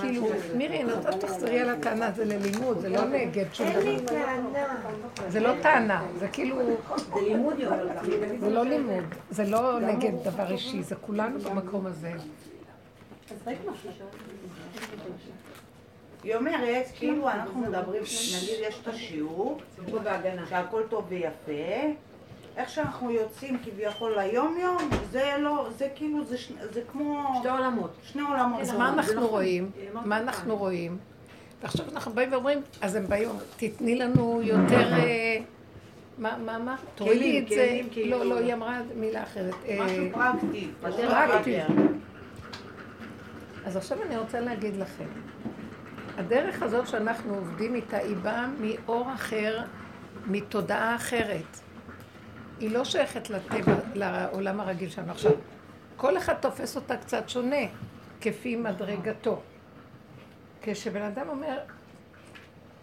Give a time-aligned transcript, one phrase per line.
[0.00, 3.78] כאילו, מירי, אני רוצה שתחזרי על הטענה, זה ללימוד, זה לא נגד שום דבר.
[3.78, 4.48] אין לי טענה.
[5.28, 6.56] זה לא טענה, זה כאילו...
[7.14, 7.88] זה לימוד יותר.
[8.40, 12.12] זה לא לימוד, זה לא נגד דבר אישי, זה כולנו במקום הזה.
[16.22, 19.60] היא אומרת, כאילו אנחנו מדברים, נגיד יש את השיעור,
[20.48, 21.52] שהכל טוב ויפה,
[22.56, 24.78] איך שאנחנו יוצאים כביכול ליום יום,
[25.10, 27.90] זה לא, זה כאילו, זה, שני- זה כמו שתי עולמות.
[28.02, 28.60] שני עולמות.
[28.60, 29.70] אז מה אנחנו רואים?
[30.04, 30.98] מה אנחנו רואים?
[31.62, 34.92] ועכשיו אנחנו באים ואומרים, אז הם באים, תתני לנו יותר...
[34.92, 35.38] אה,
[36.18, 36.76] מה, מה, מה?
[36.94, 37.54] תורידי את זה.
[37.70, 38.18] כלים, כאילו.
[38.18, 39.54] לא, לא, היא אמרה מילה אחרת.
[39.68, 40.68] אה, משהו פרקטי.
[40.80, 41.58] פרקטי.
[43.64, 45.04] אז עכשיו אני רוצה להגיד לכם,
[46.18, 49.60] הדרך הזאת שאנחנו עובדים איתה, היא באה מאור אחר,
[50.26, 51.60] מתודעה אחרת.
[52.62, 55.32] היא לא שייכת לטבע, לעולם הרגיל שלנו עכשיו.
[55.96, 57.66] כל אחד תופס אותה קצת שונה,
[58.20, 59.40] כפי מדרגתו.
[60.62, 61.58] כשבן אדם אומר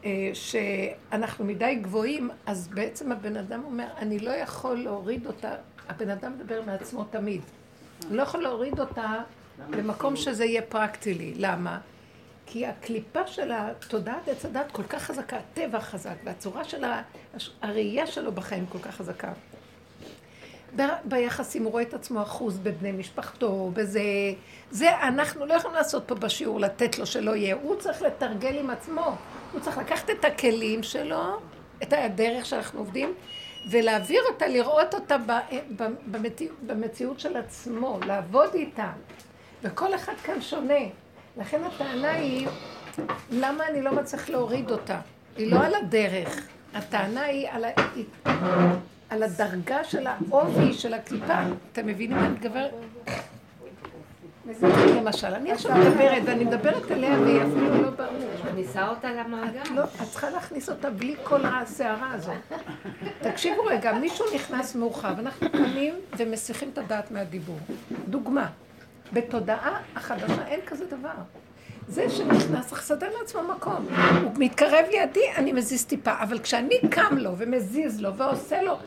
[0.06, 5.52] אה, שאנחנו מדי גבוהים, אז בעצם הבן אדם אומר, אני לא יכול להוריד אותה,
[5.90, 7.42] הבן אדם מדבר מעצמו תמיד.
[8.08, 9.14] הוא לא יכול להוריד אותה
[9.70, 11.34] למקום שזה יהיה פרקטי לי.
[11.38, 11.80] למה?
[12.46, 16.84] כי הקליפה של התודעת עץ הדת כל כך חזקה, הטבע חזק, והצורה של
[17.62, 19.32] הראייה שלו בחיים כל כך חזקה.
[20.76, 24.02] ב- ביחסים הוא רואה את עצמו אחוז בבני משפחתו, בזה...
[24.72, 27.56] זה אנחנו לא יכולים לעשות פה בשיעור, לתת לו שלא יהיה.
[27.62, 29.16] הוא צריך לתרגל עם עצמו.
[29.54, 31.40] הוא צריך לקחת את הכלים שלו,
[31.84, 33.14] את הדרך שאנחנו עובדים,
[33.72, 35.32] ולהעביר אותה, לראות אותה ב-
[35.78, 38.92] ב- במציאות, במציאות של עצמו, לעבוד איתה.
[39.64, 40.80] וכל אחד כאן שונה.
[41.38, 42.48] לכן הטענה היא,
[43.32, 45.00] למה אני לא מצליח להוריד אותה?
[45.38, 46.48] היא לא על הדרך.
[46.74, 47.70] הטענה היא על, ה...
[49.10, 51.40] על הדרגה של העובי של הקליפה.
[51.72, 52.72] אתם מבינים מה אני מדברת?
[54.96, 58.10] למשל, אני עכשיו מדברת, ואני מדברת אליה והיא אפילו לא ברור.
[58.46, 59.62] מכניסה אותה למעגל.
[59.76, 62.36] לא, את צריכה להכניס אותה בלי כל הסערה הזאת.
[63.22, 67.60] תקשיבו רגע, מישהו נכנס מאוחר, ואנחנו קמים ומסיחים את הדעת מהדיבור.
[68.08, 68.50] דוגמה,
[69.14, 71.14] בתודעה החדשה אין כזה דבר.
[71.90, 73.88] זה שנכנס, צריך לסדר לעצמו מקום.
[74.24, 78.78] הוא מתקרב לידי, אני מזיז טיפה, אבל כשאני קם לו ומזיז לו ועושה לו,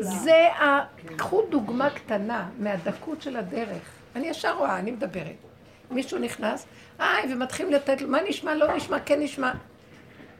[0.00, 0.84] זה ה...
[1.16, 3.90] קחו דוגמה קטנה מהדקות של הדרך.
[4.16, 5.36] אני ישר רואה, אני מדברת.
[5.90, 6.66] מישהו נכנס,
[6.98, 9.52] היי, ומתחילים לתת לו, מה נשמע, לא נשמע, כן נשמע.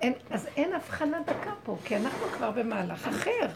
[0.00, 3.46] אין, אז אין הבחנה דקה פה, כי אנחנו כבר במהלך אחר.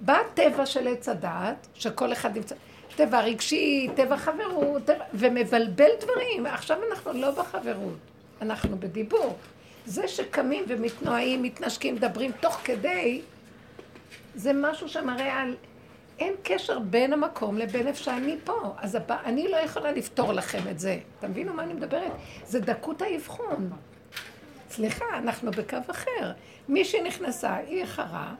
[0.00, 2.54] בא טבע של עץ הדעת, שכל אחד נמצא,
[2.96, 6.46] טבע רגשי, טבע חברות, טבע, ומבלבל דברים.
[6.46, 7.98] עכשיו אנחנו לא בחברות,
[8.42, 9.36] אנחנו בדיבור.
[9.86, 13.20] זה שקמים ומתנועים, מתנשקים, מדברים תוך כדי,
[14.34, 15.56] זה משהו שמראה על...
[16.18, 18.74] אין קשר בין המקום לבין איפה שאני פה.
[18.78, 20.98] אז הבא, אני לא יכולה לפתור לכם את זה.
[21.18, 22.12] אתה מבינו מה אני מדברת?
[22.44, 23.70] זה דקות האבחון.
[24.70, 26.32] סליחה, אנחנו בקו אחר.
[26.68, 28.34] מי שנכנסה, היא איחרה,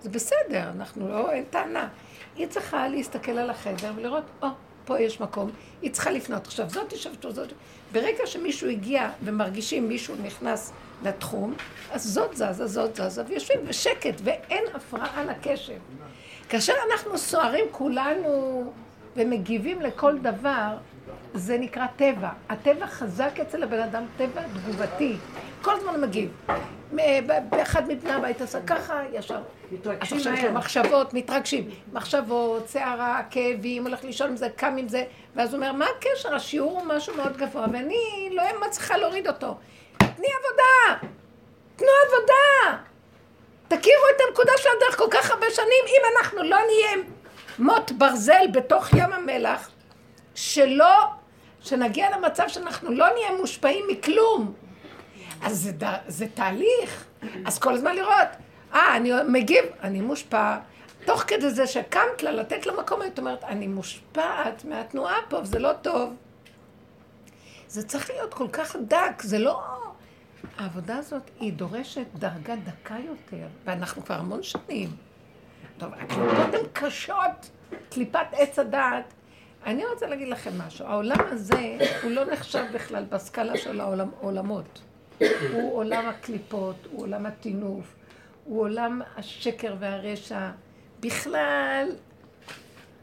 [0.00, 1.88] זה בסדר, אנחנו לא, אין טענה.
[2.36, 4.48] היא צריכה להסתכל על החדר ולראות, או,
[4.84, 5.50] פה יש מקום,
[5.82, 6.46] היא צריכה לפנות.
[6.46, 7.52] עכשיו, זאת יושבת פה, זאת...
[7.92, 11.54] ברגע שמישהו הגיע ומרגישים מישהו נכנס לתחום,
[11.92, 15.78] אז זאת זזה, זאת זזה, ויושבים בשקט, ואין הפרעה לקשב.
[16.48, 18.72] כאשר אנחנו סוערים כולנו
[19.16, 20.76] ומגיבים לכל דבר,
[21.36, 22.28] זה נקרא טבע.
[22.48, 25.16] הטבע חזק אצל הבן אדם, טבע תגובתי.
[25.62, 26.30] כל הזמן מגיב.
[27.50, 29.40] באחד מבני הבית עשה ככה, ישר.
[29.72, 31.70] מתרגשים לו מחשבות, מתרגשים.
[31.92, 35.04] מחשבות, שערה, כאבים, הולך לישון עם זה, קם עם זה,
[35.36, 36.34] ואז הוא אומר, מה הקשר?
[36.34, 39.56] השיעור הוא משהו מאוד גבוה, ואני לא מצליחה להוריד אותו.
[39.98, 41.06] תני עבודה!
[41.76, 42.78] תנו עבודה!
[43.68, 47.04] תכירו את הנקודה של הדרך כל כך הרבה שנים, אם אנחנו לא נהיה
[47.58, 49.70] מוט ברזל בתוך ים המלח,
[50.34, 51.04] שלא,
[51.66, 54.52] שנגיע למצב שאנחנו לא נהיה מושפעים מכלום.
[55.42, 57.04] אז זה, ד- זה תהליך.
[57.46, 58.28] אז כל הזמן לראות,
[58.74, 60.56] אה, אני מגיב, אני מושפע.
[61.04, 65.58] תוך כדי זה שקמת לה, לתת לה מקום, היית אומרת, אני מושפעת מהתנועה פה, וזה
[65.58, 66.14] לא טוב.
[67.68, 69.62] זה צריך להיות כל כך דק, זה לא...
[70.58, 74.88] העבודה הזאת, היא דורשת דרגה דקה יותר, ואנחנו כבר המון שנים.
[75.78, 77.50] טוב, הקליפות הן קשות,
[77.90, 79.04] קליפת עץ הדעת.
[79.66, 84.80] אני רוצה להגיד לכם משהו, העולם הזה, הוא לא נחשב בכלל בסקאלה של העולמות.
[85.52, 87.94] הוא עולם הקליפות, הוא עולם הטינוף,
[88.44, 90.50] הוא עולם השקר והרשע.
[91.00, 91.88] בכלל,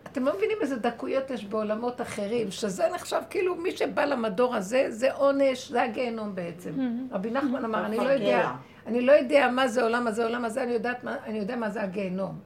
[0.04, 4.86] אתם לא מבינים איזה דקויות יש בעולמות אחרים, שזה נחשב כאילו מי שבא למדור הזה,
[4.90, 6.72] זה עונש, זה הגיהנום בעצם.
[7.12, 8.52] רבי נחמן אמר, אני לא יודע,
[8.88, 11.84] אני לא יודע מה זה עולם הזה, עולם הזה, אני, יודעת אני יודע מה זה
[11.84, 12.40] הגיהנום.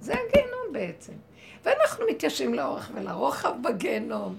[0.00, 1.12] זה הגיהנום בעצם.
[1.64, 4.36] ואנחנו מתיישבים לאורך ולרוחב בגיהנום,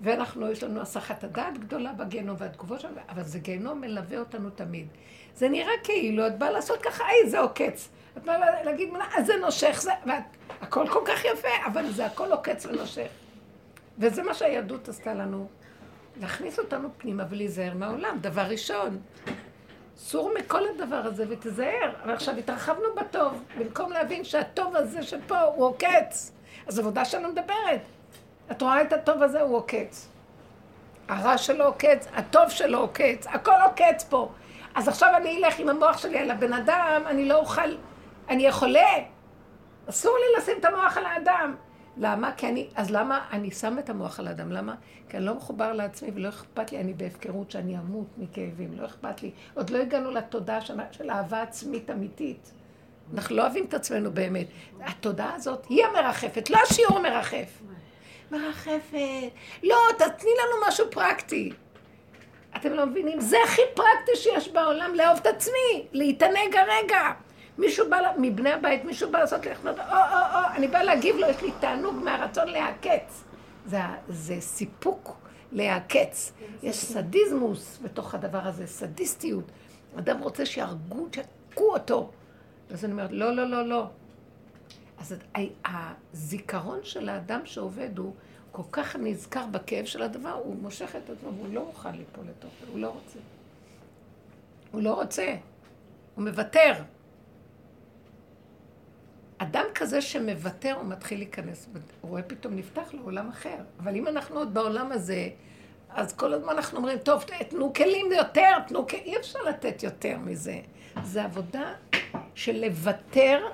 [0.00, 4.86] ואנחנו, יש לנו הסחת הדעת גדולה בגיהנום והתגובות שלנו, אבל זה גיהנום מלווה אותנו תמיד.
[5.36, 7.88] זה נראה כאילו, את באה לעשות ככה, היי, זה עוקץ.
[8.18, 10.22] את באה להגיד מילה, אז זה נושך, זה, ואת,
[10.60, 13.08] הכל כל כך יפה, אבל זה הכל עוקץ ונושך.
[13.98, 15.48] וזה מה שהיהדות עשתה לנו,
[16.20, 18.98] להכניס אותנו פנימה ולהיזהר מהעולם, דבר ראשון.
[19.96, 21.92] סור מכל הדבר הזה ותיזהר.
[22.06, 26.33] ועכשיו התרחבנו בטוב, במקום להבין שהטוב הזה שפה הוא עוקץ.
[26.66, 27.80] אז עבודה שלנו מדברת.
[28.50, 30.08] את רואה את הטוב הזה, הוא עוקץ.
[31.08, 34.32] הרע שלו עוקץ, הטוב שלו עוקץ, הכל עוקץ פה.
[34.74, 37.70] אז עכשיו אני אלך עם המוח שלי על הבן אדם, אני לא אוכל,
[38.28, 38.92] אני אהיה חולה.
[39.90, 41.54] אסור לי לשים את המוח על האדם.
[41.96, 42.32] למה?
[42.32, 44.52] כי אני, אז למה אני שם את המוח על האדם?
[44.52, 44.74] למה?
[45.08, 49.22] כי אני לא מחובר לעצמי ולא אכפת לי, אני בהפקרות שאני אמות מכאבים, לא אכפת
[49.22, 49.30] לי.
[49.54, 50.60] עוד לא הגענו לתודעה
[50.90, 52.52] של אהבה עצמית אמיתית.
[53.14, 54.46] אנחנו לא אוהבים את עצמנו באמת.
[54.80, 57.62] התודעה הזאת היא המרחפת, לא השיעור מרחף.
[58.30, 59.30] מרחפת.
[59.62, 61.52] לא, תתני לנו משהו פרקטי.
[62.56, 63.20] אתם לא מבינים?
[63.20, 67.12] זה הכי פרקטי שיש בעולם, לאהוב את עצמי, להתענג הרגע.
[67.58, 71.26] מישהו בא, מבני הבית, מישהו בא לעשות לי, או, או, או, אני באה להגיב לו,
[71.28, 73.24] יש לי תענוג מהרצון להעקץ.
[73.66, 73.78] זה,
[74.08, 75.16] זה סיפוק
[75.52, 76.32] להעקץ.
[76.62, 79.44] יש סדיזמוס בתוך הדבר הזה, סדיסטיות.
[79.98, 82.10] אדם רוצה שיהרגו, שיעקו אותו.
[82.70, 83.86] אז אני אומרת, לא, לא, לא, לא.
[84.98, 85.14] אז
[85.64, 88.14] הזיכרון של האדם שעובד הוא
[88.52, 92.50] כל כך נזכר בכאב של הדבר, הוא מושך את עצמו, והוא לא מוכן ליפול לתוך
[92.60, 93.18] זה, הוא לא רוצה.
[94.72, 95.34] הוא לא רוצה,
[96.14, 96.72] הוא מוותר.
[99.38, 101.68] אדם כזה שמוותר, הוא מתחיל להיכנס,
[102.00, 103.56] הוא רואה פתאום נפתח לו עולם אחר.
[103.80, 105.28] אבל אם אנחנו עוד בעולם הזה,
[105.90, 110.18] אז כל הזמן אנחנו אומרים, טוב, תנו כלים יותר, תנו כלים, אי אפשר לתת יותר
[110.18, 110.60] מזה.
[111.02, 111.72] זה עבודה
[112.34, 113.46] של לוותר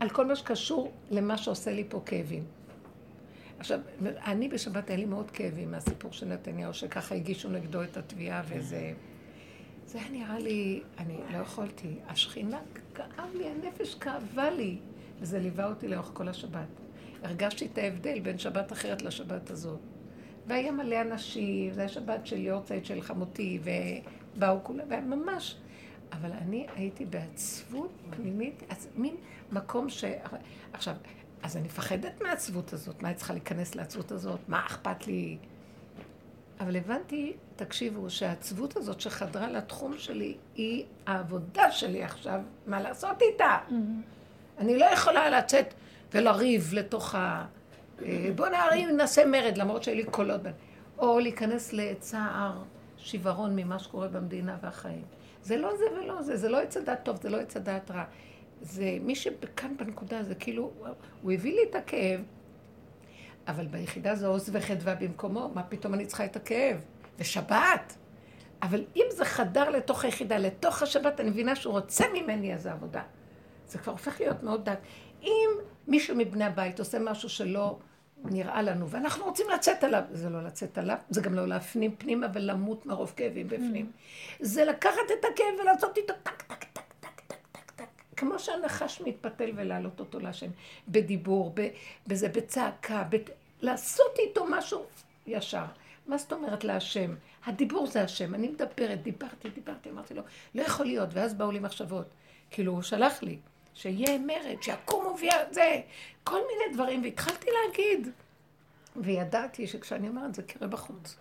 [0.00, 2.44] על כל מה שקשור למה שעושה לי פה כאבים.
[3.58, 3.80] עכשיו,
[4.26, 8.92] אני בשבת היה לי מאוד כאבים מהסיפור של נתניהו, שככה הגישו נגדו את התביעה וזה...
[9.86, 11.94] זה היה נראה לי, אני לא יכולתי.
[12.08, 12.58] השכינה
[12.94, 14.78] כאב לי, הנפש כאבה לי.
[15.20, 16.66] וזה ליווה אותי לאורך כל השבת.
[17.22, 19.78] הרגשתי את ההבדל בין שבת אחרת לשבת הזאת.
[20.46, 25.56] והיה מלא אנשים, זה היה שבת של יורצייט של חמותי, ובאו כולם, וממש.
[26.12, 29.16] אבל אני הייתי בעצבות פנימית, אז מין
[29.52, 30.04] מקום ש...
[30.72, 30.94] עכשיו,
[31.42, 34.40] אז אני מפחדת מהעצבות הזאת, מה אני צריכה להיכנס לעצבות הזאת?
[34.48, 35.38] מה אכפת לי?
[36.60, 43.58] אבל הבנתי, תקשיבו, שהעצבות הזאת שחדרה לתחום שלי, היא העבודה שלי עכשיו, מה לעשות איתה?
[43.68, 43.72] Mm-hmm.
[44.58, 45.74] אני לא יכולה לצאת
[46.14, 47.46] ולריב לתוך ה...
[48.02, 50.40] אה, בוא נערים, נעשה מרד, למרות שהיו לי קולות.
[50.98, 52.62] או להיכנס לצער,
[52.96, 55.02] שיוורון ממה שקורה במדינה והחיים.
[55.42, 58.04] זה לא זה ולא זה, זה לא עץ הדעת טוב, זה לא עץ הדעת רע.
[58.60, 60.72] זה מי שכאן בנקודה, זה כאילו,
[61.22, 62.20] הוא הביא לי את הכאב,
[63.48, 66.84] אבל ביחידה זה עוז וחדווה במקומו, מה פתאום אני צריכה את הכאב?
[67.18, 67.96] ושבת.
[68.62, 73.02] אבל אם זה חדר לתוך היחידה, לתוך השבת, אני מבינה שהוא רוצה ממני איזה עבודה.
[73.68, 74.78] זה כבר הופך להיות מאוד דק.
[75.22, 75.48] אם
[75.88, 77.78] מישהו מבני הבית עושה משהו שלא
[78.24, 82.26] נראה לנו, ואנחנו רוצים לצאת עליו, זה לא לצאת עליו, זה גם לא להפנים פנימה
[82.34, 83.92] ולמות מרוב כאבים בפנים.
[84.40, 87.84] זה לקחת את הכאב ולעשות איתו טק, טק, טק, טק, טק, טק, טק,
[88.16, 90.50] כמו שהנחש מתפתל ולהעלות אותו להשם,
[90.88, 91.54] בדיבור,
[92.06, 93.30] בזה, בצעקה, בת...
[93.60, 94.84] לעשות איתו משהו
[95.26, 95.64] ישר.
[96.06, 97.14] מה זאת אומרת להשם?
[97.46, 98.34] הדיבור זה השם.
[98.34, 100.22] אני מדברת, דיברתי, דיברתי, אמרתי לו,
[100.54, 102.06] לא יכול להיות, ואז באו לי מחשבות.
[102.50, 103.38] כאילו, הוא שלח לי.
[103.80, 105.80] שיהיה מרד, שיקומו ויהיה זה,
[106.24, 108.08] כל מיני דברים, והתחלתי להגיד.
[108.96, 111.16] וידעתי שכשאני אומרת זה קרה בחוץ.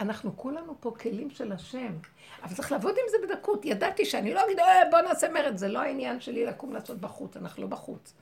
[0.00, 1.92] אנחנו כולנו פה כלים של השם,
[2.42, 3.64] אבל צריך לעבוד עם זה בדקות.
[3.64, 7.36] ידעתי שאני לא אגיד, אה, בוא נעשה מרד, זה לא העניין שלי לקום לעשות בחוץ,
[7.36, 8.14] אנחנו לא בחוץ.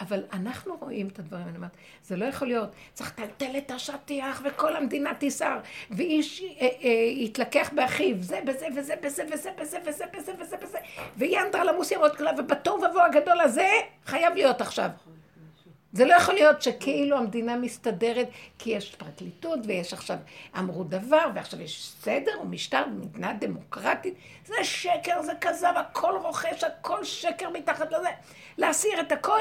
[0.00, 4.42] אבל אנחנו רואים את הדברים, אני אומרת, זה לא יכול להיות, צריך לטלטל את השטיח
[4.44, 5.58] וכל המדינה תיסער,
[5.90, 10.78] ואיש אה, אה, יתלקח באחיו, זה בזה וזה בזה וזה בזה וזה בזה וזה בזה,
[11.16, 13.68] ויאנדרה למוסיה מאוד גדולה, ובתוהו ובוהו הגדול הזה
[14.06, 14.90] חייב להיות עכשיו.
[15.92, 20.16] זה לא יכול להיות שכאילו המדינה מסתדרת, כי יש פרקליטות ויש עכשיו,
[20.58, 24.14] אמרו דבר, ועכשיו יש סדר ומשטר, מדינה דמוקרטית.
[24.44, 28.08] זה שקר, זה כזב, הכל רוכש, הכל שקר מתחת לזה.
[28.58, 29.40] להסיר את הכל,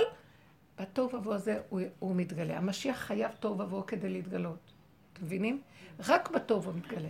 [0.79, 2.57] בתוהו ובוהו הזה הוא, הוא מתגלה.
[2.57, 4.71] המשיח חייב תוהו ובוהו כדי להתגלות.
[5.13, 5.61] אתם מבינים?
[6.07, 7.09] רק בתוהו הוא מתגלה.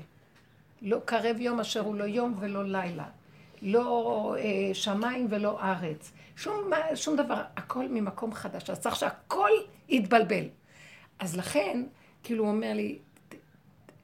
[0.82, 3.06] לא קרב יום אשר הוא לא יום ולא לילה.
[3.62, 6.12] לא אה, שמיים ולא ארץ.
[6.36, 8.70] שום, שום דבר, הכל ממקום חדש.
[8.70, 9.50] אז צריך שהכל
[9.90, 10.46] יתבלבל.
[11.20, 11.84] אז לכן,
[12.24, 13.00] כאילו הוא אומר לי,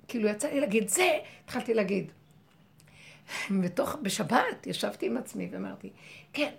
[0.08, 2.12] כאילו יצא לי להגיד זה, התחלתי להגיד.
[3.63, 5.89] בתוך, בשבת ישבתי עם עצמי ואמרתי,
[6.34, 6.51] כן,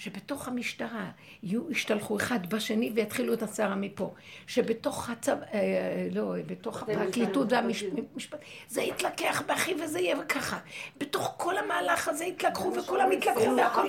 [0.00, 1.10] שבתוך המשטרה
[1.42, 4.14] יהיו, ישתלחו אחד בשני ויתחילו את הסערה מפה.
[4.46, 5.32] שבתוך הצו...
[5.32, 8.38] אה, לא, בתוך הפרקליטות והמשפט...
[8.68, 10.58] זה יתלקח באחי וזה יהיה ככה.
[10.98, 13.86] בתוך כל המהלך הזה יתלקחו וכולם יתלקחו והכל...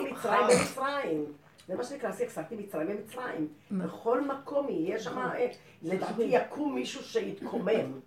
[1.68, 3.48] זה מה שנקרא סקסקתי מצרים במצרים.
[3.72, 5.48] בכל מקום יהיה שם, אה,
[5.84, 8.00] לדעתי יקום מישהו שיתקומם.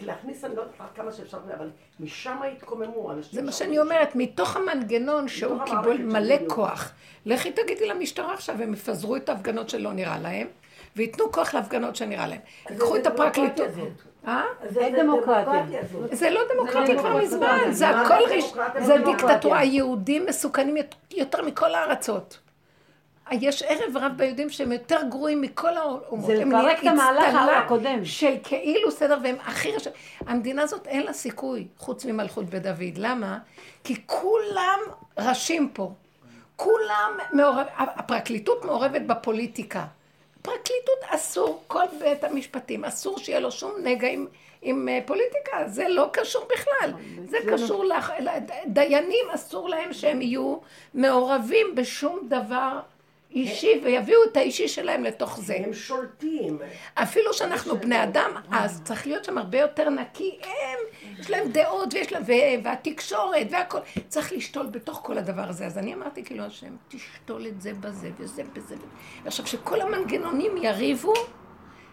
[0.00, 3.40] להכניס, אני לא יודעת כמה שאפשר, אבל משם יתקוממו אנשים.
[3.40, 6.92] זה מה שאני אומרת, מתוך המנגנון שהוא קיבל מלא כוח.
[7.26, 10.46] לכי תגידי למשטרה עכשיו, הם יפזרו את ההפגנות שלא נראה להם,
[10.96, 12.40] וייתנו כוח להפגנות שנראה להם.
[12.70, 13.68] ייקחו את הפרקליטות.
[14.26, 14.42] אה?
[14.68, 15.64] זה דמוקרטיה.
[16.12, 18.40] זה לא דמוקרטיה כבר מזמן, זה הכל,
[18.80, 19.58] זה דיקטטורה.
[19.58, 20.76] היהודים מסוכנים
[21.10, 22.38] יותר מכל הארצות.
[23.32, 26.26] יש ערב רב ביהודים שהם יותר גרועים מכל האומות.
[26.26, 28.04] זה לפרק את המהלך הקודם.
[28.04, 29.94] של כאילו סדר, והם הכי רשעים.
[30.26, 32.96] המדינה הזאת אין לה סיכוי, חוץ ממלכות בית דוד.
[32.96, 33.38] למה?
[33.84, 34.78] כי כולם
[35.18, 35.92] ראשים פה.
[36.56, 37.66] כולם מעורב...
[37.76, 39.84] הפרקליטות מעורבת בפוליטיקה.
[40.42, 44.26] פרקליטות אסור, כל בית המשפטים, אסור שיהיה לו שום נגע עם,
[44.62, 46.92] עם אה, פוליטיקה, זה לא קשור בכלל.
[47.24, 48.10] זה קשור, לח...
[48.66, 50.56] דיינים אסור להם שהם יהיו
[50.94, 52.80] מעורבים בשום דבר
[53.30, 55.56] אישי, ויביאו את האישי שלהם לתוך זה.
[55.64, 56.58] הם שולטים.
[56.94, 60.38] אפילו שאנחנו בני אדם, אז צריך להיות שם הרבה יותר נקי.
[60.42, 60.78] הם,
[61.18, 62.22] יש להם דעות, ויש להם,
[62.62, 63.78] והתקשורת, והכל.
[64.08, 65.66] צריך לשתול בתוך כל הדבר הזה.
[65.66, 68.76] אז אני אמרתי כאילו, השם, תשתול את זה בזה, וזה בזה.
[69.24, 71.14] עכשיו, שכל המנגנונים יריבו,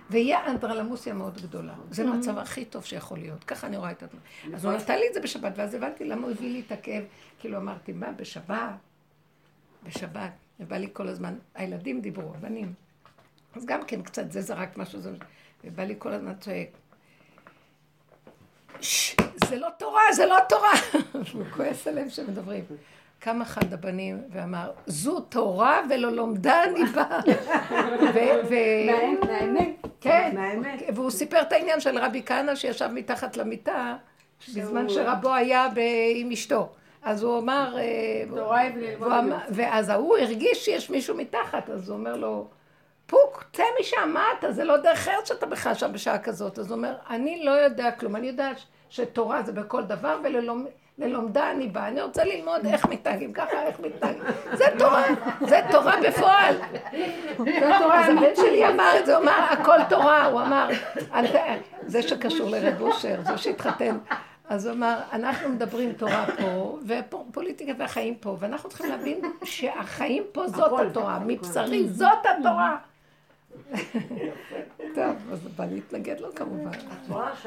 [0.09, 1.73] ויהיה אנדרלמוסיה מאוד גדולה.
[1.91, 3.43] זה המצב הכי טוב שיכול להיות.
[3.43, 4.17] ככה אני רואה את הדבר.
[4.55, 7.03] אז הוא נתן לי את זה בשבת, ואז הבנתי למה הוא הביא לי את הכאב.
[7.39, 8.75] כאילו אמרתי, מה, בשבת?
[9.83, 10.44] בשבת.
[10.59, 12.73] ובא לי כל הזמן, הילדים דיברו, הבנים.
[13.55, 15.11] אז גם כן קצת זה זרק משהו, זה...
[15.63, 16.69] ובא לי כל הזמן צועק.
[19.47, 20.71] זה לא תורה, זה לא תורה.
[21.33, 22.63] הוא כועס עליהם שמדברים.
[23.19, 27.19] קם אחד הבנים ואמר, זו תורה ולא לומדה אני באה.
[29.25, 29.75] מהאמת.
[30.01, 30.35] כן,
[30.95, 33.95] והוא סיפר את העניין של רבי כהנא שישב מתחת למיטה,
[34.55, 35.67] בזמן שרבו היה
[36.15, 36.69] עם אשתו.
[37.05, 37.83] אז הוא אמר, אה,
[39.49, 42.47] ואז ההוא הרגיש שיש מישהו מתחת, אז הוא אומר לו,
[43.05, 44.51] פוק, צא משם, מה אתה?
[44.51, 46.59] זה לא דרך ארץ שאתה בכלל שם בשעה כזאת.
[46.59, 48.49] אז הוא אומר, אני לא יודע כלום, אני יודע
[48.89, 50.19] שתורה זה בכל דבר,
[50.97, 54.23] וללומדה אני באה, אני רוצה ללמוד איך מתנהגים ככה, איך מתנהגים.
[54.53, 55.03] זה תורה,
[55.41, 56.55] זה תורה בפועל.
[57.37, 60.67] זה תורה, אז הבן שלי אמר את זה, הוא אמר, הכל תורה, הוא אמר,
[61.85, 63.97] זה שקשור לרב אושר, זה שהתחתן.
[64.49, 70.47] אז הוא אמר, אנחנו מדברים תורה פה, ופוליטיקה והחיים פה, ואנחנו צריכים להבין שהחיים פה
[70.47, 72.77] זאת התורה, מבשרי זאת התורה.
[74.95, 76.71] טוב, אז בא להתנגד לו כמובן.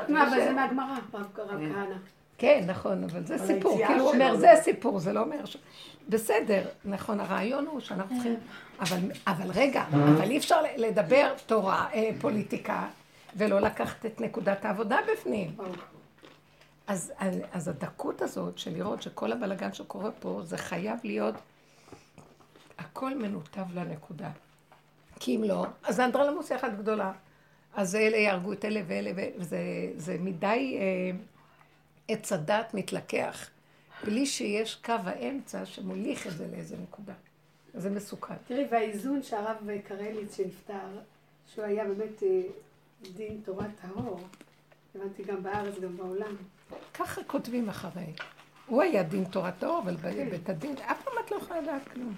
[0.09, 1.95] מה, אבל זה מהגמרא, רב כהנא.
[2.39, 5.57] כן, נכון, אבל זה סיפור, כאילו הוא אומר, זה סיפור, זה לא אומר ש...
[6.09, 8.37] בסדר, נכון, הרעיון הוא שאנחנו צריכים...
[9.27, 12.87] אבל רגע, אבל אי אפשר לדבר תורה, אה, פוליטיקה,
[13.37, 15.57] ולא לקחת את נקודת העבודה בפנים.
[16.89, 17.13] אז,
[17.53, 21.35] אז הדקות הזאת של לראות שכל הבלגן שקורה פה, זה חייב להיות,
[22.79, 24.31] הכל מנותב לנקודה.
[25.21, 27.13] כי אם לא, אז זה אנדרלמוסיה אחת גדולה.
[27.75, 31.19] אז אלה יהרגו את אלה ואלה, וזה מדי אה,
[32.09, 33.51] עץ אה, הדת מתלקח,
[34.05, 37.15] בלי שיש קו האמצע שמוליך את זה לאיזה נקודה.
[37.75, 38.35] זה מסוכן.
[38.47, 40.99] תראי, והאיזון שהרב קרליץ שנפטר,
[41.55, 42.43] שהוא היה באמת אה,
[43.17, 44.21] דין תורה טהור,
[44.95, 46.37] הבנתי גם בארץ, גם בעולם.
[46.95, 48.13] ככה כותבים אחרי.
[48.67, 50.31] הוא היה דין תורתו, אבל כן.
[50.31, 52.15] בית הדין, אף פעם את לא יכולה לדעת כלום.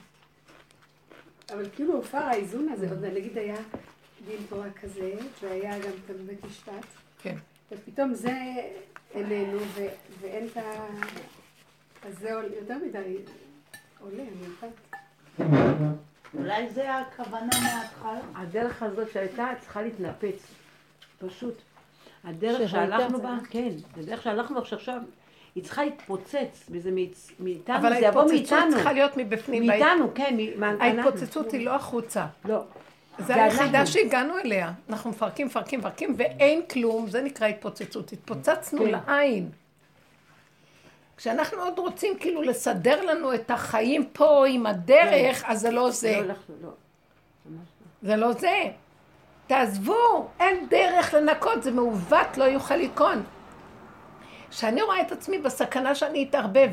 [1.52, 3.56] אבל כאילו הופר האיזון הזה, נגיד היה
[4.26, 6.86] דין תורה כזה, והיה גם את בית משפט.
[7.22, 7.36] כן.
[7.72, 8.32] ופתאום זה
[9.14, 9.58] איננו,
[10.20, 10.86] ואין את ה...
[12.06, 13.16] אז זה יותר מדי
[14.00, 15.80] עולה, אני יודעת.
[16.34, 18.20] אולי זה הכוונה מההתחלה.
[18.34, 20.54] הדרך הזאת שהייתה צריכה להתנפץ.
[21.18, 21.54] פשוט.
[22.24, 25.00] הדרך שהלכנו בה, כן, הדרך שהלכנו בה עכשיו,
[25.54, 27.76] היא צריכה להתפוצץ, וזה מאיתנו, זה יבוא מאיתנו.
[27.76, 29.66] אבל ההתפוצצות צריכה להיות מבפנים.
[29.66, 30.36] מאיתנו, כן,
[30.80, 32.26] ההתפוצצות היא לא החוצה.
[32.44, 32.64] לא.
[33.26, 34.72] זה היחידה שהגענו אליה.
[34.88, 38.12] אנחנו מפרקים, מפרקים, מפרקים, ואין כלום, זה נקרא התפוצצות.
[38.12, 38.90] התפוצצנו כן.
[38.90, 39.50] לעין.
[41.16, 45.52] כשאנחנו עוד רוצים כאילו לסדר לנו את החיים פה עם הדרך, כן.
[45.52, 46.20] אז זה לא זה.
[46.26, 46.70] לא, לא.
[48.02, 48.70] זה לא זה.
[49.50, 53.22] תעזבו, אין דרך לנקות, זה מעוות, לא יוכל לקון.
[54.50, 56.70] כשאני רואה את עצמי בסכנה שאני אתערבב,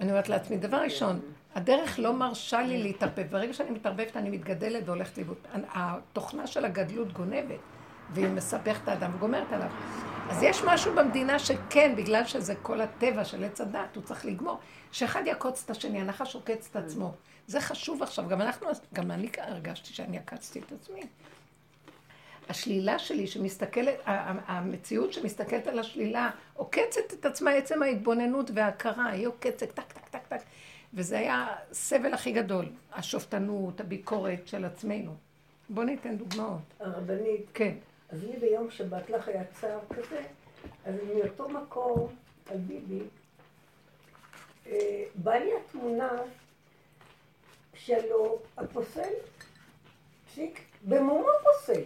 [0.00, 1.20] אני אומרת לעצמי, דבר ראשון,
[1.54, 3.26] הדרך לא מרשה לי להתערבב.
[3.30, 5.36] ברגע שאני מתערבבת, אני מתגדלת והולכת לאיבוד.
[5.52, 7.58] התוכנה של הגדלות גונבת,
[8.10, 9.70] והיא מסבכת את האדם וגומרת עליו.
[10.30, 14.58] אז יש משהו במדינה שכן, בגלל שזה כל הטבע של עץ הדת, הוא צריך לגמור,
[14.92, 17.12] שאחד יעקוץ את השני, הנחש עוקץ את עצמו.
[17.46, 21.02] זה חשוב עכשיו, גם אנחנו, גם אני הרגשתי שאני עקצתי את עצמי.
[22.48, 23.94] השלילה שלי שמסתכלת,
[24.46, 30.26] המציאות שמסתכלת על השלילה, עוקצת את עצמה עצם ההתבוננות וההכרה, היא עוקצת, טק, טק, טק,
[30.28, 30.40] טק.
[30.94, 35.14] וזה היה הסבל הכי גדול, השופטנות, הביקורת של עצמנו.
[35.68, 36.60] בואו ניתן דוגמאות.
[36.80, 37.46] הרבנית.
[37.54, 37.74] כן.
[38.08, 40.22] אז לי ביום שבת לך היה צער כזה,
[40.84, 42.08] אז מאותו מקום,
[42.50, 43.00] על ביבי,
[44.66, 46.10] אה, באה לי התמונה
[47.74, 49.10] שלו, הפוסל,
[50.26, 51.80] פסיק, במומו פוסל.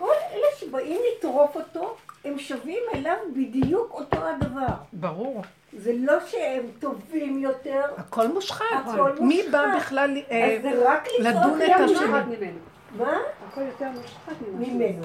[0.00, 4.66] כל אלה שבאים לטרוף אותו, הם שווים אליו בדיוק אותו הדבר.
[4.92, 5.42] ברור.
[5.72, 7.82] זה לא שהם טובים יותר.
[7.96, 8.66] הכל מושחת.
[8.72, 9.52] הכל מי מושחת.
[9.52, 11.70] בא בכלל אה, אז זה רק לדון את.
[11.80, 12.50] השני?
[12.98, 13.18] מה?
[13.48, 14.32] הכל יותר מושחת.
[14.58, 15.02] ממנו.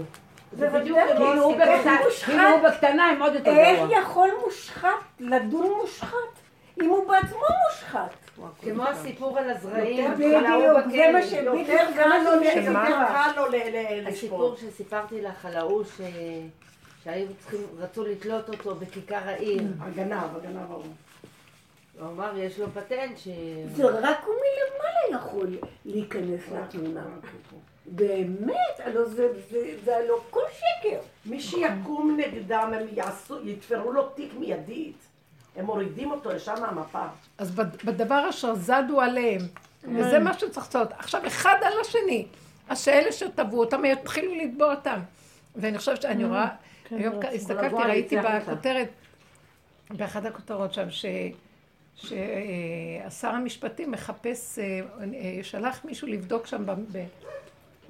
[0.52, 2.25] זה בדיוק כאילו הוא איך בקטנה, מושחת.
[2.32, 3.98] כאילו הוא בקטנה הם עוד יותר איך גרוע.
[4.00, 6.18] יכול מושחת לדון מושחת?
[6.82, 7.39] אם הוא בעצמו
[7.70, 8.10] מושחת.
[8.62, 10.13] כמו הסיפור על הזרעים.
[10.13, 10.36] בדיוק,
[10.91, 11.12] זה.
[11.13, 11.32] מה ש...
[11.34, 14.72] יותר בדיוק קל לו ל- זה יותר מה קל לו ל- ל- הסיפור לשפוט.
[14.72, 16.01] שסיפרתי לך על ההוא ש...
[17.03, 19.62] שהיו צריכים, רצו לתלות אותו בכיכר העיר.
[19.79, 20.84] הגנב, הגנב ההוא.
[22.00, 23.27] הוא אמר, יש לו פטנט ש...
[23.75, 25.48] זה רק הוא מלמעלה יכול
[25.86, 27.03] להיכנס לתמונה.
[27.86, 31.00] באמת, הלוא זה, זה, זה הלוא כל שקר.
[31.25, 35.05] מי שיקום נגדם, הם יעשו, יתפרו לו תיק מיידית.
[35.58, 37.06] הם מורידים אותו ישר מהמפה.
[37.38, 39.42] אז בד- בדבר אשר זדו עליהם,
[39.84, 40.92] וזה מה שצריך לעשות.
[40.98, 42.26] עכשיו, אחד על השני.
[42.70, 45.00] אז שאלה שטבעו אותם, יתחילו לתבוע אותם.
[45.56, 46.48] ואני חושבת שאני רואה,
[46.92, 48.16] היום הסתכלתי, ראיתי.
[48.18, 48.90] בכותרת,
[49.90, 51.06] באחת הכותרות שם, ש...
[51.96, 54.80] ששר המשפטים מחפש, אה,
[55.14, 57.06] אה, שלח מישהו לבדוק שם ב- ב-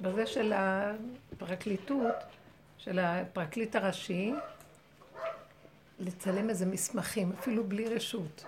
[0.00, 2.14] בזה של הפרקליטות,
[2.78, 4.32] של הפרקליט הראשי,
[6.00, 8.44] לצלם איזה מסמכים, אפילו בלי רשות.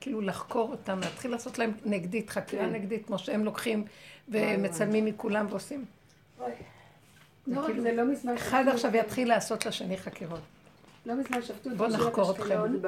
[0.00, 3.84] כאילו לחקור אותם, להתחיל לעשות להם נגדית, חקירה נגדית, כמו שהם לוקחים
[4.28, 5.84] ומצלמים מכולם ועושים.
[7.46, 10.40] לא כאילו, זה, לא מזמן אחד עכשיו יתחיל לעשות לשני חקירות.
[11.06, 12.44] לא מזמן שפטו את נחקור אתכם.
[12.44, 12.80] אשקלון,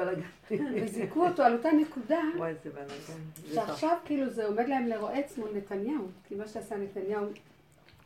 [0.81, 3.53] וזיכו אותו על אותה נקודה, בלאגן.
[3.53, 7.25] שעכשיו כאילו זה עומד להם לרועץ מול נתניהו, כי מה שעשה נתניהו,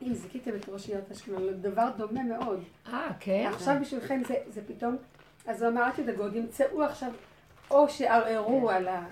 [0.01, 2.63] אם זיכיתם את ראש עיריית אשקלון, דבר דומה מאוד.
[2.87, 3.49] אה, כן?
[3.53, 4.97] עכשיו בשבילכם זה, זה פתאום,
[5.51, 7.09] אז הוא אמר, אל תדאגו, ימצאו עכשיו,
[7.71, 9.05] או שערערו על, ה,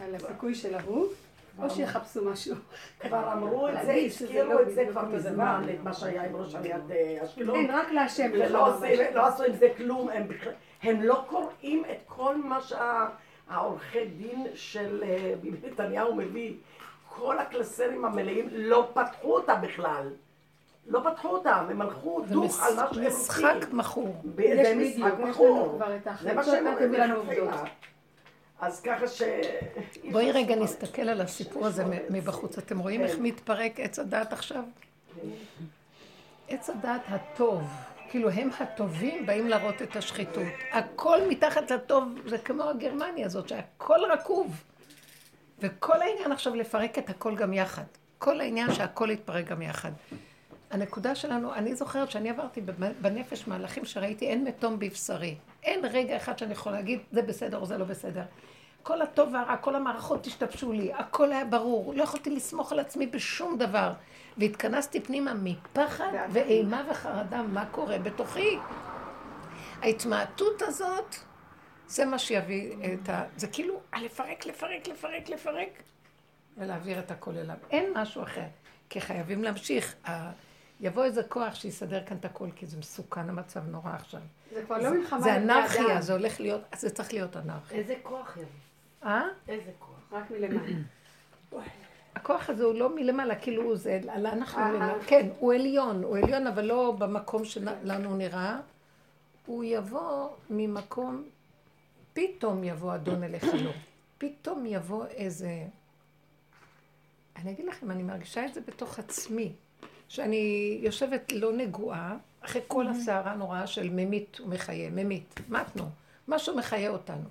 [0.00, 1.06] על הסיכוי של ההוא,
[1.58, 2.56] או שיחפשו משהו.
[3.00, 5.64] כבר אמרו את זה, הזכירו לא את זה כבר מזמן.
[5.74, 7.56] את מה שהיה עם ראש עיריית אה, אשקלון.
[7.56, 8.30] אין, רק להשם.
[8.32, 8.68] ולא
[9.14, 10.08] לא עשו עם זה כלום,
[10.82, 16.54] הם לא קוראים את כל מה שהעורכי דין של אה, נתניהו מביא.
[17.08, 20.08] כל הקלסרים המלאים לא פתחו אותה בכלל.
[20.86, 23.20] לא פתחו אותם, הם הלכו דוך על מה שהם רוצים.
[23.20, 24.22] משחק מכור.
[24.36, 25.72] זה משחק מכור.
[25.76, 27.44] כבר את זה מה שהם אל תביאו לנו אומרים.
[28.60, 29.22] אז ככה ש...
[30.12, 32.58] בואי רגע נסתכל על הסיפור הזה מבחוץ.
[32.58, 33.06] אתם רואים כן.
[33.06, 34.64] איך מתפרק עץ הדעת עכשיו?
[36.48, 37.62] עץ הדעת הטוב,
[38.10, 40.52] כאילו הם הטובים באים להראות את השחיתות.
[40.72, 44.64] הכל מתחת לטוב, זה כמו הגרמניה הזאת, שהכל רקוב.
[45.58, 47.84] וכל העניין עכשיו לפרק את הכל גם יחד.
[48.18, 49.90] כל העניין שהכל יתפרק גם יחד.
[50.72, 52.60] הנקודה שלנו, אני זוכרת שאני עברתי
[53.00, 55.36] בנפש מהלכים שראיתי, אין מתום בבשרי.
[55.62, 58.22] אין רגע אחד שאני יכולה להגיד, זה בסדר או זה לא בסדר.
[58.82, 63.06] כל הטוב והרע, כל המערכות השתבשו לי, הכל היה ברור, לא יכולתי לסמוך על עצמי
[63.06, 63.92] בשום דבר.
[64.38, 68.58] והתכנסתי פנימה מפחד ואימה וחרדה, מה קורה בתוכי.
[69.82, 71.16] ההתמעטות הזאת,
[71.86, 73.24] זה מה שיביא את ה...
[73.36, 75.82] זה כאילו, לפרק, לפרק, לפרק, לפרק,
[76.56, 77.56] ולהעביר את הכל אליו.
[77.70, 78.46] אין משהו אחר,
[78.88, 79.94] כי חייבים להמשיך.
[80.82, 84.20] יבוא איזה כוח שיסדר כאן את הכל, כי זה מסוכן המצב נורא עכשיו.
[84.54, 87.78] זה כבר לא מלחמה זה לבני אנרכיה, אדם, זה הולך להיות, זה צריך להיות אנרכיה.
[87.78, 88.46] איזה כוח יביא?
[89.04, 89.22] אה?
[89.48, 89.98] איזה כוח?
[90.12, 90.72] רק מלמעלה.
[92.14, 94.94] הכוח הזה הוא לא מלמעלה, כאילו הוא זה, אנחנו, אה, למעלה.
[94.94, 94.98] אה.
[95.06, 98.60] כן, הוא עליון, הוא עליון, אבל לא במקום שלנו נראה.
[99.46, 101.24] הוא יבוא ממקום,
[102.12, 103.70] פתאום יבוא אדון אליך לא.
[104.18, 105.64] פתאום יבוא איזה...
[107.36, 109.52] אני אגיד לכם, אני מרגישה את זה בתוך עצמי.
[110.12, 115.84] שאני יושבת לא נגועה, אחרי כל הסערה הנוראה של ממית ומחיה, ממית, מתנו,
[116.28, 117.28] משהו מחיה אותנו.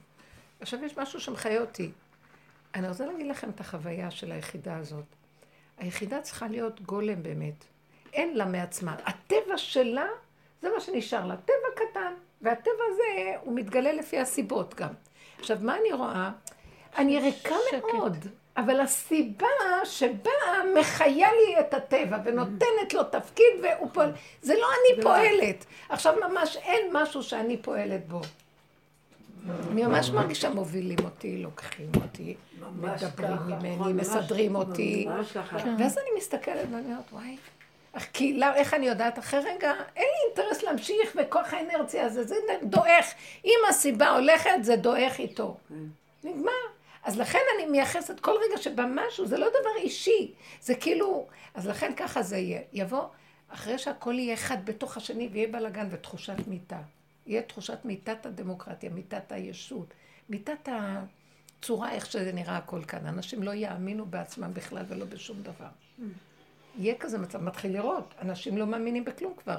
[0.60, 1.92] עכשיו יש משהו שמחיה אותי.
[2.76, 5.04] אני רוצה להגיד לכם את החוויה של היחידה הזאת.
[5.78, 7.66] היחידה צריכה להיות גולם באמת.
[8.14, 8.96] אין לה מעצמה.
[9.06, 10.08] הטבע שלה,
[10.62, 11.38] זה מה שנשאר לה.
[11.38, 12.14] טבע קטן.
[12.42, 14.94] והטבע הזה, הוא מתגלה לפי הסיבות גם.
[15.40, 16.32] עכשיו, מה אני רואה?
[16.98, 18.18] אני ריקה מאוד.
[18.58, 19.48] אבל הסיבה
[19.84, 24.12] שבאה מחיה לי את הטבע ונותנת לו תפקיד והוא פועל,
[24.42, 25.66] זה לא אני פועלת.
[25.90, 28.22] עכשיו ממש אין משהו שאני פועלת בו.
[29.72, 32.36] אני ממש מרגישה מובילים אותי, לוקחים אותי,
[32.76, 35.08] מדברים ממני, מסדרים אותי.
[35.80, 37.38] ואז אני מסתכלת ואני אומרת, וואי,
[38.14, 39.20] כי, לא, איך אני יודעת?
[39.20, 43.06] אחרי רגע, אין לי אינטרס להמשיך וכוח האנרציה הזה, זה דועך.
[43.46, 45.58] אם הסיבה הולכת, זה דועך איתו.
[46.24, 46.52] נגמר.
[47.04, 51.68] אז לכן אני מייחסת כל רגע שבא משהו, זה לא דבר אישי, זה כאילו, אז
[51.68, 52.62] לכן ככה זה יהיה.
[52.74, 53.06] יבוא,
[53.50, 56.82] אחרי שהכל יהיה אחד בתוך השני ויהיה בלאגן ותחושת מיתה.
[57.28, 59.94] יהיה תחושת מיתת הדמוקרטיה, מיתת הישות,
[60.30, 60.70] מיתת
[61.60, 63.06] הצורה, איך שזה נראה הכל כאן.
[63.06, 65.70] אנשים לא יאמינו בעצמם בכלל ולא בשום דבר.
[66.78, 69.58] יהיה כזה מצב, מתחיל לראות, אנשים לא מאמינים בכלום כבר.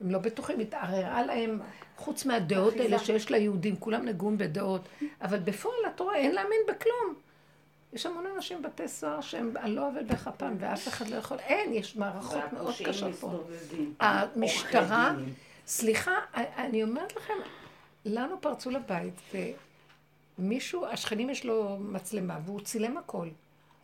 [0.00, 1.60] הם לא בטוחים, התערערה להם,
[1.96, 4.88] חוץ מהדעות האלה שיש ליהודים, כולם נגועים בדעות,
[5.22, 7.14] אבל בפועל את רואה, אין להאמין בכלום.
[7.92, 11.72] יש המון אנשים בבתי סוהר שהם על לא עוול בכפם, ואף אחד לא יכול, אין,
[11.72, 13.44] יש מערכות מאוד קשות פה.
[14.00, 15.14] המשטרה,
[15.66, 17.34] סליחה, אני אומרת לכם,
[18.04, 19.20] לנו פרצו לבית,
[20.38, 23.28] ומישהו, השכנים יש לו מצלמה, והוא צילם הכל.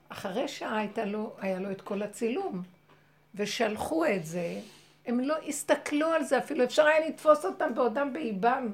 [0.08, 2.62] אחרי שעה הייתה לו, היה לו את כל הצילום,
[3.34, 4.60] ושלחו את זה,
[5.10, 8.68] הם לא הסתכלו על זה אפילו, אפשר היה לתפוס אותם בעודם באיבם,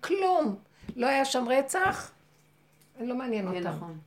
[0.00, 0.56] כלום.
[0.96, 2.10] לא היה שם רצח,
[3.00, 3.68] לא מעניין כן, אותם.
[3.68, 3.98] נכון.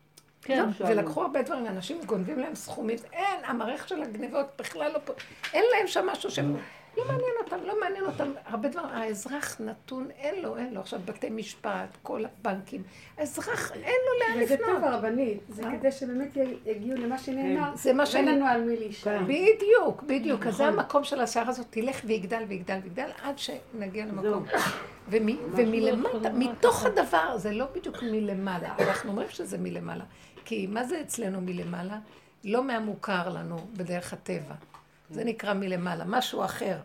[0.42, 5.00] כן, לא, ולקחו הרבה דברים, אנשים גונבים להם סכומים, אין, המערכת של הגניבות בכלל לא
[5.06, 5.14] פה,
[5.54, 6.56] אין להם שם משהו שהם...
[6.98, 8.32] לא מעניין אותם, לא מעניין אותם.
[8.46, 10.82] הרבה דברים, האזרח נתון, אין לו, אין לו.
[10.82, 12.84] עכשיו בתי משפט, כל הבנקים.
[13.18, 14.60] האזרח, אין לו לאן לפנות.
[14.60, 15.78] וזה טוב הרבנית, זה אה?
[15.80, 17.76] כדי שבאמת יגיעו למה שנאמר.
[17.76, 19.20] זה מה שאין לנו על מי להישאר.
[19.24, 20.48] בדיוק, בדיוק.
[20.48, 20.80] אז זה נכון.
[20.80, 24.46] המקום של השיער הזאת, תלך ויגדל ויגדל ויגדל, עד שנגיע למקום.
[25.08, 28.76] ומלמטה, מתוך הדבר, זה לא בדיוק מלמעלה.
[28.80, 30.04] אנחנו אומרים שזה מלמעלה.
[30.46, 32.00] כי מה זה אצלנו מלמעלה?
[32.44, 34.56] לא מהמוכר לנו בדרך הטבע.
[35.12, 36.78] זה נקרא מלמעלה, משהו אחר.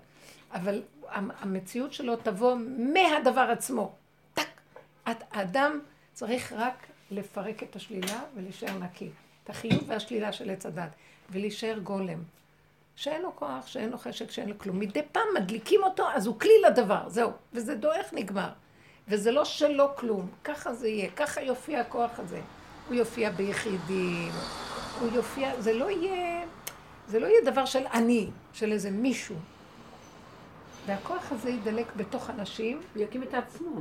[0.52, 2.56] אבל המציאות שלו תבוא
[2.94, 3.92] מהדבר עצמו.
[4.34, 4.48] טק.
[5.06, 5.80] האדם
[6.12, 9.10] צריך רק לפרק את השלילה ולהישאר נקי.
[9.44, 10.90] את החיוב והשלילה של עץ הדת.
[11.30, 12.18] ולהישאר גולם.
[12.96, 14.78] שאין לו כוח, שאין לו חשק, שאין לו כלום.
[14.78, 17.30] מדי פעם מדליקים אותו, אז הוא כלי לדבר, זהו.
[17.52, 18.48] וזה דועך נגמר.
[19.08, 20.28] וזה לא שלא כלום.
[20.44, 22.40] ככה זה יהיה, ככה יופיע הכוח הזה.
[22.88, 24.32] הוא יופיע ביחידים,
[25.00, 26.44] הוא יופיע, זה לא יהיה...
[27.08, 29.36] זה לא יהיה דבר של אני, של איזה מישהו.
[30.86, 32.80] והכוח הזה ידלק בתוך אנשים.
[32.94, 33.80] הוא יקים את עצמו.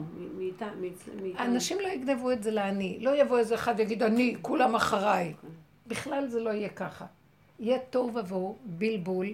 [1.40, 2.98] אנשים לא יגנבו את זה לאני.
[3.02, 5.34] לא יבוא איזה אחד ויגיד, אני, כולם אחריי.
[5.88, 7.06] בכלל זה לא יהיה ככה.
[7.60, 9.28] יהיה תוהו ובוהו, בלבול,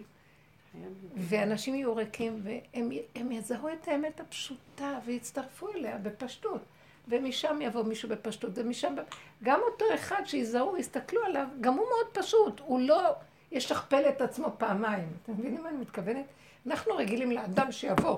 [1.16, 6.62] ואנשים יהיו ריקים, והם יזהו את האמת הפשוטה ויצטרפו אליה בפשטות.
[7.08, 8.96] ומשם יבוא מישהו בפשטות, ומשם...
[9.44, 12.60] גם אותו אחד שיזהו, יסתכלו עליו, גם הוא מאוד פשוט.
[12.60, 13.16] הוא לא...
[13.52, 15.08] ישכפל את עצמו פעמיים.
[15.24, 16.26] אתם מבינים מה אני מתכוונת?
[16.68, 18.18] אנחנו רגילים לאדם שיבוא.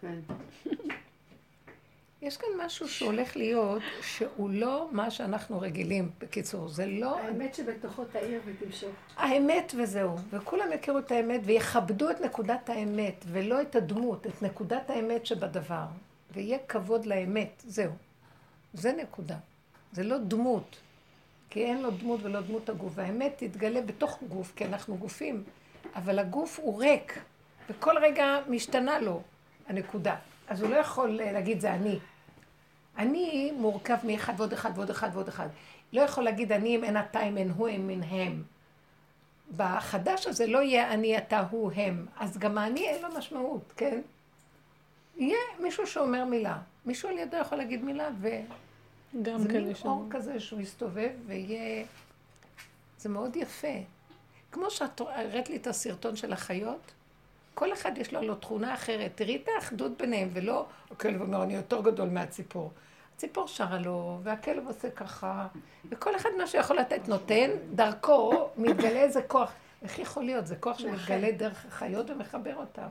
[0.00, 0.18] כן.
[2.22, 6.10] יש כאן משהו שהולך להיות, שהוא לא מה שאנחנו רגילים.
[6.18, 7.18] בקיצור, זה לא...
[7.18, 8.90] האמת שבתוכו תאיר ותמשוך.
[9.16, 10.16] האמת וזהו.
[10.30, 15.86] וכולם יכירו את האמת ויכבדו את נקודת האמת, ולא את הדמות, את נקודת האמת שבדבר.
[16.32, 17.92] ויהיה כבוד לאמת, זהו.
[18.74, 19.36] זה נקודה.
[19.92, 20.76] זה לא דמות.
[21.54, 22.92] כי אין לו דמות ולא דמות הגוף.
[22.94, 25.42] והאמת תתגלה בתוך גוף, כי אנחנו גופים,
[25.94, 27.18] אבל הגוף הוא ריק,
[27.70, 29.22] וכל רגע משתנה לו
[29.66, 30.16] הנקודה.
[30.48, 31.98] אז הוא לא יכול להגיד זה אני.
[32.98, 35.48] אני מורכב מאחד ועוד אחד ועוד אחד ועוד אחד.
[35.92, 38.42] לא יכול להגיד אני אם אין אתה אם אין הוא אם אין הם.
[39.56, 44.00] בחדש הזה לא יהיה אני אתה הוא הם, אז גם האני אין לו משמעות, כן?
[45.16, 46.58] יהיה מישהו שאומר מילה.
[46.86, 48.28] מישהו על ידו יכול להגיד מילה ו...
[49.22, 51.84] גם זה מין אור כזה שהוא יסתובב ויהיה...
[52.98, 53.78] זה מאוד יפה.
[54.52, 56.92] כמו שאת הראת לי את הסרטון של החיות,
[57.54, 59.12] כל אחד יש לו לו תכונה אחרת.
[59.14, 62.70] תראי את האחדות ביניהם, ולא הכלב אומר, אני יותר גדול מהציפור.
[63.16, 65.46] הציפור שרה לו, והכלב עושה ככה,
[65.90, 69.52] וכל אחד מה שיכול לתת נותן, דרכו מתגלה איזה כוח.
[69.82, 70.46] איך יכול להיות?
[70.46, 72.88] זה כוח שמתגלה דרך החיות ומחבר אותם.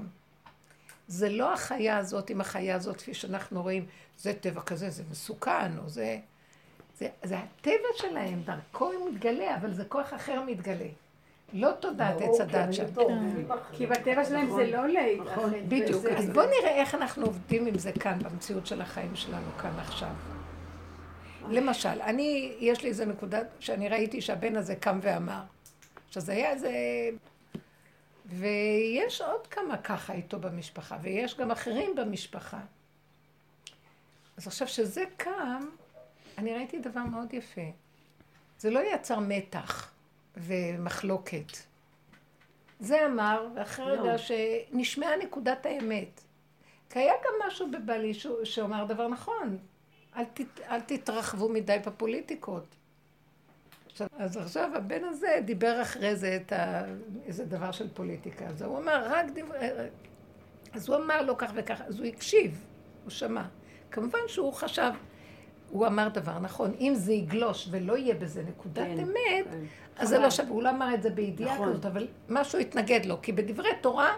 [1.08, 3.86] זה לא החיה הזאת עם החיה הזאת, כפי שאנחנו רואים,
[4.18, 6.18] זה טבע כזה, זה מסוכן, או זה...
[6.98, 10.88] זה, זה הטבע שלהם, דרכו הוא מתגלה, אבל זה כוח אחר מתגלה.
[11.54, 12.86] לא תודעת עץ הדת שם.
[13.72, 15.32] כי בטבע שלהם זה לא להתאחד.
[15.32, 16.06] נכון, בדיוק.
[16.06, 20.10] אז בואו נראה איך אנחנו עובדים עם זה כאן, במציאות של החיים שלנו כאן עכשיו.
[21.50, 25.42] למשל, אני, יש לי איזה נקודה שאני ראיתי שהבן הזה קם ואמר.
[26.08, 26.72] עכשיו, זה היה איזה
[28.26, 32.60] ויש עוד כמה ככה איתו במשפחה, ויש גם אחרים במשפחה.
[34.38, 35.70] אז עכשיו שזה קם,
[36.38, 37.62] אני ראיתי דבר מאוד יפה.
[38.60, 39.92] זה לא יצר מתח
[40.38, 41.52] ומחלוקת.
[42.80, 46.22] זה אמר, ואחרי רגע שנשמעה נקודת האמת.
[46.90, 49.58] כי היה גם משהו בבעלי שאומר דבר נכון.
[50.16, 52.76] אל, תת, אל תתרחבו מדי בפוליטיקות.
[53.94, 56.84] עכשיו, אז עכשיו הבן הזה דיבר אחרי זה את ה...
[57.26, 58.46] איזה דבר של פוליטיקה.
[58.46, 59.68] אז הוא אמר, רק דברי...
[60.74, 62.66] אז הוא אמר לו כך וכך, אז הוא הקשיב,
[63.04, 63.44] הוא שמע.
[63.92, 64.92] כמובן שהוא חשב,
[65.70, 69.60] הוא אמר דבר נכון, אם זה יגלוש ולא יהיה בזה נקודת כן, אמת, כן.
[69.98, 71.70] אז זה לא שווה, הוא לא אמר את זה בידיעה נכון.
[71.70, 74.14] כזאת, אבל משהו התנגד לו, כי בדברי תורה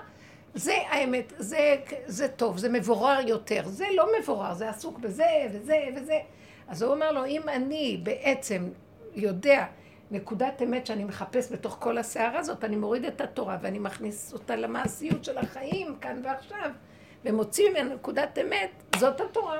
[0.54, 5.78] זה האמת, זה, זה טוב, זה מבורר יותר, זה לא מבורר, זה עסוק בזה וזה
[5.96, 6.20] וזה.
[6.68, 8.70] אז הוא אומר לו, אם אני בעצם
[9.16, 9.66] יודע
[10.12, 14.56] נקודת אמת שאני מחפש בתוך כל הסערה הזאת, אני מוריד את התורה ואני מכניס אותה
[14.56, 16.72] למעשיות של החיים כאן ועכשיו,
[17.26, 19.60] ומוציא ממנה נקודת אמת, זאת התורה.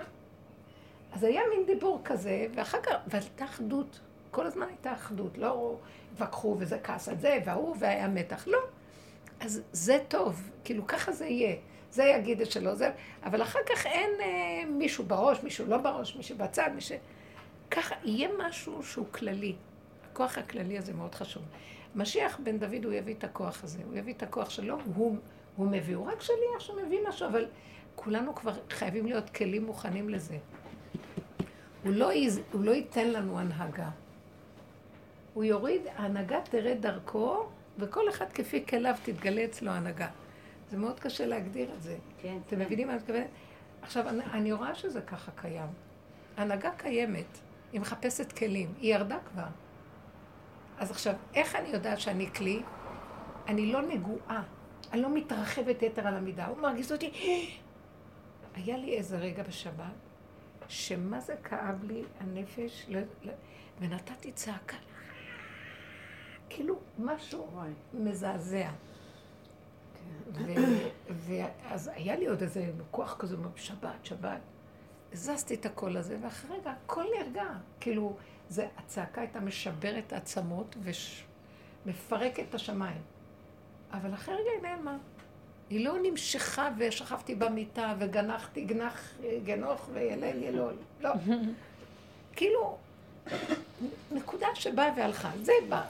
[1.14, 4.00] אז היה מין דיבור כזה, ואחר כך, והייתה אחדות,
[4.32, 5.78] כל הזמן הייתה אחדות, לא
[6.14, 8.60] התווכחו וזה כעס על זה, וההוא, והיה מתח, לא.
[9.40, 11.56] אז זה טוב, כאילו ככה זה יהיה.
[11.92, 12.92] זה יגיד את שלו, זה...
[13.24, 16.98] אבל אחר כך אין אה, מישהו בראש, מישהו לא בראש, מישהו בצד, מישהו...
[17.72, 19.56] ככה, יהיה משהו שהוא כללי.
[20.12, 21.44] הכוח הכללי הזה מאוד חשוב.
[21.96, 25.18] משיח בן דוד, הוא יביא את הכוח הזה, הוא יביא את הכוח שלו, הוא,
[25.56, 27.46] הוא מביא, הוא רק שליח שמביא משהו, אבל
[27.96, 30.38] כולנו כבר חייבים להיות כלים מוכנים לזה.
[31.84, 33.90] הוא לא, יז, הוא לא ייתן לנו הנהגה.
[35.34, 37.46] הוא יוריד, ההנהגה תרד דרכו,
[37.80, 40.08] וכל אחד כפי כליו תתגלה אצלו הנהגה.
[40.72, 41.98] זה מאוד קשה להגדיר את זה.
[42.22, 42.38] כן.
[42.48, 42.62] אתם כן.
[42.62, 43.28] מבינים מה אני מתכוונת?
[43.82, 45.68] עכשיו, אני, אני רואה שזה ככה קיים.
[46.38, 47.40] הנהגה קיימת,
[47.76, 49.48] היא מחפשת כלים, היא ירדה כבר.
[50.78, 52.62] אז עכשיו, איך אני יודעת שאני כלי?
[53.48, 54.44] אני לא נגועה,
[54.92, 56.46] אני לא מתרחבת יתר על המידה.
[56.46, 57.12] הוא מרגיז אותי.
[58.54, 59.94] היה לי איזה רגע בשבת,
[60.68, 63.34] שמה זה כאב לי הנפש, לא, לא,
[63.80, 64.78] ונתתי צעקה.
[66.50, 67.62] כאילו, משהו
[67.94, 68.70] מזעזע.
[71.10, 74.40] ואז היה לי עוד איזה כוח כזה, שבת, שבת.
[75.16, 77.46] הזזתי את הקול הזה, ואחרי רגע הכל נרגע.
[77.80, 78.16] כאילו,
[78.50, 80.76] זה, הצעקה הייתה משברת עצמות
[81.86, 83.02] ומפרקת את השמיים.
[83.92, 84.98] אבל אחרי רגע היא נעלמה.
[85.70, 90.74] היא לא נמשכה ושכבתי במיטה וגנחתי גנח, גנוך וילל ילול.
[91.02, 91.12] לא.
[92.36, 92.78] כאילו,
[94.12, 95.32] נקודה שבאה והלכה.
[95.42, 95.86] זה בא.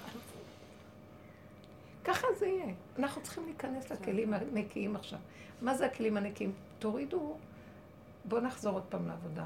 [2.03, 2.73] ככה זה יהיה.
[2.99, 5.19] אנחנו צריכים להיכנס לכלים הנקיים עכשיו.
[5.61, 6.51] מה זה הכלים הנקיים?
[6.79, 7.37] תורידו,
[8.27, 9.45] בואו נחזור עוד פעם לעבודה.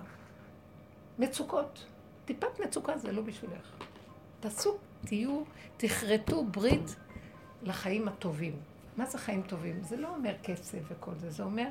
[1.20, 1.86] מצוקות.
[2.26, 3.72] טיפת מצוקה זה לא בשבילך.
[4.40, 5.44] תעשו, תהיו,
[5.78, 6.96] תכרתו ברית
[7.64, 8.56] לחיים הטובים.
[8.98, 9.84] מה זה חיים טובים?
[9.84, 11.68] זה לא אומר כסף וכל זה, זה אומר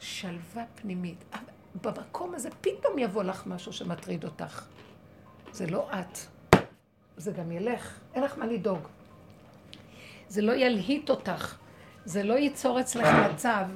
[0.00, 1.24] שלווה פנימית.
[1.82, 4.64] במקום הזה פתאום יבוא לך משהו שמטריד אותך.
[5.52, 6.18] זה לא את,
[7.16, 8.88] זה גם ילך, אין לך מה לדאוג.
[10.28, 11.56] זה לא ילהיט אותך,
[12.04, 13.66] זה לא ייצור אצלך מצב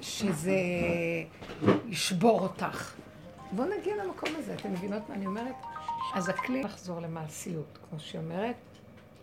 [0.00, 0.56] שזה
[1.88, 2.94] ישבור אותך.
[3.52, 5.54] בואו נגיע למקום הזה, אתם מבינות מה אני אומרת?
[6.14, 8.56] אז הכלי לחזור למעשיות, כמו שהיא אומרת,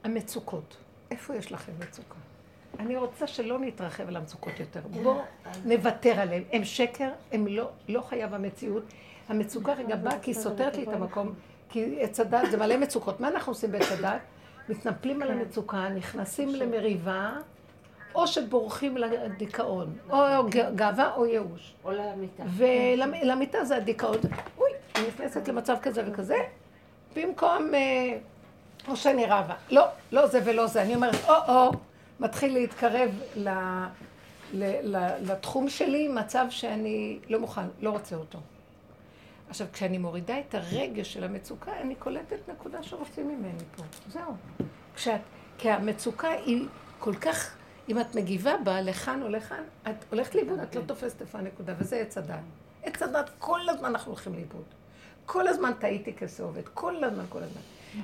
[0.03, 0.77] המצוקות.
[1.11, 2.15] איפה יש לכם מצוקה?
[2.79, 4.81] אני רוצה שלא נתרחב על המצוקות יותר.
[5.03, 5.21] בואו
[5.65, 6.43] נוותר עליהן.
[6.51, 8.83] הם שקר, הם לא, לא חייב המציאות.
[9.29, 11.33] המצוקה רגע באה כי היא סותרת לי את המקום,
[11.69, 13.19] כי עץ הדת זה מלא מצוקות.
[13.19, 14.21] מה אנחנו עושים בעץ הדת?
[14.69, 17.31] מתנפלים על המצוקה, נכנסים למריבה,
[18.15, 20.17] או שבורחים לדיכאון, או
[20.75, 21.73] גאווה או ייאוש.
[21.85, 22.43] או למיטה.
[22.57, 24.17] ולמיטה זה הדיכאון.
[24.57, 26.37] אוי, אני נכנסת למצב כזה וכזה,
[27.15, 28.17] במקום, אה,
[28.87, 29.55] או שאני רבה.
[29.71, 30.81] לא, לא זה ולא זה.
[30.81, 31.71] אני אומרת, או-או,
[32.19, 33.49] מתחיל להתקרב ל,
[34.53, 38.39] ל, ל, לתחום שלי, מצב שאני לא מוכן, לא רוצה אותו.
[39.49, 43.83] עכשיו, כשאני מורידה את הרגש של המצוקה, אני קולטת נקודה שרוצים ממני פה.
[44.09, 44.33] זהו.
[44.95, 45.21] כשאת,
[45.57, 46.67] כי המצוקה היא
[46.99, 47.55] כל כך,
[47.89, 51.73] אם את מגיבה בה לכאן או לכאן, את הולכת לאיבוד, את לא תופסת איפה הנקודה,
[51.77, 52.35] וזה עץ הדת.
[52.83, 54.63] עץ הדת, כל הזמן אנחנו הולכים לאיבוד.
[55.25, 57.61] כל הזמן טעיתי כסעובד, כל הזמן, כל הזמן.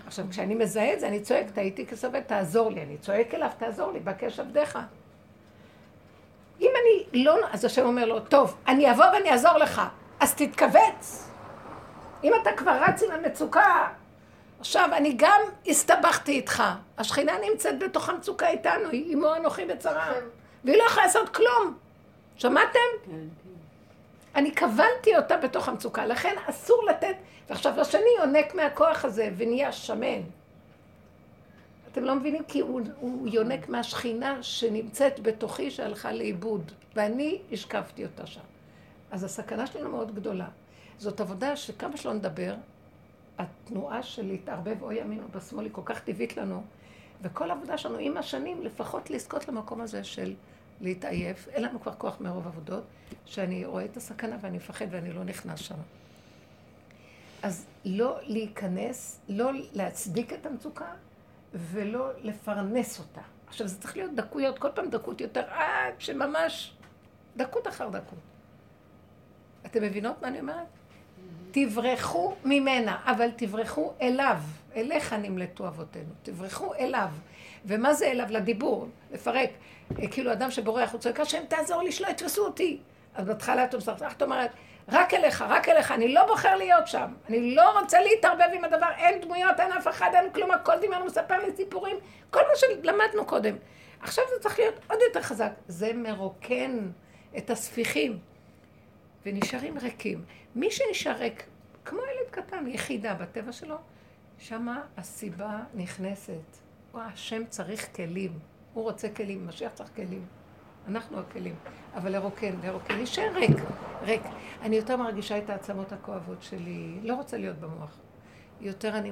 [0.07, 2.83] עכשיו, כשאני מזהה את זה, אני צועק, טעיתי כסעובד, תעזור לי.
[2.83, 4.79] אני צועק אליו, תעזור לי, בקש עבדיך.
[6.61, 7.37] אם אני לא...
[7.51, 9.81] אז השם אומר לו, טוב, אני אבוא ואני אעזור לך,
[10.19, 11.29] אז תתכווץ.
[12.23, 13.87] אם אתה כבר רץ עם המצוקה,
[14.59, 16.63] עכשיו, אני גם הסתבכתי איתך.
[16.97, 20.13] השכינה נמצאת בתוך המצוקה איתנו, היא אמו אנוכי בצרה.
[20.63, 21.77] והיא לא יכולה לעשות כלום.
[22.35, 22.79] שמעתם?
[23.05, 23.19] כן, כן.
[24.35, 27.15] אני כוונתי אותה בתוך המצוקה, לכן אסור לתת,
[27.49, 30.21] ועכשיו השני יונק מהכוח הזה ונהיה שמן.
[31.91, 32.43] אתם לא מבינים?
[32.47, 38.41] כי הוא, הוא יונק מהשכינה שנמצאת בתוכי שהלכה לאיבוד, ואני השקפתי אותה שם.
[39.11, 40.47] אז הסכנה שלנו מאוד גדולה.
[40.97, 42.53] זאת עבודה שכמה שלא נדבר,
[43.39, 46.63] התנועה של להתערבב או ימין או בשמאל היא כל כך טבעית לנו,
[47.21, 50.35] וכל העבודה שלנו עם השנים, לפחות לזכות למקום הזה של
[50.81, 51.47] להתעייף.
[51.47, 52.83] אין לנו כבר כוח מרוב עבודות,
[53.25, 55.75] שאני רואה את הסכנה ואני מפחד ואני לא נכנס שם.
[57.43, 60.93] אז לא להיכנס, לא להצדיק את המצוקה
[61.53, 63.21] ולא לפרנס אותה.
[63.47, 66.73] עכשיו, זה צריך להיות דקויות, כל פעם דקות יותר, עד שממש
[67.37, 68.19] דקות אחר דקות.
[69.65, 70.67] אתם מבינות מה אני אומרת?
[71.51, 74.37] תברחו ממנה, אבל תברחו אליו.
[74.75, 76.09] אליך נמלטו אבותינו.
[76.23, 77.09] תברחו אליו.
[77.65, 78.25] ומה זה אליו?
[78.29, 79.49] לדיבור, לפרק.
[80.11, 82.79] כאילו אדם שבורח, הוא צועק, השם תעזור לי שלא יתפסו אותי.
[83.15, 83.65] אז בהתחלה
[84.11, 84.51] את אומרת,
[84.91, 87.13] רק אליך, רק אליך, אני לא בוחר להיות שם.
[87.29, 91.05] אני לא רוצה להתערבב עם הדבר, אין דמויות, אין אף אחד, אין כלום, הכל דמיון
[91.05, 91.97] מספר לי סיפורים,
[92.29, 93.55] כל מה שלמדנו קודם.
[94.01, 95.51] עכשיו זה צריך להיות עוד יותר חזק.
[95.67, 96.89] זה מרוקן
[97.37, 98.17] את הספיחים,
[99.29, 100.23] ונשארים ריקים.
[100.55, 101.43] מי שנשאר ריק,
[101.85, 103.75] כמו ילד קטן, יחידה בטבע שלו,
[104.37, 106.57] שמה הסיבה נכנסת.
[106.93, 108.39] או השם צריך כלים.
[108.73, 110.25] הוא רוצה כלים, משיח צריך כלים.
[110.87, 111.55] אנחנו הכלים.
[111.95, 113.57] אבל לרוקן, לרוקן, להישאר ריק,
[114.01, 114.21] ריק.
[114.61, 117.97] אני יותר מרגישה את העצמות הכואבות שלי, לא רוצה להיות במוח.
[118.61, 119.11] יותר אני,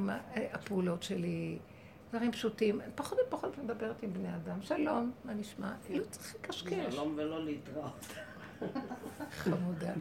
[0.54, 1.58] הפעולות שלי,
[2.10, 2.82] דברים פשוטים.
[2.96, 4.62] פחות ופחות מדברת עם בני אדם.
[4.62, 5.72] שלום, מה נשמע?
[5.86, 6.94] כאילו צריך לקשקש.
[6.94, 8.06] שלום ולא להתראות.
[9.32, 9.94] חמודה.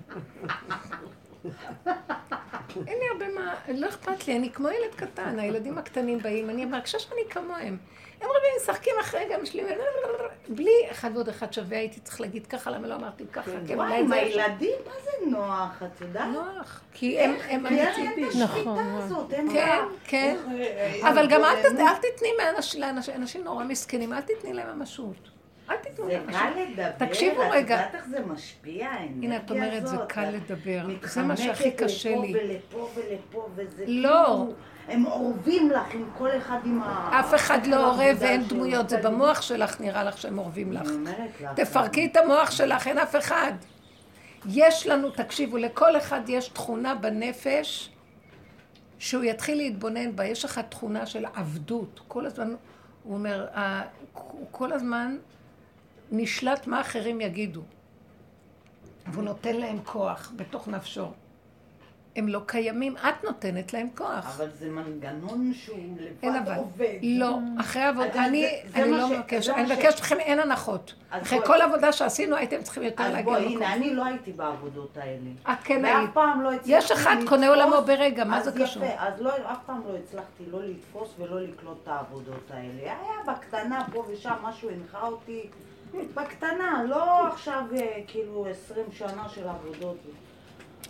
[2.86, 6.64] אין לי הרבה מה, לא אכפת לי, אני כמו ילד קטן, הילדים הקטנים באים, אני
[6.64, 7.76] מרגישה שאני כמוהם.
[8.20, 9.62] הם רבים, משחקים אחרי גם שלי,
[10.48, 13.50] בלי אחד ועוד אחד שווה, הייתי צריך להגיד ככה, למה לא אמרתי ככה?
[13.68, 16.28] כן, וואי, עם הילדים, מה זה נוח, את יודעת?
[16.32, 18.28] נוח, כי הם אמיתיים.
[18.42, 18.78] נכון,
[19.52, 20.36] כן, כן.
[21.02, 22.28] אבל גם אל תתני
[22.78, 25.36] לאנשים נורא מסכנים, אל תתני להם ממשות.
[25.70, 27.81] אל תיתנו זה קל לדבר, תקשיבו רגע.
[27.81, 30.87] את יודעת איך זה משפיע, הנה, את אומרת, זה קל לדבר.
[31.02, 32.16] זה מה שהכי קשה לי.
[32.16, 34.24] מתחמקת לפה ולפה, וזה לא.
[34.26, 34.55] כאילו...
[34.88, 37.20] הם אורבים לך עם כל אחד עם ה...
[37.20, 40.90] אף אחד לא אורב ואין דמויות, זה במוח שלך נראה לך שהם אורבים לך.
[41.57, 43.52] תפרקי את המוח שלך, אין אף אחד.
[44.48, 47.90] יש לנו, תקשיבו, לכל אחד יש תכונה בנפש
[48.98, 50.24] שהוא יתחיל להתבונן בה.
[50.24, 52.00] יש לך תכונה של עבדות.
[52.09, 52.55] כל הזמן,
[53.02, 53.46] הוא אומר,
[54.50, 55.16] כל הזמן
[56.10, 57.62] נשלט מה אחרים יגידו.
[59.06, 61.06] והוא נותן להם כוח בתוך נפשו.
[62.16, 64.36] הם לא קיימים, את נותנת להם כוח.
[64.36, 65.78] אבל זה מנגנון שהוא
[66.22, 66.98] לבד עובד.
[67.02, 70.94] לא, אחרי עבודה, אני, אני לא מבקשת, אני מבקשת מכם, אין הנחות.
[71.10, 73.34] אחרי כל עבודה שעשינו, הייתם צריכים יותר להגיע למקום.
[73.34, 75.30] אז בואי, הנה, אני לא הייתי בעבודות האלה.
[75.52, 75.96] את כן היית.
[75.98, 78.84] ואף פעם לא הצלחתי יש אחד קונה עולמו ברגע, מה זה קשור?
[78.84, 82.80] אז יפה, אז לא, אף פעם לא הצלחתי לא לתפוס ולא לקלוט את העבודות האלה.
[82.82, 85.48] היה בקטנה, פה ושם, משהו הנחה אותי.
[86.14, 89.96] בקטנה, לא עכשיו אה, כאילו עשרים שנה של עבודות.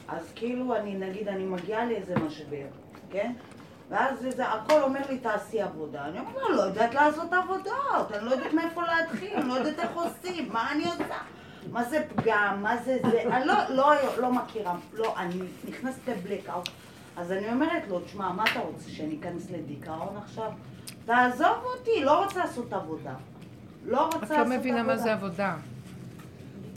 [0.09, 2.67] אז כאילו, אני, נגיד, אני מגיעה לאיזה משבר,
[3.11, 3.33] כן?
[3.89, 6.05] ואז זה, הכל אומר לי, תעשי עבודה.
[6.05, 9.79] אני אומרת, לא, לא יודעת לעשות עבודות, אני לא יודעת מאיפה להתחיל, אני לא יודעת
[9.79, 11.19] איך עושים, מה אני עושה?
[11.73, 15.35] מה זה פגם, מה זה זה, אני לא, לא, לא מכירה, לא, אני
[15.69, 16.69] נכנסת לבלקאוט.
[17.17, 20.51] אז אני אומרת לו, תשמע, מה אתה רוצה, שאני אכנס לדיכאון עכשיו?
[21.05, 23.15] תעזוב אותי, לא רוצה לעשות עבודה.
[23.87, 24.43] לא רוצה לעשות עבודה.
[24.43, 25.57] את לא מבינה מה זה עבודה.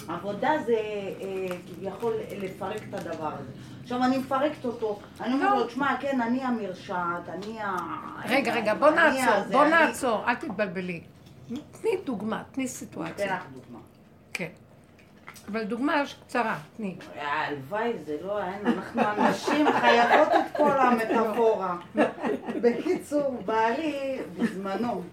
[0.07, 3.51] עבודה זה אה, כביכול לפרק את הדבר הזה.
[3.83, 7.75] עכשיו אני מפרקת אותו, אני אומרת לו, תשמע, כן, אני המרשעת, אני ה...
[8.29, 11.01] רגע, רגע, בוא נעצור, בוא נעצור, אל תתבלבלי.
[11.71, 13.27] תני דוגמה, תני סיטואציה.
[13.27, 13.79] תן לך דוגמה.
[15.51, 16.95] אבל דוגמה קצרה, תני.
[17.15, 21.77] הלוואי, זה לא, אין, אנחנו הנשים חייבות את כל המטאפורה.
[22.61, 25.03] בקיצור, בעלי, בזמנו,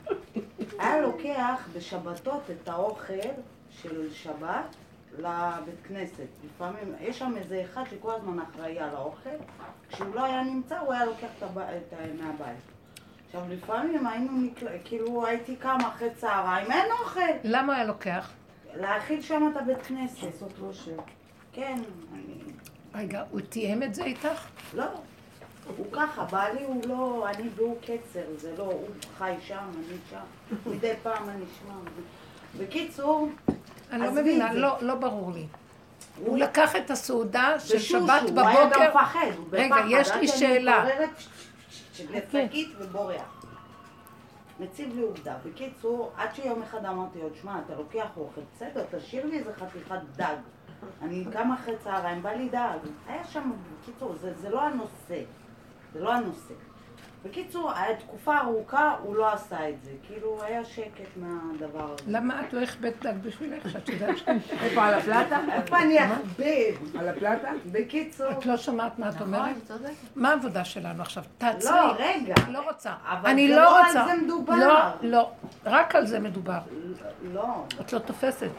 [0.79, 3.29] היה לוקח בשבתות את האוכל
[3.70, 4.77] של שבת
[5.18, 6.27] לבית כנסת.
[6.44, 9.31] לפעמים, יש שם איזה אחד שכל הזמן אחראי על האוכל,
[9.90, 12.57] כשהוא לא היה נמצא הוא היה לוקח את, הבא, את מהבית.
[13.27, 14.66] עכשיו לפעמים היינו, נקל...
[14.85, 17.20] כאילו הייתי קמה אחרי צהריים, אין אוכל.
[17.44, 18.33] למה היה לוקח?
[18.80, 20.22] להאכיל שם את הבית כנסת.
[20.22, 20.96] לעשות רושם.
[21.52, 21.78] כן,
[22.12, 22.52] אני...
[22.94, 24.46] רגע, הוא תיאם את זה איתך?
[24.74, 24.84] לא.
[25.76, 30.16] הוא ככה, בעלי הוא לא, אני והוא קצר, זה לא, הוא חי שם, אני שם,
[30.70, 31.74] מדי פעם אני שם.
[32.58, 33.28] בקיצור,
[33.92, 35.46] אני לא מבינה, לא, לא ברור לי.
[36.16, 38.40] הוא לקח את הסעודה של שבת בבוקר...
[38.40, 39.56] הוא היה גם מפחד, הוא בפחד.
[39.58, 40.86] רגע, יש לי שאלה.
[42.10, 43.36] לשקית ובורח.
[44.61, 45.37] מציב לי עובדה.
[45.45, 49.99] בקיצור, עד שיום אחד אמרתי לו, שמע, אתה לוקח אוכל, בסדר, תשאיר לי איזה חתיכת
[50.17, 50.37] דג.
[51.02, 52.79] אני קמה אחרי צהריים, בא לי דג.
[53.07, 53.52] היה שם,
[53.83, 55.23] בקיצור, זה, זה לא הנושא.
[55.92, 56.54] זה לא הנושא.
[57.29, 59.90] בקיצור, תקופה ארוכה הוא לא עשה את זה.
[60.06, 62.02] כאילו, היה שקט מהדבר הזה.
[62.06, 63.70] למה את לא הכבדת דג בשבילך?
[63.70, 64.22] שאת יודעת ש...
[64.62, 65.40] איפה על הפלטה?
[65.52, 66.98] איפה אני אכבד?
[66.98, 67.50] על הפלטה?
[67.72, 68.31] בקיצור...
[68.31, 69.42] את לא שמעת מה את אומרת?
[69.42, 69.90] נכון, צודק.
[70.16, 71.22] מה העבודה שלנו עכשיו?
[71.38, 71.70] תעצרי.
[71.77, 72.35] לא, רגע.
[72.48, 72.92] לא רוצה.
[73.04, 74.04] אבל אני זה לא לא על רוצה.
[74.06, 74.54] זה מדובר.
[74.56, 75.31] לא, לא.
[75.64, 76.58] רק על זה מדובר.
[77.22, 77.64] לא.
[77.81, 78.50] את לא תופסת.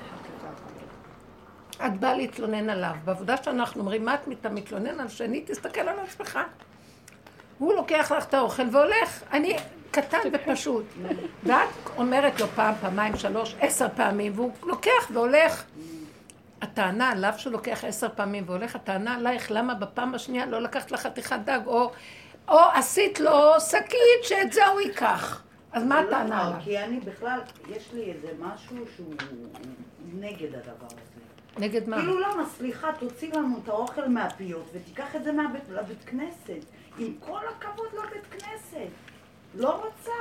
[1.85, 2.95] את באה להתלונן עליו.
[3.05, 5.41] בעבודה שאנחנו אומרים, מה את מת- מתלונן על שני?
[5.47, 6.39] תסתכל על עצמך.
[7.57, 9.23] הוא לוקח לך את האוכל והולך.
[9.31, 9.57] אני
[9.91, 10.85] קטן ופשוט.
[11.43, 15.63] ואת אומרת לו פעם, פעמיים, שלוש, עשר פעמים, והוא לוקח והולך.
[16.61, 21.01] הטענה עליו שהוא לוקח עשר פעמים והולך, הטענה עלייך, למה בפעם השנייה לא לקחת לך
[21.01, 21.91] חתיכת דג, או,
[22.47, 25.43] או עשית לו שקית שאת זה הוא ייקח.
[25.71, 26.59] אז מה הטענה לא, עליו?
[26.63, 27.39] כי אני בכלל,
[27.69, 29.13] יש לי איזה משהו שהוא
[30.13, 31.57] נגד הדבר הזה.
[31.57, 31.97] נגד מה?
[31.97, 36.65] כאילו למה, סליחה, תוציא לנו את האוכל מהפיות ותיקח את זה מהבית, לבית כנסת.
[36.97, 38.87] עם כל הכבוד לבית כנסת.
[39.55, 40.11] לא רוצה.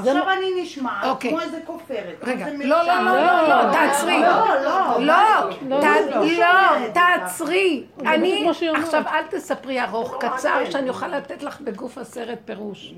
[0.00, 1.30] עכשיו אני נשמעת אוקיי.
[1.30, 2.16] כמו איזה כופרת.
[2.22, 3.00] רגע, לא, לא.
[3.04, 4.20] לא, לא, לא, תעצרי.
[4.20, 5.00] לא, לא.
[5.00, 6.88] לא, לא, לא, לא.
[6.94, 7.84] תעצרי.
[8.00, 8.48] אני.
[8.48, 12.92] עכשיו אל תספרי ארוך, לא, קצר, שאני אוכל לתת לך בגוף הסרט פירוש.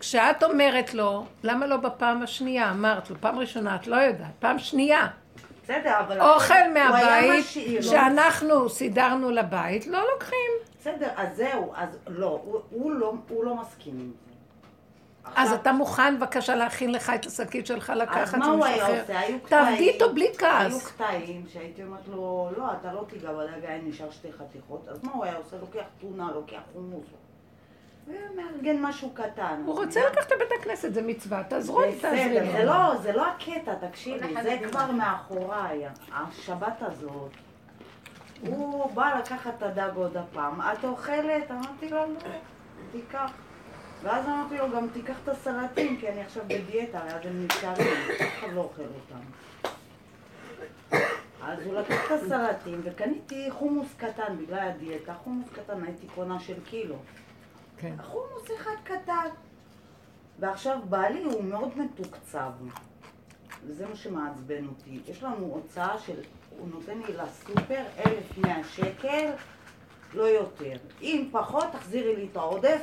[0.00, 2.70] כשאת אומרת לו, למה לא בפעם השנייה?
[2.70, 5.06] אמרת לו, פעם ראשונה את לא יודעת, פעם שנייה.
[5.64, 6.20] בסדר, אבל...
[6.20, 7.44] אוכל מהבית.
[7.80, 10.71] שאנחנו סידרנו לבית, לא לוקחים.
[10.82, 14.32] בסדר, אז זהו, אז לא, הוא- הוא לא- הוא לא מסכים עם זה.
[15.36, 18.86] אז אתה מוכן בבקשה להכין לך את השקית שלך לקחת אז מה הוא היה?
[18.86, 19.18] עושה?
[19.18, 19.40] היו קטעים.
[19.48, 20.86] תעבדי איתו בלי היו כעס.
[20.86, 24.88] קטעים שהייתי אומרת לו, לא, אתה לא תיגע בדג, היה נשאר שתי חתיכות.
[24.88, 25.56] אז מה הוא היה עושה?
[25.60, 27.06] לוקח טונה, לוקח חומוס.
[28.06, 29.62] ומארגן משהו קטן.
[29.66, 32.52] הוא רוצה לקחת לבית הכנסת, זה מצווה, תעזרו לי, תעזרי לי.
[32.52, 34.58] זה לא, זה לא הקטע, תקשיבי, זה.
[34.70, 37.30] כבר מאחוריי, השבת הזאת.
[38.46, 41.50] הוא בא לקחת את הדג עוד הפעם, את אוכלת?
[41.50, 42.06] אמרתי לו, לא,
[42.92, 43.32] תיקח.
[44.02, 48.20] ואז אמרתי לו, גם תיקח את הסלטים, כי אני עכשיו בדיאטה, אז הם נשארים, אף
[48.38, 49.20] אחד לא אוכל אותם.
[51.42, 56.64] אז הוא לקח את הסלטים, וקניתי חומוס קטן בגלל הדיאטה, חומוס קטן, הייתי קונה של
[56.64, 56.96] קילו.
[57.76, 57.94] כן.
[58.02, 59.28] חומוס אחד קטן.
[60.38, 62.50] ועכשיו בעלי הוא מאוד מתוקצב.
[63.66, 65.00] וזה מה שמעצבן אותי.
[65.06, 66.20] יש לנו הוצאה של,
[66.58, 69.30] הוא נותן לי לסופר 1,100 שקל,
[70.14, 70.76] לא יותר.
[71.02, 72.82] אם פחות, תחזירי לי את העודף,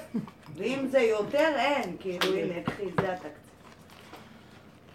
[0.56, 1.98] ואם זה יותר, אין.
[2.00, 3.49] כאילו, הנה, קחי, זה התקציב.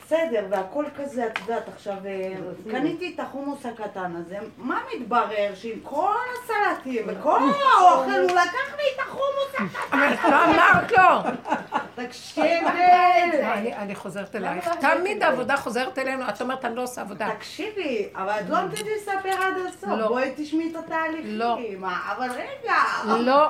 [0.07, 2.35] בסדר, והכל כזה, את יודעת, עכשיו, אה,
[2.71, 8.85] קניתי את החומוס הקטן הזה, מה מתברר שעם כל הסלטים וכל האוכל, הוא לקח לי
[8.95, 9.65] את החומוס הקטן.
[9.99, 11.31] אבל את לא אמרת לו.
[11.95, 12.61] תקשיבי,
[13.43, 14.69] לא, אני חוזרת אלייך.
[14.81, 17.29] תמיד העבודה חוזרת אלינו, את אומרת, אני לא עושה עבודה.
[17.37, 20.09] תקשיבי, אבל את לא נתת לי לספר עד הסוף, לא.
[20.09, 21.39] בואי תשמעי את התהליכים.
[21.39, 21.59] לא.
[22.17, 22.75] אבל רגע,
[23.05, 23.49] לא,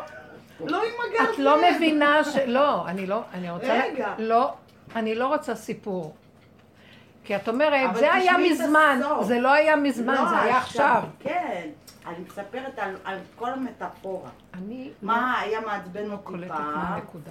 [0.60, 1.32] לא עם הגרזן.
[1.32, 2.36] את לא מבינה ש...
[2.46, 3.80] לא, אני לא, אני רוצה...
[3.84, 4.14] רגע.
[4.18, 4.52] לא,
[4.96, 6.14] אני לא רוצה סיפור.
[7.24, 9.26] כי את אומרת, זה היה מזמן, הסוף.
[9.26, 11.02] זה לא היה מזמן, לא, זה היה עכשיו.
[11.20, 11.68] כן,
[12.06, 14.30] אני מספרת על- על כל המטאפורה.
[14.54, 16.74] אני לא מה היה מעצבן אותי קולטת פעם.
[16.90, 17.30] מהנקודה.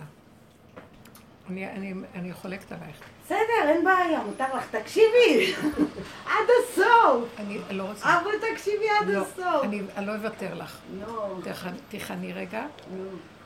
[1.49, 2.97] אני- אני- אני חולקת עלייך.
[3.25, 3.39] בסדר,
[3.69, 5.53] אין בעיה, מותר לך, תקשיבי,
[6.31, 7.23] עד הסוף.
[7.39, 8.05] אני לא רוצה.
[8.19, 9.63] אבל תקשיבי עד לא, הסוף.
[9.63, 10.77] אני אני לא אוותר לך.
[10.99, 12.65] נו, תכ- תיכני רגע.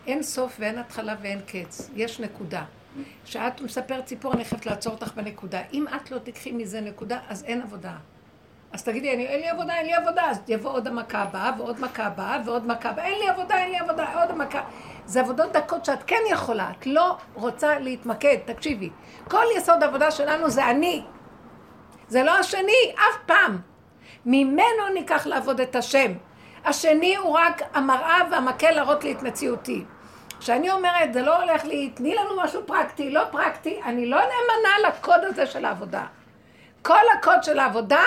[0.08, 1.90] אין סוף ואין התחלה ואין קץ.
[1.96, 2.64] יש נקודה.
[3.26, 5.62] כשאת מספרת סיפור, אני חייבת לעצור אותך בנקודה.
[5.74, 7.94] אם את לא תיקחי מזה נקודה, אז אין עבודה.
[8.72, 10.30] אז תגידי, אני, אין לי עבודה, אין לי עבודה.
[10.30, 13.06] אז יבוא עוד המכה הבאה, ועוד מכה הבאה, ועוד מכה הבאה.
[13.06, 14.62] אין לי עבודה, אין לי עבודה, עוד המכה.
[15.06, 16.72] זה עבודות דקות שאת כן יכולה.
[16.72, 18.38] את לא רוצה להתמקד.
[18.46, 18.90] תקשיבי,
[19.30, 21.04] כל יסוד העבודה שלנו זה אני.
[22.08, 23.60] זה לא השני, אף פעם.
[24.26, 26.12] ממנו ניקח לעבוד את השם.
[26.66, 29.86] השני הוא רק המראה והמקל להראות לי את מציאותי.
[30.40, 34.90] כשאני אומרת, זה לא הולך לי, תני לנו משהו פרקטי, לא פרקטי, אני לא נאמנה
[34.90, 36.04] לקוד הזה של העבודה.
[36.82, 38.04] כל הקוד של העבודה,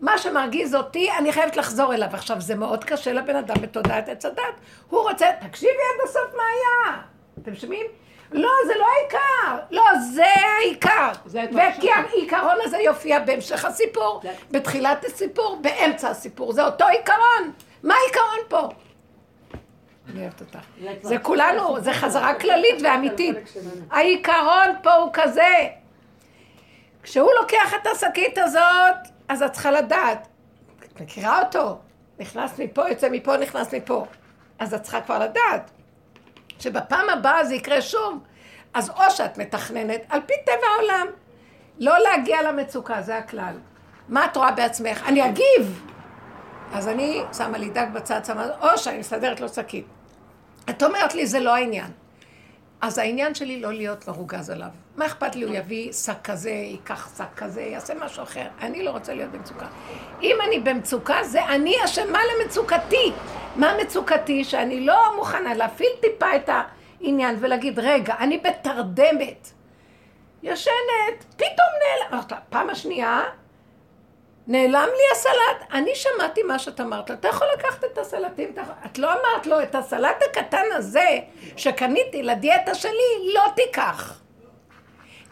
[0.00, 2.08] מה שמרגיז אותי, אני חייבת לחזור אליו.
[2.12, 4.42] עכשיו, זה מאוד קשה לבן אדם בתודעת עץ הדת.
[4.90, 6.96] הוא רוצה, תקשיבי עד הסוף מה היה.
[7.42, 7.86] אתם שומעים?
[8.32, 9.64] לא, זה לא העיקר.
[9.70, 10.24] לא, זה
[10.58, 11.10] העיקר.
[11.26, 16.52] וכי העיקרון הזה יופיע בהמשך הסיפור, בתחילת הסיפור, באמצע הסיפור.
[16.52, 17.52] זה אותו עיקרון.
[17.82, 18.68] מה העיקרון פה?
[20.08, 20.58] אני אוהבת אותך.
[21.02, 23.36] זה כולנו, זה חזרה כללית ואמיתית.
[23.90, 25.68] העיקרון פה הוא כזה.
[27.02, 28.96] כשהוא לוקח את השקית הזאת,
[29.28, 30.28] אז את צריכה לדעת.
[30.84, 31.78] את מכירה אותו?
[32.18, 34.06] נכנס מפה, יוצא מפה, נכנס מפה.
[34.58, 35.70] אז את צריכה כבר לדעת.
[36.58, 38.18] שבפעם הבאה זה יקרה שוב.
[38.74, 41.06] אז או שאת מתכננת, על פי טבע העולם,
[41.78, 43.58] לא להגיע למצוקה, זה הכלל.
[44.08, 45.08] מה את רואה בעצמך?
[45.08, 45.86] אני אגיב.
[46.72, 49.86] אז אני שמה לי דג בצד, שמה, או שאני מסדרת לו שקית.
[50.70, 51.90] את אומרת לי, זה לא העניין.
[52.80, 54.68] אז העניין שלי לא להיות מרוגז עליו.
[54.96, 58.46] מה אכפת לי, הוא יביא שק כזה, ייקח שק כזה, יעשה משהו אחר.
[58.60, 59.66] אני לא רוצה להיות במצוקה.
[60.22, 63.12] אם אני במצוקה, זה אני אשמה למצוקתי.
[63.56, 64.44] מה מצוקתי?
[64.44, 66.50] שאני לא מוכנה להפעיל טיפה את
[67.00, 69.48] העניין ולהגיד, רגע, אני בתרדמת.
[70.42, 71.68] ישנת, פתאום
[72.10, 72.22] נעלם.
[72.50, 73.20] פעם השנייה,
[74.46, 75.70] נעלם לי הסלט.
[75.72, 77.10] אני שמעתי מה שאת אמרת.
[77.10, 78.54] אתה יכול לקחת את הסלטים,
[78.86, 81.18] את לא אמרת לו, את הסלט הקטן הזה
[81.56, 84.20] שקניתי לדיאטה שלי, לא תיקח.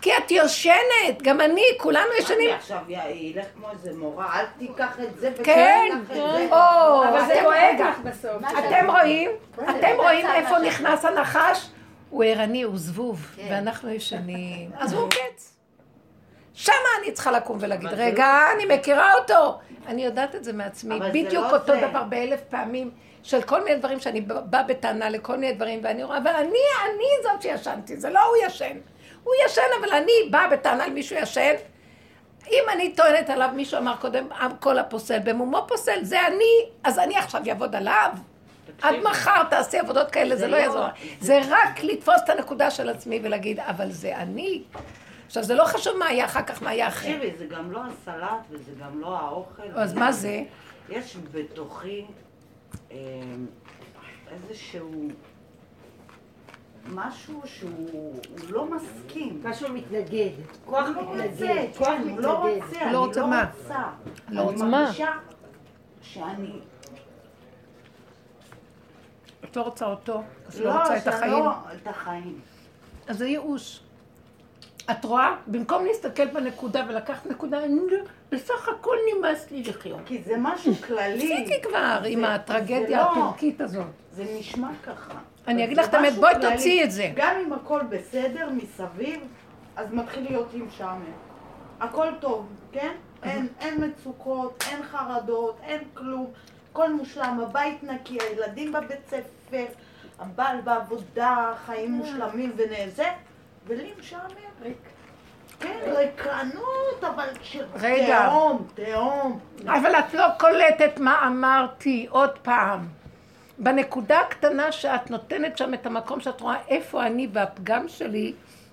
[0.01, 2.49] כי את יושנת, גם אני, כולנו ישנים.
[2.49, 5.99] אני עכשיו ילך כמו איזה מורה, אל תיקח את זה כן,
[6.51, 8.43] או, אבל זה כואב לך בסוף.
[8.59, 9.31] אתם רואים?
[9.55, 11.69] אתם רואים איפה נכנס הנחש?
[12.11, 13.49] הוא ערני, הוא זבוב, כן.
[13.51, 14.71] ואנחנו ישנים.
[14.79, 15.54] אז הוא קץ.
[16.55, 19.59] שמה אני צריכה לקום ולהגיד, רגע, אני מכירה אותו.
[19.87, 21.87] אני יודעת את זה מעצמי, זה בדיוק לא אותו זה.
[21.89, 22.91] דבר באלף פעמים,
[23.23, 27.05] של כל מיני דברים שאני באה בטענה לכל מיני דברים, ואני רואה, אבל אני, אני
[27.23, 28.77] זאת שישנתי, זה לא הוא ישן.
[29.25, 31.55] הוא ישן, אבל אני באה בטענה למישהו ישן.
[32.51, 34.29] אם אני טוענת עליו, מישהו אמר קודם,
[34.61, 38.11] כל הפוסל, במומו פוסל, זה אני, אז אני עכשיו אעבוד עליו?
[38.83, 40.87] עד מחר תעשי עבודות כאלה, זה לא יעזור.
[41.21, 44.63] זה רק לתפוס את הנקודה של עצמי ולהגיד, אבל זה אני.
[45.35, 47.15] עכשיו, זה לא חשוב מה היה אחר כך, מה היה אחרי.
[47.15, 49.63] תקשיבי, זה גם לא הסלט וזה גם לא האוכל.
[49.75, 50.43] אז מה זה?
[50.89, 52.07] יש בתוכי
[52.91, 52.97] אה,
[54.31, 55.09] איזשהו
[56.87, 59.41] משהו שהוא הוא לא מסכים.
[59.45, 60.31] משהו מתנגד.
[60.65, 61.67] כוח לא מתנגד.
[61.79, 62.65] כוח הוא לא מתנגד.
[62.65, 63.51] רוצה, אני לא רוצה מה?
[63.59, 63.75] רוצה.
[64.29, 64.83] לא אני רוצה מה?
[64.83, 65.13] מרגישה
[66.03, 66.61] שאני...
[69.45, 71.45] את לא רוצה אותו, אז לא רוצה את החיים.
[71.45, 72.41] לא את החיים.
[73.07, 73.84] אז זה ייאוש.
[74.91, 75.37] את רואה?
[75.47, 77.97] במקום להסתכל בנקודה ולקחת נקודה, לא-
[78.33, 80.01] בסך הכל נמאס לי לחיות.
[80.07, 81.19] כי זה משהו כללי.
[81.45, 83.87] תפסיקי כבר עם הטרגדיה זה לא- הטורקית הזאת.
[84.13, 85.15] זה נשמע ככה.
[85.49, 86.35] אני אגיד לך את האמת, בואי.
[86.41, 87.13] תוציאי את זה.
[87.17, 89.21] גם אם הכל בסדר מסביב,
[89.77, 91.05] אז מתחיל להיות לי משעמם.
[91.81, 92.93] הכל טוב, כן?
[93.23, 96.31] אין, אין מצוקות, אין חרדות, אין כלום.
[96.73, 99.65] הכל מושלם, הבית נקי, הילדים בבית ספר,
[100.19, 103.07] הבעל בעבודה, חיים מושלמים ונזה,
[103.67, 104.23] ולי משעמם.
[104.63, 104.77] ריק.
[105.61, 107.29] כן, ריקנות, אבל.
[108.07, 109.41] תהום, תהום.
[109.67, 112.89] אבל את לא קולטת מה אמרתי עוד פעם.
[113.59, 118.33] בנקודה הקטנה שאת נותנת שם את המקום שאת רואה איפה אני והפגם שלי,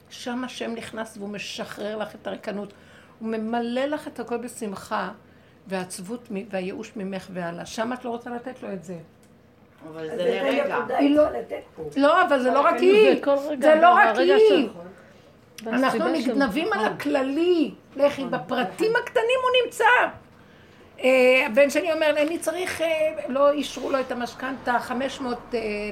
[0.10, 2.74] שם השם נכנס והוא משחרר לך את הריקנות.
[3.20, 5.10] הוא ממלא לך את הכל בשמחה,
[5.68, 7.66] והעצבות והייאוש ממך והלאה.
[7.66, 8.98] שם את לא רוצה לתת לו את זה.
[9.90, 10.78] אבל זה לרגע.
[11.02, 11.24] לא-.
[11.96, 13.22] לא, אבל זה לא רק היא.
[13.60, 14.70] זה לא רק היא.
[15.68, 17.72] אנחנו נגנבים על הכללי.
[17.96, 19.86] לכי, בפרטים הקטנים הוא נמצא.
[21.04, 22.88] אה, הבן שלי אומר, אני צריך, אה,
[23.28, 25.38] לא אישרו לו את המשכנתה, 500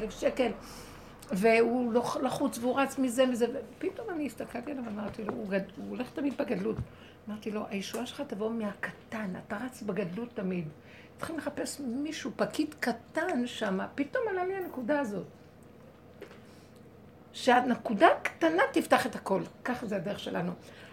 [0.01, 0.51] אלף שקל,
[1.31, 3.45] והוא לחוץ והוא רץ מזה מזה,
[3.77, 5.33] ופתאום אני הסתכלתי עליו ואמרתי לו.
[5.33, 5.47] הוא
[5.89, 6.75] הולך תמיד בגדלות.
[7.27, 10.67] אמרתי לו, הישועה שלך תבוא מהקטן, אתה רץ בגדלות תמיד.
[11.17, 15.25] צריכים לחפש מישהו, פקיד קטן שם, פתאום עלה לי הנקודה הזאת.
[17.33, 19.41] שהנקודה הקטנה תפתח את הכל.
[19.63, 20.51] ככה זה הדרך שלנו.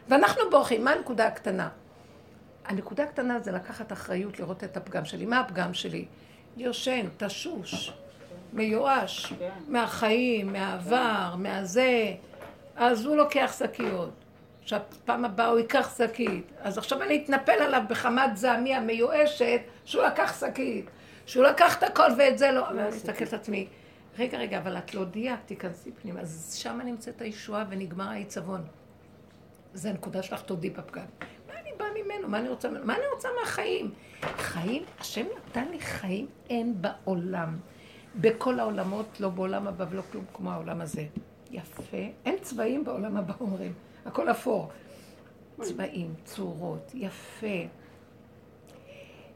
[0.09, 0.85] ואנחנו בורחים.
[0.85, 1.69] מה הנקודה הקטנה?
[2.65, 5.27] הנקודה הקטנה זה לקחת אחריות, לראות את הפגם שלי.
[5.27, 6.05] מה הפגם שלי?
[6.57, 7.93] יושן, תשוש,
[8.53, 9.33] מיואש,
[9.69, 12.15] מהחיים, מהעבר, מהזה.
[12.77, 14.26] אז הוא לוקח שקיות.
[14.67, 16.53] עכשיו, פעם הבאה הוא ייקח שקית.
[16.59, 20.91] אז עכשיו אני אתנפל עליו בחמת זעמי המיואשת, שהוא לקח שקית.
[21.27, 22.61] שהוא לקח את הכל ואת זה לא...
[22.63, 23.67] ואני מסתכלת על עצמי.
[24.19, 26.21] רגע, רגע, אבל את לא דייקת, תיכנסי פנימה.
[26.21, 28.65] אז שם נמצאת הישועה ונגמר העיצבון.
[29.75, 31.05] זה הנקודה שלך, תודי בפגם.
[31.49, 32.29] מה אני באה ממנו?
[32.29, 32.87] מה אני רוצה ממנו?
[32.87, 33.91] מה אני רוצה מהחיים?
[34.23, 37.57] חיים, השם נתן לי חיים אין בעולם.
[38.21, 41.07] בכל העולמות, לא בעולם הבא ולא כלום כמו העולם הזה.
[41.51, 41.97] יפה.
[42.25, 43.73] אין צבעים בעולם הבא, אומרים.
[44.07, 44.71] הכל אפור.
[45.61, 47.67] צבעים, צורות, יפה.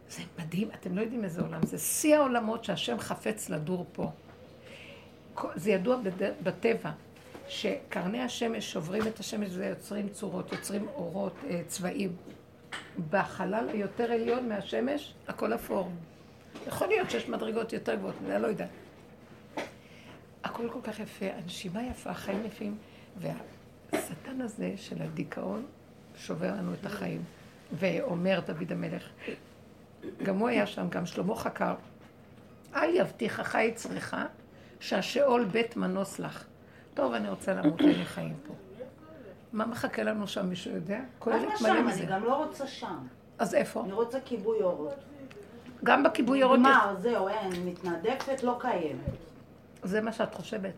[0.09, 1.79] זה מדהים, אתם לא יודעים איזה עולם זה.
[1.79, 4.11] שיא העולמות שהשם חפץ לדור פה.
[5.55, 5.97] זה ידוע.
[6.43, 6.91] בטבע,
[7.49, 12.17] שקרני השמש שוברים את השמש ויוצרים צורות, יוצרים אורות, אה, צבעים.
[13.11, 15.91] בחלל היותר עליון מהשמש, הכל אפור.
[16.67, 18.69] יכול להיות שיש מדרגות יותר גבוהות, אני לא יודעת.
[20.45, 22.77] הכל כל כך יפה, הנשימה יפה, החיים יפים,
[23.93, 25.67] והשטן הזה של הדיכאון
[26.17, 27.23] שובר לנו את החיים.
[27.73, 29.03] ואומר דוד המלך,
[30.23, 31.75] גם הוא היה שם, גם שלמה חקר,
[32.75, 34.15] אל יבטיחך יצרך,
[34.81, 36.45] שהשאול בית מנוס לך.
[36.95, 38.55] טוב, אני רוצה למות, אין לי חיים פה.
[39.53, 41.01] מה מחכה לנו שם, מישהו יודע?
[41.19, 41.99] כוללת למה מלא שם?
[41.99, 42.07] אני.
[42.07, 42.99] גם לא רוצה שם.
[43.39, 43.85] אז איפה?
[43.85, 44.95] אני רוצה כיבוי אורות.
[45.85, 46.67] גם בכיבוי אורות יש...
[46.67, 49.01] נגמר, זהו, אין, מתנדפת, לא קיימת.
[49.83, 50.73] זה מה שאת חושבת.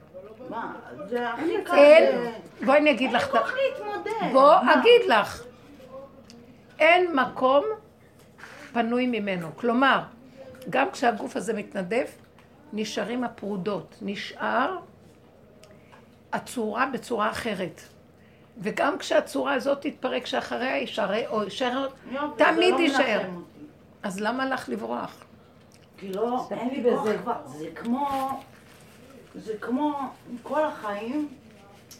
[0.53, 0.73] מה,
[1.09, 1.75] זה הכי קל.
[1.75, 2.33] אין,
[2.65, 4.33] בואי אני אגיד לך, ה- איך להתמודד?
[4.33, 4.55] בוא?
[4.61, 5.43] אגיד לך,
[6.79, 7.65] אין מקום
[8.73, 9.49] פנוי ממנו.
[9.57, 10.01] כלומר,
[10.71, 12.19] גם כשהגוף הזה מתנדף,
[12.73, 13.95] נשארים הפרודות.
[14.03, 14.77] נשאר
[16.33, 17.81] הצורה בצורה אחרת.
[18.59, 21.89] וגם כשהצורה הזאת תתפרק, שאחריה יישאר, או יישאר,
[22.37, 23.21] תמיד לא יישאר.
[24.03, 25.25] אז למה לך לברוח?
[25.99, 27.19] כי לא, אין לי כוח בזה.
[27.19, 28.09] כבר, זה כמו,
[29.35, 29.99] זה כמו
[30.43, 31.29] כל החיים,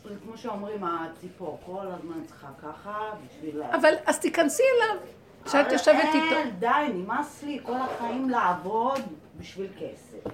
[0.05, 3.63] זה כמו שאומרים הציפור, כל הזמן צריכה ככה בשביל...
[3.63, 5.03] אבל אז תיכנסי אליו,
[5.45, 6.51] כשאת אבל יושבת אין, איתו.
[6.59, 9.01] די, נמאס לי כל החיים לעבוד
[9.39, 10.33] בשביל כסף.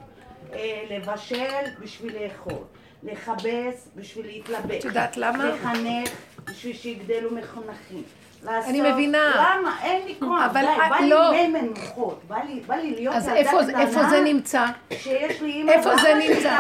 [0.52, 2.64] אה, לבשל בשביל לאכול.
[3.02, 4.78] לכבס בשביל להתלבש.
[4.78, 5.44] את יודעת למה?
[5.44, 6.10] לחנך
[6.44, 8.02] בשביל שיגדלו מחונכים.
[8.42, 8.70] לעשות...
[8.70, 9.34] אני מבינה.
[9.36, 9.78] למה?
[9.82, 10.42] אין לי כוח.
[10.50, 11.30] אבל די, בא לא.
[11.30, 12.20] לי מי מנוחות.
[12.28, 13.80] בא לי, בא לי להיות אז איפה, קטנה.
[13.80, 14.66] איפה זה נמצא?
[14.92, 16.56] שיש לי אימא איפה זה נמצא?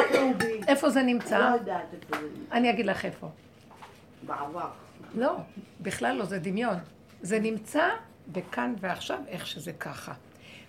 [0.68, 1.38] איפה זה נמצא?
[1.38, 2.54] לא יודעת איפה זה נמצא.
[2.56, 3.28] אני אגיד לך איפה.
[4.22, 4.68] בעבר.
[5.14, 5.32] לא,
[5.80, 6.76] בכלל לא, זה דמיון.
[7.22, 7.88] זה נמצא
[8.32, 10.12] בכאן ועכשיו, איך שזה ככה.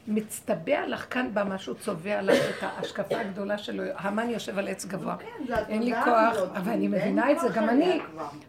[0.10, 3.84] מצטבע לך כאן בא משהו, צובע לך את ההשקפה הגדולה שלו.
[3.97, 5.16] המן יושב על עץ גבוה.
[5.18, 7.99] כן, אין לי כוח, אבל אני מבינה את זה, גם אני.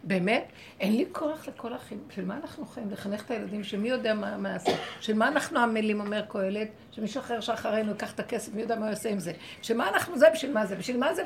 [0.03, 0.45] באמת,
[0.79, 1.99] אין לי כוח לכל החיים.
[2.09, 2.91] של מה אנחנו חיים?
[2.91, 4.71] לחנך את הילדים, שמי יודע מה יעשה?
[4.99, 6.67] של מה אנחנו עמלים, אומר קהלת?
[6.91, 9.31] שמישהו אחר שאחרינו ייקח את הכסף, מי יודע מה הוא יעשה עם זה?
[9.61, 10.29] בשביל מה אנחנו זה?
[10.33, 10.75] בשביל מה זה?
[10.75, 11.23] בשביל מה זה?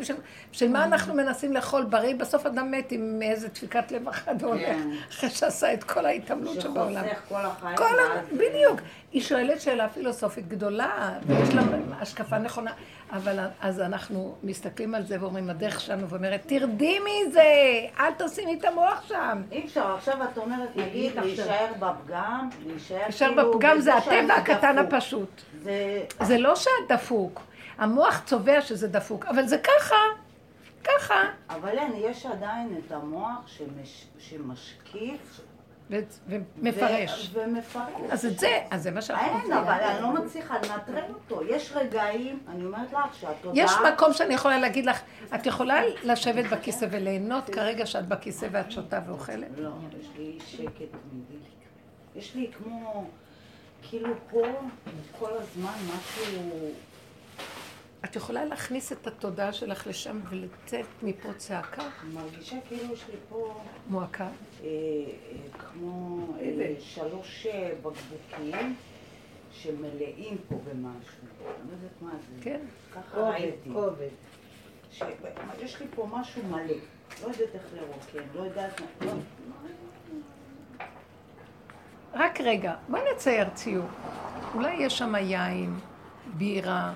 [0.51, 2.15] בשביל, מה אנחנו מנסים לאכול בריא?
[2.15, 4.89] בסוף אדם מת עם איזה דפיקת לב אחת כן.
[5.09, 7.03] אחרי שעשה את כל ההתעמלות שבעולם.
[7.05, 7.29] שחוסך
[7.75, 8.37] כל החיים.
[8.37, 8.81] בדיוק.
[9.15, 11.61] היא שואלת שאלה פילוסופית גדולה, ויש לה
[11.99, 12.71] השקפה נכונה,
[13.11, 17.41] אבל אז אנחנו מסתכלים על זה ואומרים, הדרך שלנו, ואומרת, תרדי מזה,
[17.99, 19.41] אל תשימי את המוח שם.
[19.51, 23.53] אי אפשר, עכשיו את אומרת, נגיד, להישאר בפגם, להישאר כאילו...
[23.53, 24.77] בפגם זה הטבע הקטן.
[24.77, 25.41] הפשוט.
[25.61, 26.03] זה...
[26.21, 27.41] זה לא שאת דפוק,
[27.77, 29.95] המוח צובע שזה דפוק, אבל זה ככה,
[30.83, 31.23] ככה.
[31.49, 34.05] אבל אין, יש עדיין את המוח שמש...
[34.19, 35.41] שמשקיף.
[35.89, 37.31] ומפרש.
[37.33, 37.83] ומפרש.
[38.11, 39.53] אז את זה, אז זה מה שאנחנו אין, רוצים.
[39.53, 41.43] אבל אני לא מצליחה לנטרל אותו.
[41.43, 43.63] יש רגעים, אני אומרת לך, שהתודעה...
[43.65, 45.01] יש מקום שאני יכולה להגיד לך,
[45.35, 49.47] את יכולה לשבת בכיסא וליהנות כרגע שאת בכיסא ואת שותה ואוכלת?
[49.57, 49.69] לא,
[49.99, 51.43] יש לי שקט תמידי.
[52.15, 53.05] יש לי כמו,
[53.81, 54.41] כאילו פה,
[55.19, 56.51] כל הזמן משהו...
[58.05, 63.15] את יכולה להכניס את התודעה שלך לשם ולצאת מפה צעקה אני מרגישה כאילו יש לי
[63.29, 64.23] פה מועקה.
[64.23, 64.29] אה,
[64.63, 64.67] אה,
[65.59, 68.75] כמו אה, שלוש אה, בקבוקים
[69.51, 70.91] שמלאים פה במשהו.
[71.41, 72.43] אני לא יודעת מה זה.
[72.43, 72.59] כן.
[72.95, 73.69] ככה ראיתי.
[74.91, 75.01] ש-
[75.63, 76.61] יש לי פה משהו מלא.
[76.63, 76.73] לא
[77.27, 78.81] יודעת איך לרוקן, לא יודעת...
[79.01, 79.11] מה- לא-
[82.13, 83.85] רק רגע, בואי נצייר ציור.
[84.55, 85.79] אולי יש שם יין,
[86.37, 86.93] בירה,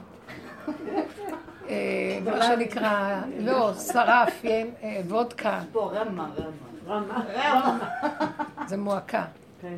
[2.25, 6.29] מה שנקרא, לא, שרף, יין, אה, וודקה, פה רמה,
[6.87, 7.79] רמה.
[8.67, 9.25] זה מועקה.
[9.61, 9.77] כן.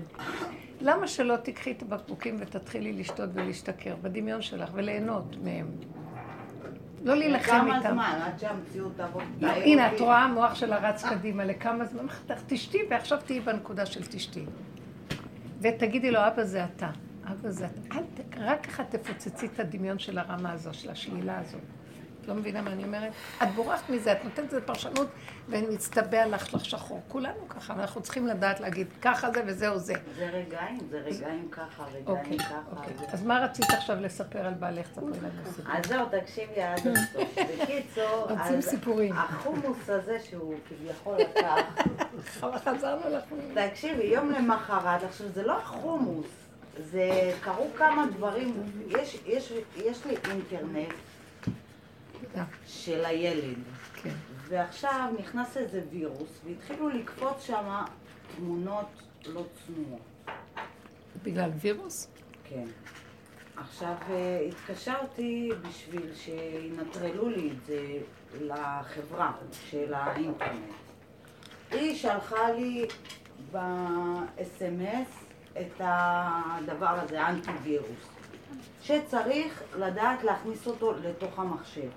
[0.81, 5.67] למה שלא תיקחי את הבקבוקים ותתחילי לשתות ולהשתכר בדמיון שלך וליהנות מהם?
[7.03, 7.89] לא להילחם כמה איתם.
[7.89, 9.23] זמן עד שהמציאות תעבוד?
[9.41, 12.05] הנה, את רואה המוח שלה רץ קדימה לכמה זמן,
[12.47, 14.45] תשתי ועכשיו תהיי בנקודה של תשתי.
[15.61, 16.89] ותגידי לו, אבא זה אתה,
[17.31, 17.97] אבא זה אתה.
[17.97, 18.03] אל.
[18.41, 21.57] רק ככה תפוצצי את הדמיון של הרמה הזו, של השלילה הזו.
[22.21, 23.11] את לא מבינה מה אני אומרת?
[23.43, 25.07] את בורחת מזה, את נותנת לזה פרשנות
[25.49, 27.01] ומצטבע לך לך שחור.
[27.07, 29.93] כולנו ככה, ואנחנו צריכים לדעת להגיד, ככה זה וזהו זה.
[30.15, 32.59] זה רגעים, זה רגעים ככה, אוקיי, רגעים ככה.
[32.77, 32.93] אוקיי.
[33.13, 34.87] אז מה רצית עכשיו לספר על בעלך?
[35.73, 37.37] אז זהו, תקשיבי עד הסוף.
[37.37, 39.13] בקיצור, רוצים אז סיפורים.
[39.13, 41.83] החומוס הזה שהוא כביכול לקח,
[42.65, 43.23] חזרנו לך.
[43.53, 46.40] תקשיבי, יום למחרת, עכשיו זה לא החומוס,
[46.78, 48.53] זה קרו כמה דברים,
[48.88, 50.93] יש, יש, יש לי אינטרנט
[52.67, 53.57] של הילד,
[54.03, 54.13] כן.
[54.47, 57.84] ועכשיו נכנס איזה וירוס, והתחילו לקפוץ שם
[58.36, 58.88] תמונות
[59.26, 60.01] לא צנועות.
[61.24, 62.07] בגלל וירוס?
[62.43, 62.65] כן.
[63.57, 67.97] עכשיו, אה, התקשרתי בשביל שינטרלו לי את זה
[68.41, 69.32] לחברה
[69.69, 70.74] של האינטרנט.
[71.72, 72.86] היא שלחה לי
[73.51, 75.20] ב-SMS
[75.59, 78.09] את הדבר הזה, אנטי-וירוס,
[78.81, 81.89] שצריך לדעת להכניס אותו לתוך המחשב.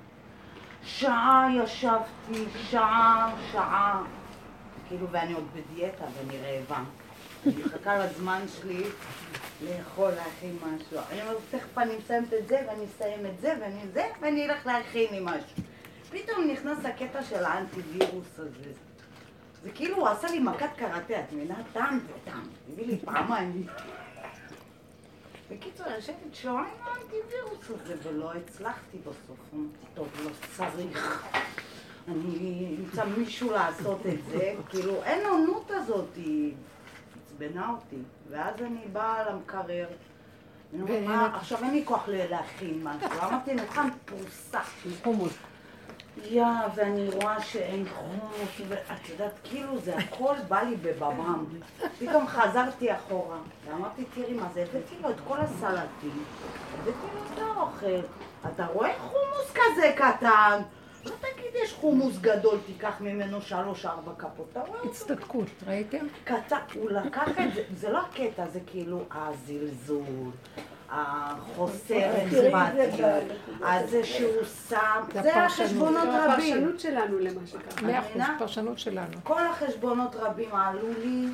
[0.84, 4.02] שעה ישבתי, שעה, שעה,
[4.88, 6.82] כאילו, ואני עוד בדיאטה ואני רעבה.
[7.46, 8.82] אני מחכה לזמן שלי
[9.62, 10.98] לאכול, להכין משהו.
[11.10, 14.66] אני אומרת, תכף אני מסיימת את זה, ואני אסיים את זה, ואני זה, ואני אלך
[14.66, 15.64] להכין לי משהו.
[16.10, 18.70] פתאום נכנס הקטע של האנטי-וירוס הזה.
[19.64, 21.54] זה כאילו הוא עשה לי מכת קראטה, את מבינה?
[21.72, 22.48] טעם וטעם.
[22.72, 23.66] הביא לי פעמיים.
[25.50, 29.38] בקיצור, יושבת שעה עם האנטי-וירוס הזה, ולא הצלחתי בסוף.
[29.54, 31.30] אמרתי, טוב, לא צריך.
[32.08, 36.54] אני אמצא מישהו לעשות את זה, כאילו אין עונות הזאת, היא
[37.24, 38.02] עצבנה אותי.
[38.28, 39.86] ואז אני באה למקרר,
[41.34, 44.60] עכשיו אין לי כוח להכין משהו, אמרתי, נאכל פרוסה.
[45.02, 45.32] חומוס.
[46.22, 46.44] יא,
[46.74, 51.44] ואני רואה שאין חומוס, ואת יודעת, כאילו זה הכל בא לי בבמם.
[51.98, 56.24] פתאום חזרתי אחורה, ואמרתי, תראי מה זה, הבאתי לו את כל הסלטים,
[56.74, 58.06] הבאתי לו את האוכל.
[58.54, 60.62] אתה רואה חומוס כזה קטן?
[61.04, 64.48] לא תגיד, יש חומוס גדול, תיקח ממנו שלוש-ארבע כפות.
[64.52, 66.06] אתה רואה הצטדקות, ראיתם?
[66.24, 70.30] קטן, הוא לקח את זה, זה לא הקטע, זה כאילו הזלזול,
[70.90, 73.22] החוסר אכפתיות,
[73.62, 74.76] הזה שהוא שם,
[75.12, 75.36] זה זה.
[75.44, 76.56] החשבונות רבים.
[76.56, 77.82] הפרשנות שלנו למה שקרה.
[77.88, 78.22] מאה אחוז?
[78.38, 79.12] פרשנות שלנו.
[79.22, 81.26] כל החשבונות רבים עלו לי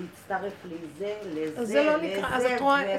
[0.00, 1.90] להצטרף לזה, לזה, אז זה לא
[2.26, 2.44] אז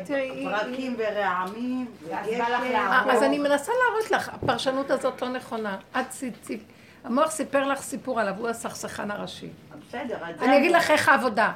[0.09, 1.85] היא- וברקים ורעמים.
[2.11, 5.77] אה, אז אני מנסה להראות לך, הפרשנות הזאת לא נכונה.
[5.99, 6.59] את ציפ...
[7.03, 9.49] המוח סיפר לך סיפור עליו, הוא הסכסכן הראשי.
[9.87, 11.51] בסדר, את זה אני אגיד לך איך העבודה.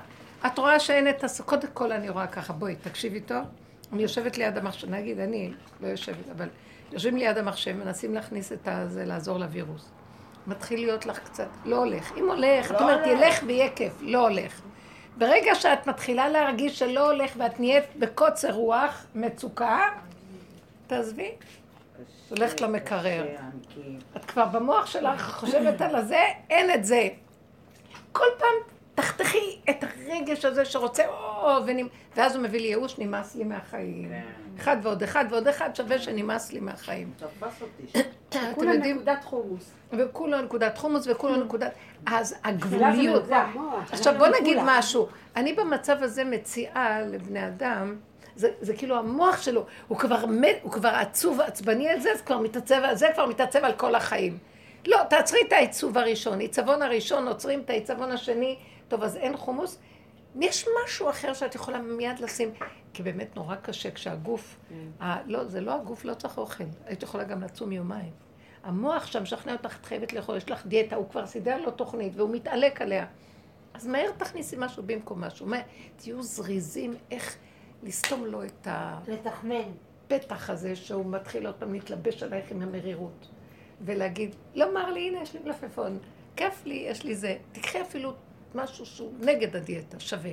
[0.45, 1.41] את רואה שאין את הס...
[1.41, 3.43] קודם כל אני רואה ככה, בואי, תקשיבי טוב.
[3.93, 6.49] אני יושבת ליד המחשב, נגיד, אני לא יושבת, אבל
[6.91, 9.91] יושבים ליד המחשב, מנסים להכניס את הזה, לעזור לווירוס.
[10.47, 12.11] מתחיל להיות לך קצת, לא הולך.
[12.17, 13.21] אם הולך, את לא אומרת, הולך.
[13.21, 14.61] ילך ויהיה כיף, לא הולך.
[15.17, 19.89] ברגע שאת מתחילה להרגיש שלא הולך ואת נהיית בקוצר רוח, מצוקה,
[20.87, 21.31] תעזבי.
[22.29, 23.25] הולכת למקרר.
[24.17, 27.07] את כבר במוח שלך חושבת על הזה, אין את זה.
[28.11, 31.87] כל פעם תחתכי את הרגש הזה שרוצה, או, ונמ...
[32.15, 34.11] ואז הוא מביא לי ייאוש, נמאס לי מהחיים.
[34.59, 37.11] אחד ועוד אחד ועוד אחד שווה שנמאס לי מהחיים.
[37.17, 37.99] תפס אותי.
[38.55, 39.71] כולה נקודת חומוס.
[39.91, 41.71] וכולו נקודת חומוס וכולו נקודת...
[42.05, 43.23] אז הגבוליות...
[43.91, 44.57] עכשיו בוא נגיד.
[44.65, 45.07] משהו.
[45.35, 47.95] אני במצב הזה מציעה לבני אדם,
[48.35, 52.21] זה, זה כאילו המוח שלו, הוא כבר מת, הוא כבר עצוב עצבני על זה, אז
[52.21, 54.37] כבר מתעצב על זה, כבר מתעצב על כל החיים.
[54.87, 58.57] לא, תעצרי את העיצוב הראשון, עיצבון הראשון, עוצרים את העיצבון השני,
[58.93, 59.79] טוב, אז אין חומוס.
[60.39, 62.49] יש משהו אחר שאת יכולה מיד לשים,
[62.93, 64.59] כי באמת נורא קשה כשהגוף,
[65.01, 68.11] ה, לא, זה לא הגוף, לא צריך אוכל, היית יכולה גם לצום יומיים.
[68.63, 72.13] המוח שם משכנע אותך, את חייבת לאכול, יש לך דיאטה, הוא כבר סידר לו תוכנית
[72.15, 73.05] והוא מתעלק עליה.
[73.73, 75.45] אז מהר תכניסי משהו במקום משהו.
[75.45, 75.57] מה,
[75.95, 77.37] תהיו זריזים איך
[77.83, 78.67] לסתום לו את
[79.07, 79.71] לתחמן.
[80.05, 83.27] הפתח הזה שהוא מתחיל עוד פעם להתלבש עלייך עם המרירות.
[83.81, 85.99] ולהגיד, לא מר לי, הנה יש לי מלפפון,
[86.35, 87.37] כיף לי, יש לי זה.
[87.51, 88.13] תקחי אפילו
[88.55, 90.31] משהו שהוא נגד הדיאטה, שווה.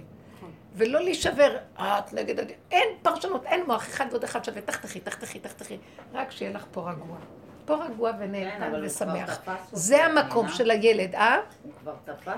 [0.75, 2.61] ולא להישבר, אה, את נגד הדיאטה.
[2.71, 5.79] אין פרשנות, אין מוח, אחד ועוד אחד שווה, תחתכי, תחתכי, תחתכי.
[6.13, 7.17] רק שיהיה לך פה רגוע.
[7.65, 9.41] פה רגוע כן, אבל הוא ושמח.
[9.73, 10.49] זה המקום?
[10.49, 11.39] של הילד, אה?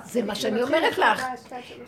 [0.05, 1.25] זה מה שאני אומרת לך.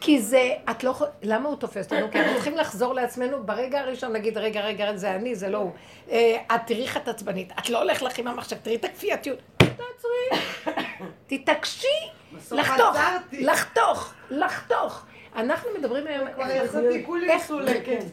[0.00, 2.10] כי זה, את לא יכולה, למה הוא תופס אותנו?
[2.10, 5.70] כי אנחנו צריכים לחזור לעצמנו ברגע הראשון, להגיד, רגע, רגע, זה אני, זה לא הוא.
[6.10, 9.38] אה, את תראי איך את עצבנית, את לא הולך לך עם המחשב, תראי את הכפייתיות.
[9.56, 10.40] תעצרי,
[11.26, 12.10] תתעקשי,
[12.52, 12.96] לחתוך.
[13.32, 15.06] לחתוך, לחתוך.
[15.36, 16.32] אנחנו מדברים היום...
[16.34, 18.04] כבר יצאתי כולי מסולקת.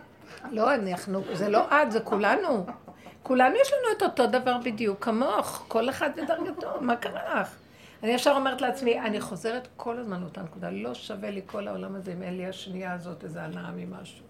[0.50, 2.66] לא, אנחנו, זה לא את, זה כולנו.
[3.22, 7.48] כולנו יש לנו את אותו דבר בדיוק, כמוך, כל אחד בדרגתו, מה קרה לך?
[8.02, 11.94] אני ישר אומרת לעצמי, אני חוזרת כל הזמן לאותה נקודה, לא שווה לי כל העולם
[11.94, 14.24] הזה אם אין לי השנייה הזאת איזה הנאה ממשהו.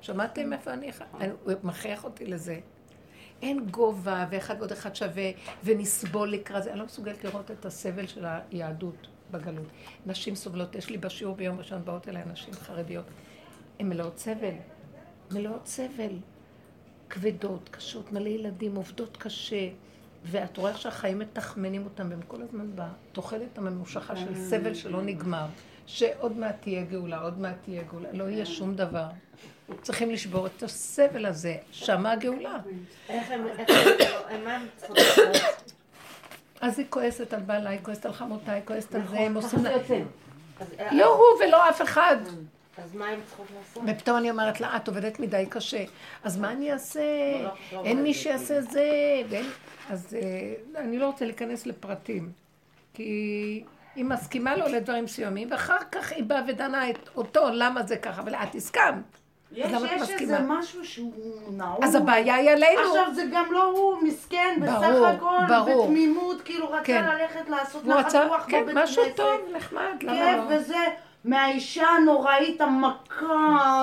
[0.00, 1.04] שמעתם איפה אני חי?
[1.20, 2.56] אני- הוא מכריח אותי לזה.
[3.42, 5.30] אין גובה ואחד ועוד אחד שווה
[5.64, 6.70] ונסבול לקראת זה.
[6.70, 9.66] אני לא מסוגלת לראות את הסבל של היהדות בגלות.
[10.06, 13.04] נשים סובלות, יש לי בשיעור ביום ראשון, באות אליי נשים חרדיות.
[13.80, 14.54] הן מלאות סבל,
[15.30, 16.12] מלאות סבל.
[17.10, 19.68] כבדות, קשות, מלא ילדים, עובדות קשה.
[20.24, 25.46] ואת רואה איך שהחיים מתחמנים אותם, והם כל הזמן בתוחלת הממושכה של סבל שלא נגמר.
[25.86, 29.06] שעוד מעט תהיה גאולה, עוד מעט תהיה גאולה, לא יהיה שום דבר.
[29.82, 32.56] צריכים לשבור את הסבל הזה, שמה הגאולה.
[33.08, 35.72] איך הם, איך הם, הם- מה הם צריכות לעשות?
[36.60, 39.46] אז היא כועסת על בעלה, היא כועסת על חמותה, היא כועסת על זה, הם ככה
[39.46, 40.06] עושים.
[40.60, 42.16] אז- לא הוא ולא אף אחד.
[42.84, 43.82] אז מה הם צריכות לעשות?
[43.86, 45.84] ופתאום אני אומרת לה, את עובדת מדי קשה,
[46.24, 47.00] אז מה אני אעשה?
[47.72, 48.90] לא אין מי שיעשה זה.
[49.90, 52.32] אז אה, אני לא רוצה להיכנס לפרטים,
[52.94, 53.64] כי
[53.94, 58.22] היא מסכימה לו לדברים מסוימים, ואחר כך היא באה ודנה את אותו, למה זה ככה,
[58.26, 59.18] ואת הסכמת.
[59.56, 60.10] יש יש?
[60.10, 61.12] איזה משהו שהוא
[61.50, 61.84] נעול.
[61.84, 62.80] אז הבעיה היא עלינו.
[62.80, 65.84] עכשיו זה גם לא הוא, מסכן, בסך ברור, הכל, ברור.
[65.86, 67.04] בתמימות, כאילו רצה כן.
[67.04, 69.16] ללכת לעשות נחת רוח כן, בבית משהו כנסת.
[69.16, 70.42] טוב, נחמד, למה לא?
[70.48, 70.76] וזה,
[71.26, 73.82] מהאישה הנוראית, המכה,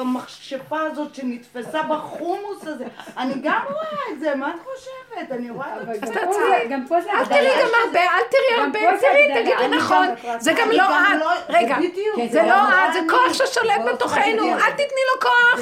[0.00, 2.84] המכשפה הזאת שנתפסה בחומוס הזה.
[3.16, 5.32] אני גם רואה את זה, מה את חושבת?
[5.32, 6.14] אני רואה את זה.
[6.14, 7.48] גם פה זה- גם פה זה אל תראי.
[7.62, 9.42] גם הרבה, אל תראי הרבה, תראי.
[9.42, 10.06] תגידי נכון,
[10.38, 12.30] זה גם לא את, לא- רגע, בדיוק.
[12.30, 12.54] זה לא
[12.88, 14.22] את, זה כוח ששולט לא בתוכנו.
[14.48, 15.60] אל תתני לו כוח.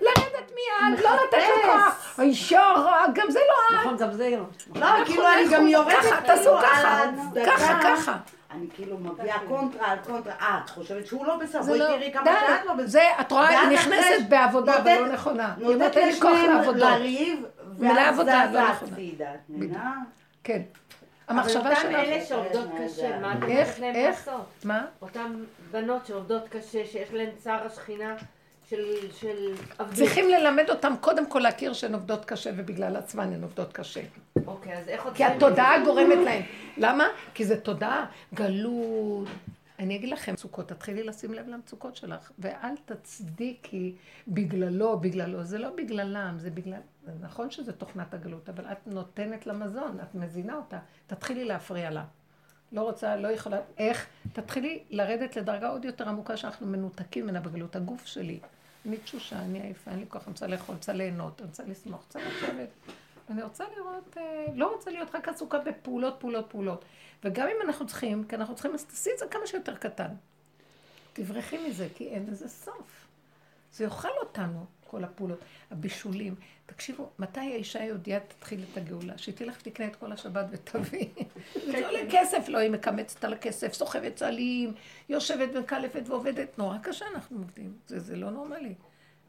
[0.00, 4.30] לרדת מיד, לא לתת לו כוח, האישה הרעה, גם זה לא את, נכון, גם זה
[4.30, 4.80] לא.
[4.80, 7.00] לא, כאילו אני גם יורדת ככה, כאילו תעשו על ככה.
[7.46, 8.12] ככה, ככה.
[8.54, 10.34] אני כאילו מביאה קונטרה על קונטרה.
[10.40, 11.62] אה, את חושבת שהוא לא בסדר?
[11.62, 12.86] בואי לא, תראי כמה שאת לא בסדר.
[12.86, 17.44] זה, את רואה, היא נכנסת בעבודה ולא נכונה, היא נותנת לי כוח לעבודות, לריב,
[17.78, 18.92] ואז זזה לא נכונה.
[18.92, 19.34] הצידה.
[19.34, 19.94] את מבינה?
[20.44, 20.62] כן,
[21.28, 23.18] אבל המחשבה שלך, אלה שעובדות קשה.
[23.18, 24.30] מה את איך, להם איך?
[24.64, 24.86] מה?
[25.02, 25.32] אותן
[25.70, 28.14] בנות שעובדות קשה, שיש להן צער השכינה
[28.70, 28.84] של
[29.20, 29.94] של עבדות.
[29.94, 34.00] צריכים ללמד אותם קודם כל להכיר שהן עובדות קשה ובגלל עצמן הן עובדות קשה.
[34.46, 35.84] אוקיי, אז איך כי עוצרים את התודעה?
[35.84, 36.42] גורמת להם.
[36.76, 37.04] למה?
[37.34, 39.28] כי זה תודעה, גלות.
[39.78, 43.94] אני אגיד לכם, מצוקות, תתחילי לשים לב למצוקות שלך, ואל תצדיקי
[44.28, 45.44] בגללו, בגללו.
[45.44, 46.80] זה לא בגללם, זה בגלל...
[47.06, 50.78] זה נכון שזה תוכנת הגלות, אבל את נותנת לה מזון, את מזינה אותה.
[51.06, 52.04] תתחילי להפריע לה.
[52.72, 53.58] לא רוצה, לא יכולה...
[53.78, 54.06] איך?
[54.32, 57.76] תתחילי לרדת לדרגה עוד יותר עמוקה שאנחנו מנותקים ממנה בגלות.
[57.76, 58.38] הגוף שלי.
[58.86, 62.04] אני תשושה, אני עייפה, אין לי כוח, אני רוצה לאכול, רוצה ליהנות, אני רוצה לשמוח,
[62.06, 62.68] רוצה לשבת.
[63.30, 66.84] אני רוצה לראות, אה, לא רוצה להיות רק עסוקה בפעולות, פעולות, פעולות.
[67.24, 70.10] וגם אם אנחנו צריכים, כי אנחנו צריכים, אז תעשי את זה כמה שיותר קטן.
[71.12, 73.06] תברחי מזה, כי אין לזה סוף.
[73.72, 75.38] זה יאכל אותנו, כל הפעולות.
[75.70, 76.34] הבישולים.
[76.66, 79.18] תקשיבו, מתי האישה היהודייה תתחיל את הגאולה?
[79.18, 81.06] שהיא תלך תקנה את כל השבת ותביא.
[81.70, 84.74] זה עולה כסף, לא, היא מקמצת על הכסף, סוחבת צלים,
[85.08, 86.58] יושבת מקלפת ועובדת.
[86.58, 88.74] נורא קשה אנחנו עובדים, זה, זה לא נורמלי.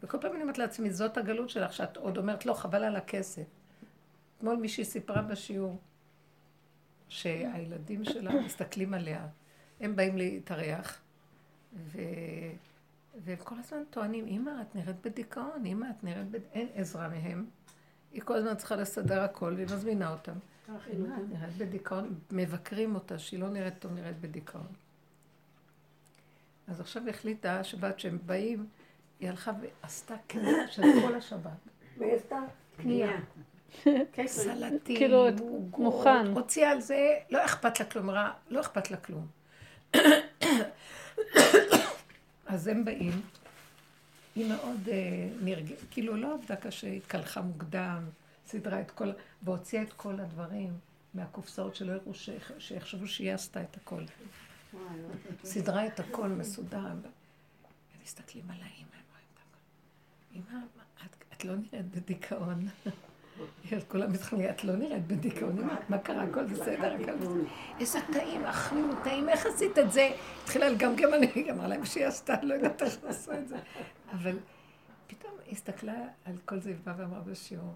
[0.04, 3.44] וכל פעם אני אומרת לעצמי, זאת הגלות שלך, שאת עוד אומרת, לא, חבל על הכסף.
[4.38, 5.80] אתמול מישהי סיפרה בשיעור
[7.08, 9.28] שהילדים שלה מסתכלים עליה,
[9.80, 11.02] הם באים להתארח,
[11.74, 12.00] ו...
[13.24, 16.40] והם כל הזמן טוענים, אמא, את נראית בדיכאון, אמא, את נראית בד...
[16.54, 17.46] אין עזרה מהם.
[18.12, 20.34] היא כל הזמן צריכה לסדר הכל, והיא מזמינה אותם.
[20.70, 24.68] אמא, את נראית בדיכאון, מבקרים אותה שהיא לא נראית טוב, נראית בדיכאון.
[26.68, 28.68] אז עכשיו החליטה שבת שהם באים,
[29.20, 31.58] היא הלכה ועשתה קנייה של כל השבת.
[31.98, 32.40] והיא עשתה
[32.78, 33.20] קנייה.
[34.14, 35.26] כן, סלטים, כאילו,
[35.78, 36.28] מוכן.
[36.28, 38.10] הוציאה על זה, לא אכפת לה כלום,
[38.50, 39.28] לא אכפת לה כלום.
[42.46, 43.22] אז הם באים,
[44.36, 48.04] היא מאוד אה, נרגשת, כאילו לא עבדה קשה, התקלחה מוקדם,
[48.48, 49.12] סידרה את כל,
[49.44, 50.74] והוציאה את כל הדברים
[51.14, 52.12] מהקופסאות שלא יראו,
[52.60, 54.04] שיחשבו שהיא עשתה את הכל.
[55.44, 56.78] סידרה את הכל מסודר.
[56.78, 57.02] הם
[58.04, 61.06] מסתכלים על האימא, הם רואים את הכל.
[61.06, 62.68] את, את לא נראית בדיכאון.
[63.76, 67.42] אז כולם מתחילים, את לא נראית בדיכאון, מה קרה, הכל בסדר, הכל בסדר.
[67.80, 70.10] איזה טעים, אכלו, טעים, איך עשית את זה?
[70.44, 73.58] התחילה לגמגם אני, אמרה להם שהיא עשתה, לא יודעת איך עשו את זה.
[74.12, 74.38] אבל
[75.08, 77.76] פתאום הסתכלה על כל זה, באה ואמרה בשיעור,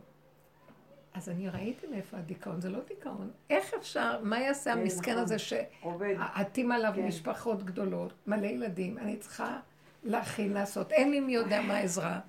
[1.14, 3.32] אז אני ראיתי מאיפה הדיכאון, זה לא דיכאון.
[3.49, 5.36] איך אפשר, מה יעשה המסכן הזה
[5.82, 6.16] עובד.
[6.18, 9.60] שעטים עליו משפחות גדולות, מלא ילדים, אני צריכה
[10.04, 12.20] להכין, לעשות, אין לי מי יודע מה העזרה.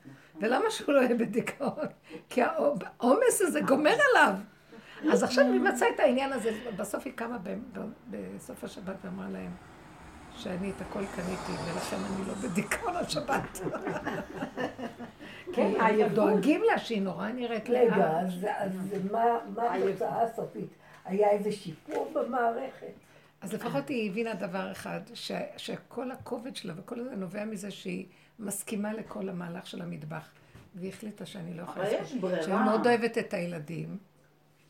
[0.40, 1.86] ולמה שהוא לא יהיה בדיכאון?
[2.28, 4.34] כי העומס הזה גומר עליו.
[5.12, 7.38] אז עכשיו היא מצאה את העניין הזה, בסוף היא קמה
[8.10, 9.50] בסוף השבת ואמרה להם
[10.36, 13.60] שאני את הכל קניתי ולכן אני לא בדיכאון השבת.
[15.52, 15.72] כן,
[16.14, 18.24] דואגים לה שהיא נורא נראית רגע, לאט.
[18.26, 18.94] אז אז
[19.56, 20.68] מה התוצאה הסופית?
[21.04, 22.92] היה איזה שיפור במערכת?
[23.40, 28.06] אז לפחות היא הבינה דבר אחד, ש, שכל הכובד שלה וכל זה נובע מזה שהיא
[28.38, 30.28] מסכימה לכל המהלך של המטבח.
[30.74, 32.14] והיא החליטה שאני לא יכולה אבל יש.
[32.14, 32.42] ברירה.
[32.42, 33.96] שאני מאוד אוהבת את הילדים.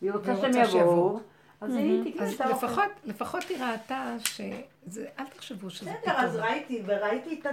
[0.00, 0.52] היא רוצה שהם.
[0.80, 1.20] יבואו,
[1.60, 2.66] אז היא תקנה אז את האוכל.
[2.66, 6.44] לפחות, לפחות היא ראתה שזה, אל תחשבו שזה בסדר, אז פתאום.
[6.44, 7.50] ראיתי, וראיתי את ה...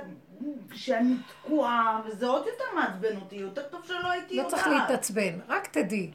[0.73, 4.55] שאני תקועה, וזה עוד יותר מעצבן אותי, יותר טוב שלא הייתי לא יודעת.
[4.55, 6.11] צריך להתעצבן, רק תדעי.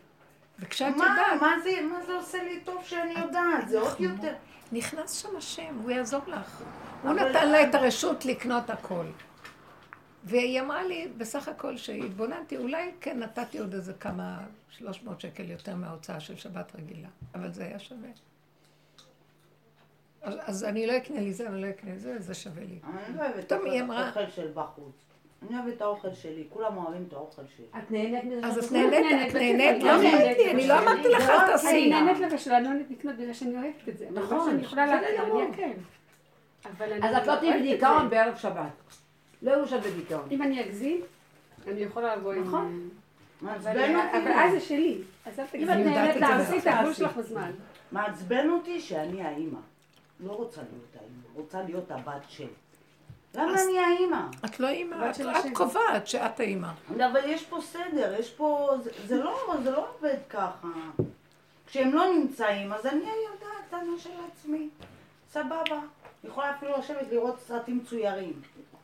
[0.58, 3.68] וכשאת יודעת, מה זה, מה זה עושה לי טוב שאני יודעת?
[3.68, 4.34] זה עוד אנחנו- יותר.
[4.72, 6.62] נכנס שם השם, הוא יעזור לך.
[7.02, 9.06] הוא נתן לה את הרשות לקנות הכל.
[10.24, 14.38] והיא אמרה לי, בסך הכל, שהתבוננתי, אולי כן נתתי עוד איזה כמה,
[14.70, 18.08] 300 שקל יותר מההוצאה של שבת רגילה, אבל זה היה שווה.
[20.22, 22.78] אז, אז אני לא אקנה לי זה, אני לא אקנה זה, זה שווה לי.
[22.84, 23.52] אני לא אוהבת
[24.08, 25.11] אוכל של בחוץ.
[25.48, 27.66] אני אוהבת את האוכל שלי, כולם אוהבים את האוכל שלי.
[27.78, 28.46] את נהנית מזה?
[28.46, 28.72] אז את?
[28.72, 31.90] נהנית, את נהנית, לא אני נהניתי, אני לא אמרתי לך, אל אני תעשי.
[31.90, 34.06] נהנית לבשל, אני לא נהנית לקנות בגלל שאני אוהבת את זה.
[34.12, 34.86] נכון, יכולה
[35.18, 35.42] גמור.
[35.42, 35.70] אני אקל.
[36.64, 38.10] אבל אני אז את לא תהיי בדיכאון.
[38.10, 38.72] בערב שבת.
[39.42, 40.28] לא יהיו שאת בדיכאון.
[40.30, 41.00] אם אני אגזים,
[41.68, 42.44] אני יכולה לבוא עם...
[42.44, 42.88] נכון.
[43.40, 44.18] מעצבן אבל אותי.
[44.18, 44.98] אבל אז זה שלי.
[45.26, 45.62] אז אל אם.
[45.62, 46.92] את נהנית יודעת את הגבול.
[46.92, 47.50] שלך בזמן.
[47.92, 49.58] מעצבן אותי שאני האימא.
[50.20, 52.46] לא רוצה להיות האימא, רוצה להיות הבת של.
[53.34, 54.20] למה אני האימא?
[54.44, 55.16] את לא אימא, את.
[55.52, 56.68] קובעת שאת האימא.
[56.96, 58.70] אבל יש פה סדר, יש פה...
[59.06, 60.68] זה, לא, זה לא עובד ככה.
[61.66, 64.68] כשהם לא נמצאים, אז אני הילדה הקטנה של עצמי.
[65.32, 65.80] סבבה.
[66.24, 68.32] יכולה אפילו לשבת לראות סרטים צוירים,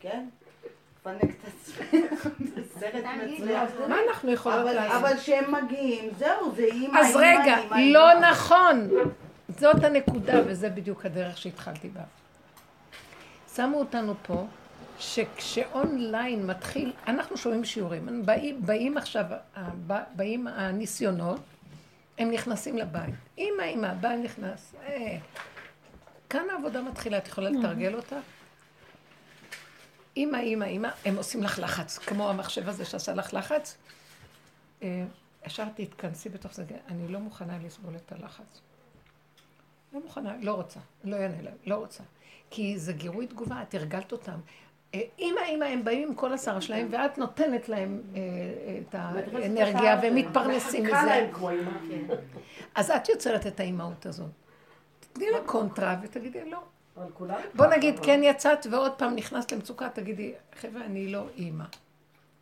[0.00, 0.24] כן?
[1.00, 3.66] לפנק את עצמך, זה סרט מצוין.
[3.88, 4.96] מה אנחנו יכולות לעשות?
[5.02, 8.20] אבל כשהם מגיעים, זהו, זה אימא, אז אימא, רגע, אימא, לא.
[8.20, 8.90] נכון.
[9.48, 12.00] זאת הנקודה, וזה בדיוק הדרך שהתחלתי בה.
[13.58, 14.46] שמו אותנו פה,
[14.98, 19.24] שכשאונליין מתחיל, אנחנו שומעים שיעורים, באים, באים עכשיו,
[20.16, 21.40] באים הניסיונות,
[22.18, 23.14] הם נכנסים לבית.
[23.38, 24.74] אמא, אמא, הבעל נכנס.
[24.86, 25.18] אה,
[26.30, 28.16] כאן העבודה מתחילה, את יכולה לתרגל אותה?
[30.16, 33.76] אמא, אמא, אמא, הם עושים לך לחץ, כמו המחשב הזה שעשה לך לחץ.
[34.82, 35.04] אה,
[35.46, 38.60] ישר תתכנסי בתוך זה, אני לא מוכנה לסבול את הלחץ.
[39.92, 42.02] לא מוכנה, לא רוצה, לא יענה להם, לא רוצה.
[42.50, 44.38] כי זה גירוי תגובה, את הרגלת אותם.
[44.94, 48.20] אה, אמא, אמא, הם באים עם כל השרה שלהם, ואת נותנת להם אה,
[48.88, 51.14] את האנרגיה, והם מתפרנסים מזה.
[51.14, 52.14] אימא.
[52.74, 54.30] אז את יוצרת את האימהות הזאת.
[55.00, 56.58] תתני לה קונטרה ותגידי לא.
[57.54, 61.64] בוא נגיד, כן יצאת ועוד פעם נכנסת למצוקה, תגידי, חבר'ה, אני לא אימא.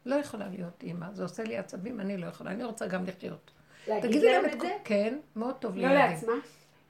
[0.07, 3.51] לא יכולה להיות אימא, זה עושה לי עצבים, אני לא יכולה, אני רוצה גם לחיות.
[3.89, 4.69] להגיד תגידי להם את זה?
[4.85, 6.11] כן, מאוד טוב לא לילדים.
[6.11, 6.33] לעצמה.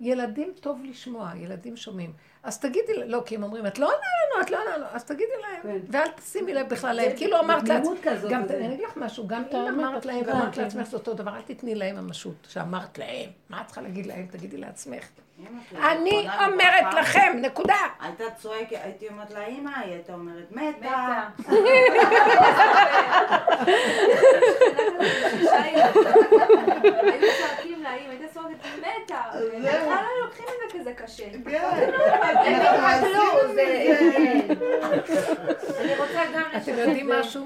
[0.01, 2.13] ילדים טוב לשמוע, ילדים שומעים.
[2.43, 5.05] אז תגידי, לא, כי הם אומרים, את לא עונה לנו, את לא עונה לנו, אז
[5.05, 5.79] תגידי להם, כן.
[5.93, 9.57] ואל תשימי לב בכלל להם, כאילו אמרת לעצמך, גם, אני אגיד לך משהו, גם אם
[9.57, 10.63] האמת אמרת להם ואמרת כן.
[10.63, 14.27] לעצמך זה אותו דבר, אל תתני להם ממשות, שאמרת להם, מה את צריכה להגיד להם,
[14.31, 15.09] תגידי לעצמך.
[15.75, 17.75] אני אומרת לכם, נקודה.
[18.01, 21.29] הייתה צועקת, הייתי אומרת לה, אמא, היא הייתה אומרת, מתה.
[27.13, 29.21] היו צועקים לה, אם הייתה צועקת, היא מתה.
[29.59, 31.25] בכלל לא לוקחים את זה כזה קשה.
[31.45, 31.71] כן.
[33.55, 33.93] זה...
[35.81, 37.45] אני רוצה גם אתם יודעים משהו?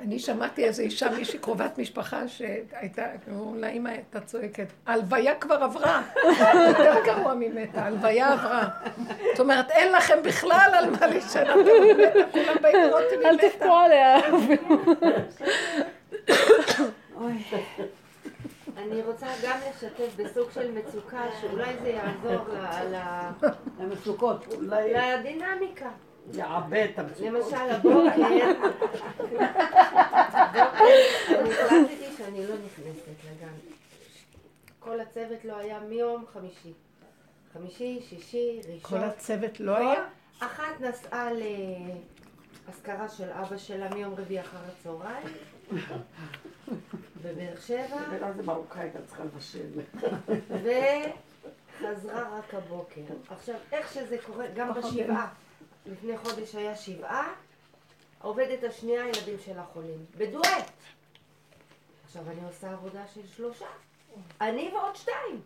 [0.00, 5.54] אני שמעתי איזו אישה, מישהי קרובת משפחה, שהייתה, אמרו לה, אמא הייתה צועקת, ההלוויה כבר
[5.54, 6.02] עברה.
[6.68, 8.68] יותר גרוע ממתה, ההלוויה עברה.
[9.32, 11.54] זאת אומרת, אין לכם בכלל על מה להישאר,
[12.32, 13.58] כולם באים לראות אם אל היא מתה.
[13.58, 14.16] תבכו עליה.
[18.76, 22.44] אני רוצה גם לשתף בסוג של מצוקה, שאולי זה יעזור
[23.80, 24.46] למצוקות.
[24.60, 25.90] לדינמיקה.
[26.32, 27.26] יעבד את המצוקות.
[27.32, 28.26] למשל, הבוקר, הבוקר
[31.28, 33.54] אני החלטתי שאני לא נכנסת לגן.
[34.78, 36.72] כל הצוות לא היה מיום חמישי.
[37.52, 38.78] חמישי, שישי, ראשון.
[38.80, 40.04] כל הצוות לא היה?
[40.38, 41.28] אחת נסעה
[42.68, 45.26] לאזכרה של אבא שלה מיום רביעי אחר הצהריים
[47.22, 49.80] בבאר שבע, ואז זה מרוקאי, הייתה צריכה לבשל.
[51.80, 53.00] וחזרה רק הבוקר.
[53.30, 55.32] עכשיו, איך שזה קורה, גם בשבעה,
[55.86, 57.34] לפני חודש היה שבעה,
[58.20, 60.70] העובדת השנייה, הילדים שלה חולים, בדואט.
[62.04, 63.66] עכשיו, אני עושה עבודה של שלושה.
[64.40, 65.40] אני ועוד שתיים.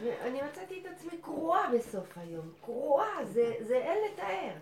[0.00, 2.52] ואני מצאתי את עצמי קרועה בסוף היום.
[2.64, 4.52] קרועה, זה, זה אין לתאר.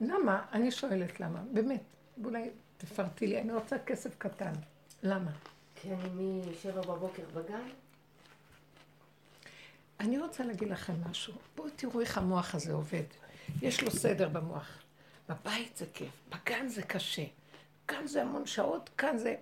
[0.00, 0.42] למה?
[0.52, 1.40] אני שואלת למה.
[1.52, 1.80] באמת.
[2.24, 4.52] אולי תפרטי לי, אני רוצה כסף קטן.
[5.02, 5.30] למה?
[5.74, 7.68] כי אני משבע בבוקר בגן.
[10.00, 11.34] אני רוצה להגיד לכם משהו.
[11.56, 13.04] בואו תראו איך המוח הזה עובד.
[13.62, 14.82] יש לו סדר במוח.
[15.28, 17.24] בבית זה כיף, בגן זה קשה.
[17.88, 19.34] כאן זה המון שעות, כאן זה...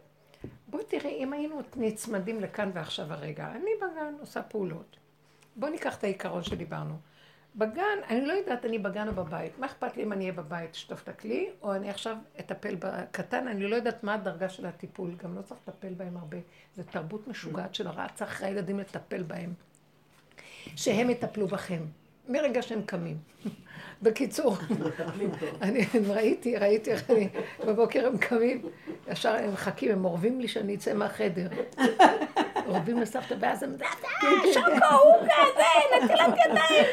[0.69, 4.97] בואי תראי, אם היינו נצמדים לכאן ועכשיו הרגע, אני בגן עושה פעולות.
[5.57, 6.95] בואו ניקח את העיקרון שדיברנו.
[7.57, 9.59] בגן, אני לא יודעת, אני בגן או בבית.
[9.59, 13.49] מה אכפת לי אם אני אהיה בבית, שטוף את הכלי, או אני עכשיו אטפל בקטן,
[13.49, 16.39] אני לא יודעת מה הדרגה של הטיפול, גם לא צריך לטפל בהם הרבה.
[16.77, 19.55] זו תרבות משוגעת של הרעה, צריך הילדים לטפל בהם.
[20.77, 21.83] שהם יטפלו בכם,
[22.29, 23.17] מרגע שהם קמים.
[24.03, 24.57] בקיצור,
[25.63, 27.29] אני ראיתי, ראיתי איך אני,
[27.67, 28.63] בבוקר הם קמים,
[29.09, 31.49] ישר הם מחכים, הם אורבים לי שאני אצא מהחדר.
[32.67, 33.77] אורבים לסבתא, ואז הם,
[34.53, 36.85] שוקו, הוא כזה, נטילת ידיים.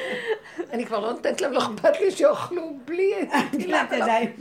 [0.74, 3.12] אני כבר לא נותנת להם, לא אכפת לי שיאכלו בלי
[3.54, 4.36] נטילת ידיים.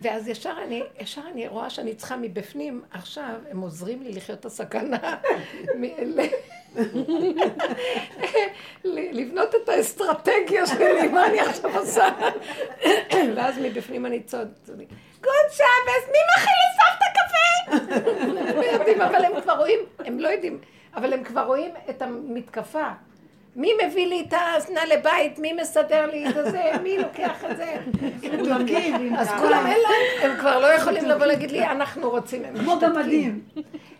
[0.00, 4.44] ואז ישר אני, ישר אני רואה שאני צריכה מבפנים, עכשיו הם עוזרים לי לחיות את
[4.44, 5.16] הסכנה,
[8.84, 12.08] לבנות את האסטרטגיה שלי, מה אני עכשיו עושה?
[13.36, 14.48] ואז מבפנים אני צועד,
[15.20, 17.46] גוד שבס, מי מכין לסבתא קפה?
[18.90, 20.60] הם אבל הם כבר רואים, הם לא יודעים,
[20.94, 22.92] אבל הם כבר רואים את המתקפה.
[23.56, 25.38] מי מביא לי את האזנה לבית?
[25.38, 26.62] מי מסדר לי את זה?
[26.82, 27.76] מי לוקח את זה?
[29.18, 32.78] אז כולם אין להם, הם כבר לא יכולים לבוא להגיד לי, אנחנו רוצים, הם כמו
[32.80, 33.44] גמדים.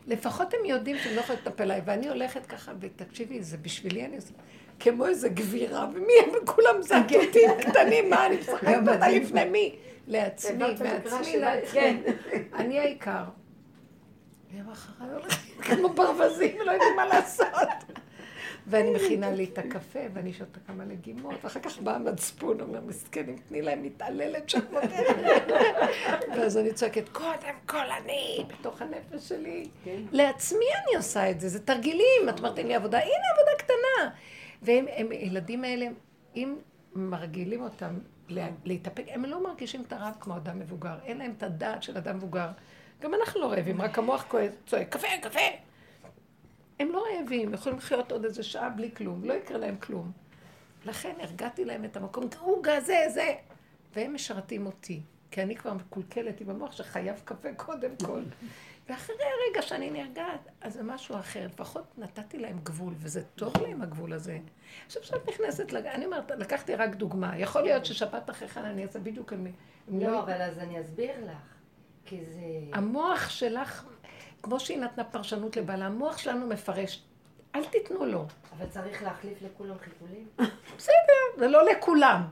[0.06, 4.16] לפחות הם יודעים שהם לא יכולים לטפל עליי, ואני הולכת ככה, ותקשיבי, זה בשבילי, אני
[4.16, 4.32] עושה,
[4.80, 9.74] כמו איזה גבירה, ומי הם כולם זקוטים קטנים, מה אני משחקת אותה לפני מי?
[10.06, 12.02] לעצמי, מעצמי, לעצמי.
[12.54, 13.24] אני העיקר.
[14.72, 17.46] אחריי הולכים כמו ברווזים, לא יודעים מה לעשות.
[18.68, 23.36] ואני מכינה לי את הקפה, ואני שותה כמה לגימות, ואחר כך בא המצפון, אומר, מסכנים,
[23.48, 25.46] תני להם מתעללת שאת נותנת.
[26.36, 29.68] ואז אני צועקת, קודם כל אני, בתוך הנפש שלי.
[30.12, 32.02] לעצמי אני עושה את זה, זה תרגילים.
[32.28, 34.10] את אומרת, אין לי עבודה, הנה עבודה קטנה.
[34.62, 35.86] והם, הם, הילדים האלה,
[36.36, 36.56] אם
[36.94, 37.94] מרגילים אותם
[38.28, 40.94] לה- להתאפק, הם לא מרגישים את הרעב כמו אדם מבוגר.
[41.04, 42.48] אין להם את הדעת של אדם מבוגר.
[43.00, 44.34] גם אנחנו לא רעבים, רק המוח
[44.66, 45.40] צועק, קפה, קפה.
[46.78, 50.12] הם לא רעבים, יכולים לחיות עוד איזה שעה בלי כלום, לא יקרה להם כלום.
[50.84, 53.34] לכן הרגעתי להם את המקום, עוגה, זה, זה.
[53.94, 55.00] והם משרתים אותי,
[55.30, 58.22] כי אני כבר מקולקלת עם המוח שחייב קפה קודם כל.
[58.88, 61.46] ואחרי הרגע שאני נרגעת, אז זה משהו אחר.
[61.46, 64.38] לפחות נתתי להם גבול, וזה טוב להם הגבול הזה.
[64.86, 65.86] עכשיו, כשאת נכנסת, לג...
[65.86, 67.38] אני אומרת, לקחתי רק דוגמה.
[67.38, 69.32] יכול להיות ששבת אחרי חנה אני אעשה בדיוק.
[69.32, 69.46] הם
[69.88, 71.56] לא, אבל אז אני אסביר לך.
[72.04, 72.40] כי זה...
[72.72, 73.84] המוח שלך,
[74.42, 77.02] כמו שהיא נתנה פרשנות לבעלה, המוח שלנו מפרש.
[77.54, 78.24] אל תיתנו לו.
[78.58, 80.26] אבל צריך להחליף לכולם חיתולים?
[80.78, 82.22] בסדר, זה לא לכולם.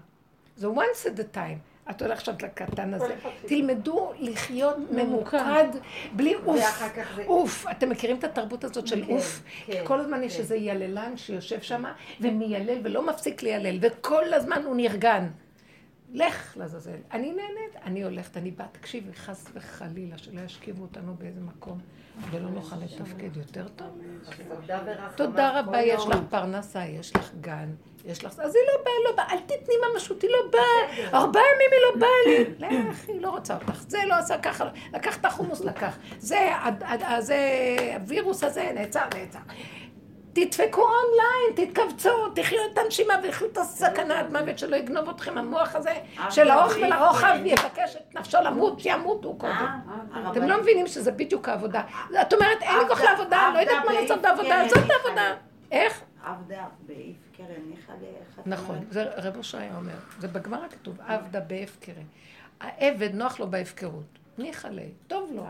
[0.56, 1.90] זה once at a time.
[1.90, 3.14] את הולכת עכשיו לקטן הזה.
[3.46, 5.68] תלמדו לחיות ממוקד,
[6.12, 6.82] בלי אוף.
[7.26, 7.66] אוף.
[7.70, 9.42] אתם מכירים את התרבות הזאת של כן, אוף?
[9.66, 10.40] כן, כל הזמן יש כן.
[10.40, 11.84] איזה יללן שיושב שם
[12.20, 15.28] ומיילל ולא מפסיק ליילל, וכל הזמן הוא נרגן.
[16.14, 16.96] לך לעזאזל.
[17.12, 21.78] אני נהנית, אני הולכת, אני באה, תקשיבי, חס וחלילה, שלא ישכיבו אותנו באיזה מקום,
[22.30, 24.00] ולא נוכל לתפקד יותר טוב.
[25.16, 26.06] תודה רבה, יש.
[26.06, 27.70] לך פרנסה, יש לך גן,
[28.04, 28.32] יש לך...
[28.38, 31.08] אז היא לא באה, לא באה, אל תתני ממשות, היא לא באה.
[31.20, 32.88] ארבעה ימים היא לא באה לי.
[32.88, 33.84] לך, היא לא רוצה אותך.
[33.88, 35.98] זה לא עשה ככה, לקח את החומוס, לקח.
[36.18, 36.50] זה,
[37.94, 39.38] הווירוס הזה, נעצר, נעצר.
[40.34, 45.74] תדפקו אונליין, תתכווצו, תחיו את הנשימה ויחיו את הסכנה עד מוות שלא יגנוב אתכם המוח
[45.74, 45.92] הזה
[46.30, 49.80] של האורך ולרוחב יבקש את נפשו למות, שימותו קודם.
[50.32, 51.82] אתם לא מבינים שזה בדיוק העבודה.
[52.20, 55.34] את אומרת, אין לי כוח לעבודה, לא יודעת מה לעשות בעבודה, זאת העבודה.
[55.70, 56.02] איך?
[56.24, 56.64] עבדה
[57.36, 57.92] קרן, ניחא
[58.40, 58.84] את נכון?
[58.90, 62.02] זה רב אושריה אומר, זה בגמרא כתוב, עבדה בהפקרה.
[62.60, 65.46] העבד נוח לו בהפקרות, ניחא ליה, טוב לו.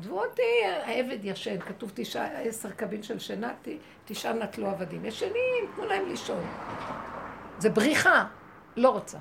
[0.00, 0.42] עזבו אותי,
[0.84, 3.50] העבד ישן, כתוב תשעה, עשר קבין של שינה,
[4.04, 5.04] תשעה נטלו עבדים.
[5.04, 6.46] ישנים, תנו להם לישון.
[7.58, 8.24] זה בריחה,
[8.76, 9.18] לא רוצה.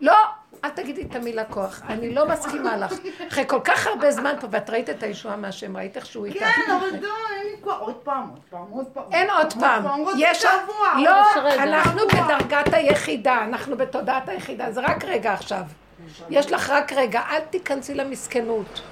[0.00, 0.16] לא,
[0.64, 2.92] אל תגידי את המילה כוח, אני לא מסכימה לך.
[3.28, 6.38] אחרי כל כך הרבה זמן פה, ואת ראית את הישועה מהשם, ראית איך שהוא איתך.
[6.38, 7.80] כן, אבל די, אין לי כוח.
[7.80, 9.04] עוד פעם, עוד פעם, עוד פעם.
[9.12, 9.84] אין עוד פעם.
[10.18, 10.38] יש...
[10.42, 11.04] שבוע.
[11.04, 11.52] לא.
[11.62, 15.62] אנחנו בדרגת היחידה, אנחנו בתודעת היחידה, זה רק רגע עכשיו.
[16.30, 18.82] יש לך רק רגע, אל תיכנסי למסכנות.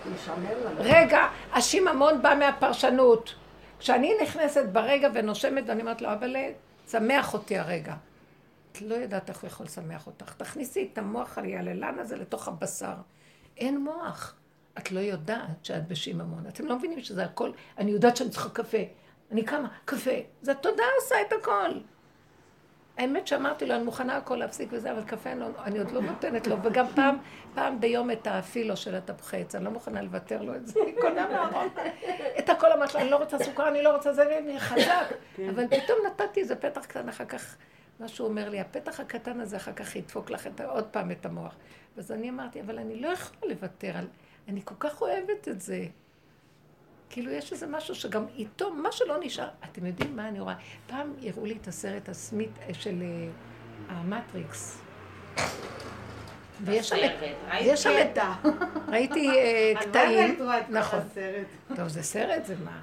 [0.78, 3.34] רגע, השיממון בא מהפרשנות.
[3.78, 6.36] כשאני נכנסת ברגע ונושמת ואני אומרת לו, אבל
[6.88, 7.94] שמח אותי הרגע.
[8.72, 10.32] את לא יודעת איך הוא יכול לשמח אותך.
[10.32, 12.94] תכניסי את המוח היעללן הזה לתוך הבשר.
[13.56, 14.34] אין מוח.
[14.78, 16.44] את לא יודעת שאת בשיממון.
[16.48, 18.78] אתם לא מבינים שזה הכל, אני יודעת שאני צריכה קפה.
[19.30, 20.10] אני קמה, קפה.
[20.42, 21.70] זה התודעה עושה את הכל.
[22.98, 26.00] האמת שאמרתי לו, אני מוכנה הכל להפסיק וזה, אבל קפה אני, לא, אני עוד לא
[26.00, 27.16] נותנת לו, וגם פעם,
[27.54, 30.92] פעם ביום את הפילו של התפוחי עץ, אני לא מוכנה לוותר לו את זה, אני
[31.00, 31.68] קונה מהארון.
[32.38, 35.06] את הכל אמרתי לו, אני לא רוצה סוכר, אני לא רוצה זה, אני חזק.
[35.48, 37.56] אבל פתאום נתתי איזה פתח קטן, אחר כך,
[38.00, 41.26] מה שהוא אומר לי, הפתח הקטן הזה אחר כך ידפוק לך את, עוד פעם את
[41.26, 41.54] המוח.
[41.96, 44.06] ואז אני אמרתי, אבל אני לא יכולה לוותר על...
[44.48, 45.84] אני כל כך אוהבת את זה.
[47.10, 50.54] כאילו יש איזה משהו שגם איתו, מה שלא נשאר, אתם יודעים מה אני רואה?
[50.86, 53.28] פעם הראו לי את הסרט הסמית אה, של אה,
[53.88, 54.80] המטריקס.
[56.60, 56.88] ויש
[57.82, 58.18] שם את...
[58.92, 60.38] ראיתי אה, קטעים,
[60.68, 61.00] נכון.
[61.76, 62.82] טוב, זה סרט, זה מה?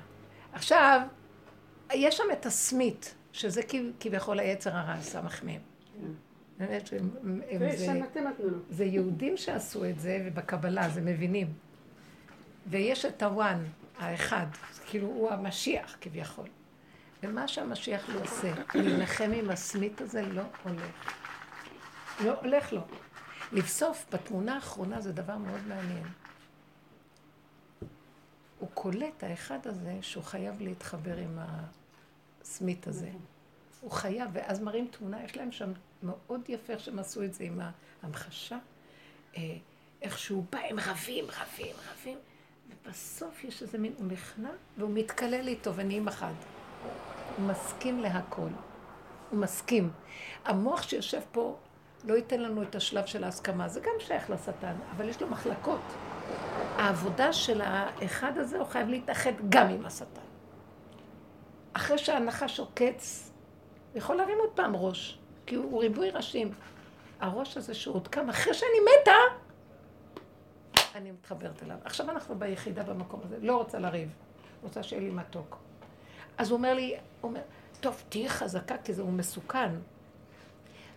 [0.53, 1.01] עכשיו,
[1.93, 5.61] יש שם את הסמית, שזה כב- כביכול היצר הרע, סמך מהם.
[6.57, 7.09] באמת שהם...
[8.39, 8.57] לו.
[8.69, 11.47] זה יהודים שעשו את זה, ובקבלה, זה מבינים.
[12.67, 13.63] ויש את הוואן,
[14.01, 14.45] האחד,
[14.85, 16.47] כאילו הוא המשיח כביכול.
[17.23, 21.13] ומה שהמשיח לא עושה, להילחם עם הסמית הזה, לא הולך.
[22.23, 22.81] לא הולך לו.
[23.51, 26.07] לבסוף, בתמונה האחרונה זה דבר מאוד מעניין.
[28.59, 31.39] הוא קולט, האחד הזה, שהוא חייב להתחבר עם
[32.41, 33.09] הסמית הזה.
[33.81, 35.71] הוא חייב, ואז מראים תמונה, יש להם שם
[36.03, 37.59] מאוד יפה איך שהם עשו את זה עם
[38.03, 38.57] ההמחשה.
[39.37, 39.41] אה,
[40.01, 42.17] איך שהוא בא, הם רבים, רבים, רבים,
[42.71, 46.33] ובסוף יש איזה מין, הוא נכנע והוא מתקלל איתו ונהיים אחד.
[47.37, 48.47] הוא מסכים להכל.
[49.29, 49.89] הוא מסכים.
[50.45, 51.57] המוח שיושב פה
[52.03, 55.81] לא ייתן לנו את השלב של ההסכמה, זה גם שייך לשטן, אבל יש לו מחלקות.
[56.77, 60.21] העבודה של האחד הזה, הוא חייב להתאחד גם עם השטן.
[61.73, 63.31] אחרי שהנחש עוקץ,
[63.91, 66.53] הוא יכול להרים עוד פעם ראש, כי הוא, הוא ריבוי ראשים.
[67.19, 69.11] הראש הזה שהוא עוד קם, אחרי שאני מתה,
[70.95, 71.77] אני מתחברת אליו.
[71.83, 74.15] עכשיו אנחנו ביחידה במקום הזה, לא רוצה לריב,
[74.63, 75.57] רוצה שיהיה לי מתוק.
[76.37, 77.41] אז הוא אומר לי, הוא אומר,
[77.79, 79.71] טוב, תהיי חזקה, כי זה הוא מסוכן.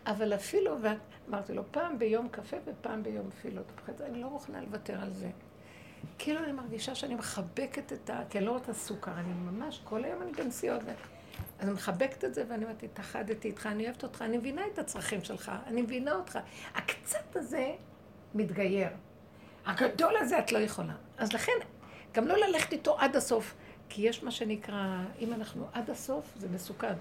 [0.07, 3.73] אבל אפילו, ואמרתי לו, פעם ביום קפה ופעם ביום פילות.
[4.01, 5.31] אני לא מוכנה לוותר על זה.
[6.19, 8.23] כאילו אני מרגישה שאני מחבקת את ה...
[8.31, 10.83] כי אני לא רוצה סוכר, אני ממש, כל היום אני בנסיעות.
[10.83, 10.89] אז
[11.61, 15.25] אני מחבקת את זה ואני אומרת, התאחדתי איתך, אני אוהבת אותך, אני מבינה את הצרכים
[15.25, 16.39] שלך, אני מבינה אותך.
[16.75, 17.75] הקצת הזה
[18.35, 18.89] מתגייר.
[19.67, 20.95] הגדול הזה את לא יכולה.
[21.19, 21.53] אז לכן,
[22.13, 23.55] גם לא ללכת איתו עד הסוף,
[23.89, 26.95] כי יש מה שנקרא, אם אנחנו עד הסוף, זה מסוכן.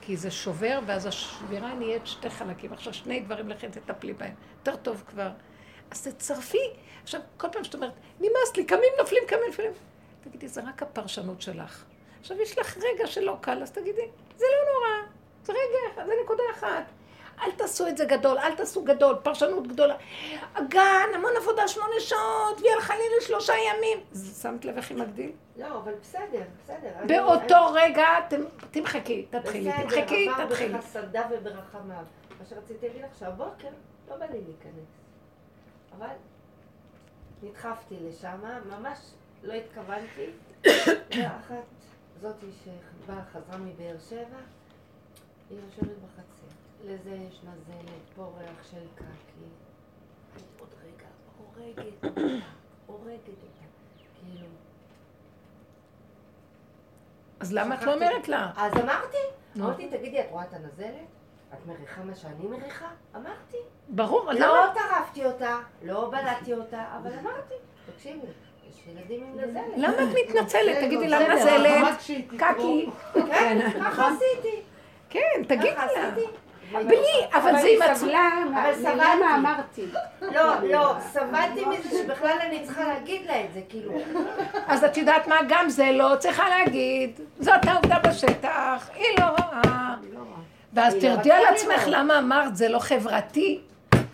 [0.00, 2.72] כי זה שובר, ואז השבירה נהיית שתי חלקים.
[2.72, 4.34] עכשיו שני דברים לכן תטפלי בהם.
[4.58, 5.30] יותר טוב כבר.
[5.90, 6.70] אז תצרפי.
[7.02, 9.72] עכשיו, כל פעם שאת אומרת, נמאס לי, קמים נופלים, קמים נופלים.
[10.20, 11.84] תגידי, זה רק הפרשנות שלך.
[12.20, 15.12] עכשיו, יש לך רגע שלא קל, אז תגידי, זה לא נורא.
[15.42, 16.84] זה רגע, זה נקודה אחת.
[17.42, 19.96] אל תעשו את זה גדול, אל תעשו גדול, פרשנות גדולה.
[20.54, 23.98] הגן, המון עבודה, שמונה שעות, והיא הלכה לי לשלושה ימים.
[24.42, 25.32] שמת לב איך היא מגדיל?
[25.56, 26.88] לא, אבל בסדר, בסדר.
[27.06, 28.06] באותו רגע,
[28.70, 30.74] תמחקי, תתחילי, תמחקי, תתחילי.
[30.74, 32.04] בסדר, עבר בחסדה וברחמיו.
[32.38, 33.68] מה שרציתי להגיד לך, שהבוקר
[34.08, 34.88] לא בא לי להיכנס.
[35.98, 36.14] אבל
[37.42, 38.98] נדחפתי לשם, ממש
[39.42, 40.26] לא התכוונתי.
[41.16, 41.64] ואחת,
[42.20, 44.38] זאתי שבאה, חזרה מבאר שבע,
[45.50, 46.35] היא יושבת בחצר.
[46.86, 49.46] לזה יש נזלת, פה ריח של קקי.
[50.58, 51.06] עוד רגע,
[51.38, 52.20] הורגת אותה,
[52.86, 53.64] הורגת אותה.
[54.14, 54.46] כאילו...
[57.40, 58.50] אז למה את לא אומרת לה?
[58.56, 59.16] אז אמרתי,
[59.56, 61.06] אמרתי, תגידי, את רואה את הנזלת?
[61.52, 62.88] את מריחה מה שאני מריחה?
[63.16, 63.56] אמרתי.
[63.88, 64.74] ברור, אז לא למה?
[64.74, 67.54] טרפתי אותה, לא בלעתי אותה, אבל אמרתי,
[67.92, 68.26] תקשיבי,
[68.70, 69.64] יש ילדים עם נזלת.
[69.76, 70.76] למה את מתנצלת?
[70.84, 71.98] תגידי לה נזלת,
[72.38, 72.90] קקי.
[73.12, 74.62] כן, ככה עשיתי.
[75.10, 76.14] כן, תגידי ככה לה.
[76.72, 76.96] בלי,
[77.34, 78.32] אבל זה עם עצמה.
[78.74, 79.34] סבלתי.
[79.34, 79.84] אמרתי.
[80.22, 83.92] לא, לא, סבלתי מזה שבכלל אני צריכה להגיד לה את זה, כאילו.
[84.66, 85.36] אז את יודעת מה?
[85.48, 87.20] גם זה לא צריכה להגיד.
[87.40, 89.94] זאת העובדה בשטח, היא לא רואה.
[90.72, 91.82] ואז היא לא תרדי על עצמך.
[91.86, 93.60] למה אמרת זה לא חברתי.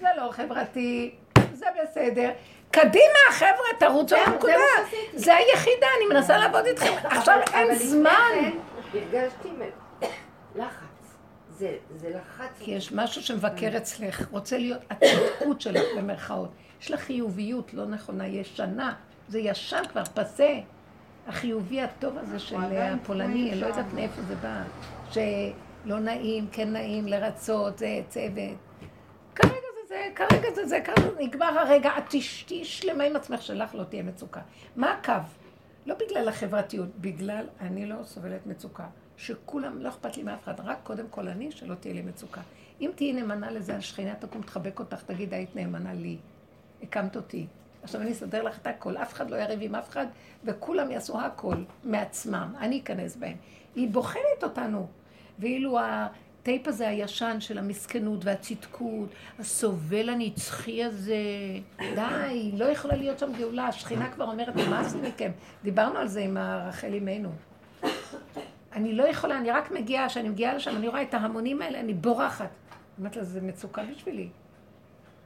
[0.01, 1.11] זה לא חברתי,
[1.55, 2.31] זה בסדר.
[2.71, 3.49] קדימה, חבר'ה,
[3.79, 4.53] תרוצו לנקודה.
[4.77, 5.19] שעשיתי.
[5.19, 6.93] זה היחידה, אני מנסה לעבוד איתכם.
[7.05, 8.11] עכשיו אבל- אבל אין זמן.
[8.93, 9.49] כן הרגשתי
[10.57, 10.92] לחץ.
[11.63, 12.59] זה, זה לחץ.
[12.61, 16.51] כי יש משהו שמבקר אצלך, רוצה להיות הצדקות שלך במרכאות.
[16.81, 18.95] יש לך חיוביות לא נכונה, ישנה,
[19.29, 20.59] זה ישן כבר, פסה.
[21.27, 23.97] החיובי הטוב הזה של עדיין הפולני, תקוע לא יודעת שם.
[23.97, 24.63] מאיפה זה בא,
[25.11, 28.57] שלא נעים, כן נעים, לרצות, זה צוות.
[29.35, 33.75] כרגע זה זה, כרגע זה זה, כרגע נגמר הרגע, את תשתי שלמה עם עצמך שלך
[33.75, 34.41] לא תהיה מצוקה.
[34.77, 35.13] מה הקו?
[35.87, 38.87] לא בגלל החברתיות, בגלל אני לא סובלת מצוקה.
[39.23, 42.41] שכולם, לא אכפת לי מאף אחד, רק קודם כל אני, שלא תהיה לי מצוקה.
[42.81, 46.17] אם תהיי נאמנה לזה, השכינה תקום, תחבק אותך, תגיד, היית נאמנה לי.
[46.83, 47.47] הקמת אותי.
[47.83, 50.07] עכשיו אני אסדר לך את הכל, אף אחד לא יריב עם אף אחד,
[50.45, 51.55] וכולם יעשו הכל
[51.85, 53.37] מעצמם, אני אכנס בהם.
[53.75, 54.87] היא בוחנת אותנו.
[55.39, 59.09] ואילו הטייפ הזה הישן של המסכנות והצדקות,
[59.39, 61.17] הסובל הנצחי הזה,
[61.79, 63.67] די, לא יכולה להיות שם גאולה.
[63.67, 65.31] השכינה כבר אומרת, נמאס לי מכם.
[65.63, 67.33] דיברנו על זה עם רחל אימנו.
[68.73, 71.95] אני לא יכולה, אני רק מגיעה, כשאני מגיעה לשם, אני רואה את ההמונים האלה, אני
[71.95, 72.51] בורחת.
[72.99, 74.29] אומרת לה, זה מצוקה בשבילי.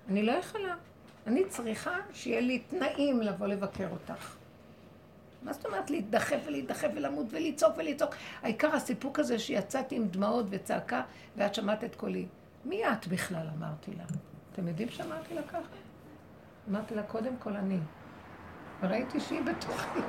[0.09, 0.75] אני לא יכולה.
[1.27, 4.37] אני צריכה שיהיה לי תנאים לבוא לבקר אותך.
[5.43, 8.15] מה זאת אומרת להתדחף ולהתדחף ולמות ולצעוק ולצעוק?
[8.43, 11.03] העיקר הסיפוק הזה שיצאתי עם דמעות וצעקה
[11.37, 12.27] ואת שמעת את קולי.
[12.65, 13.47] מי את בכלל?
[13.59, 14.05] אמרתי לה.
[14.53, 15.59] אתם יודעים שאמרתי לה ככה?
[16.71, 17.79] אמרתי לה, קודם כל אני.
[18.83, 20.01] וראיתי שהיא בתוכי.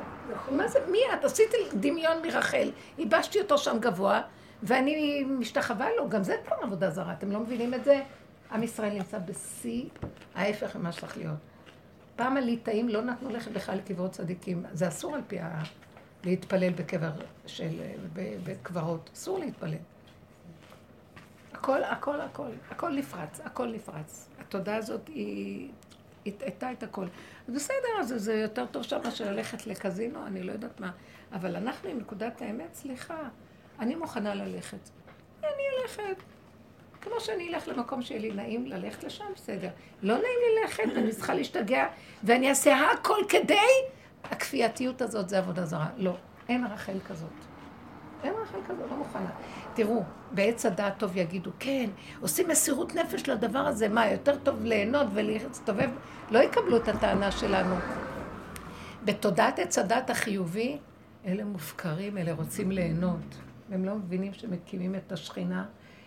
[0.56, 1.24] מה זה, מי את?
[1.24, 4.22] עשיתי דמיון מרחל, ייבשתי אותו שם גבוה,
[4.62, 8.02] ואני משתחווה לו, גם זה כבר עבודה זרה, אתם לא מבינים את זה?
[8.52, 9.84] עם ישראל נמצא בשיא
[10.34, 11.36] ההפך ממה שצריך להיות.
[12.16, 15.62] פעם הליטאים לא נתנו לכם בכלל לקברות צדיקים, זה אסור על פי ה...
[16.24, 17.10] להתפלל בקבר
[17.46, 17.80] של...
[18.44, 19.74] בקברות, אסור להתפלל.
[21.52, 24.28] הכל, הכל, הכל, הכל נפרץ, הכל נפרץ.
[24.40, 25.70] התודעה הזאת היא
[26.26, 27.06] הטעתה את הכל.
[27.48, 30.90] אז בסדר, אז זה יותר טוב שם מאשר ללכת לקזינו, אני לא יודעת מה.
[31.32, 33.18] אבל אנחנו עם נקודת האמת, סליחה,
[33.78, 34.88] אני מוכנה ללכת.
[35.42, 36.22] אני הולכת.
[37.00, 39.68] כמו שאני אלך למקום שיהיה לי נעים ללכת לשם, בסדר.
[40.02, 41.86] לא נעים לי ללכת, ואני צריכה להשתגע,
[42.24, 43.58] ואני אעשה הכל כדי...
[44.30, 45.86] הכפייתיות הזאת זה עבודה זרה.
[45.96, 46.16] לא,
[46.48, 47.30] אין רחל כזאת.
[48.24, 49.30] אין רחל כזאת, לא מוכנה.
[49.74, 51.90] תראו, בעץ הדעת טוב יגידו, כן,
[52.20, 55.90] עושים מסירות נפש לדבר הזה, מה, יותר טוב ליהנות ולהסתובב?
[56.30, 57.74] לא יקבלו את הטענה שלנו.
[59.04, 60.78] בתודעת עץ הדעת החיובי,
[61.26, 63.36] אלה מופקרים, אלה רוצים ליהנות.
[63.70, 65.66] הם לא מבינים שמקימים את השכינה,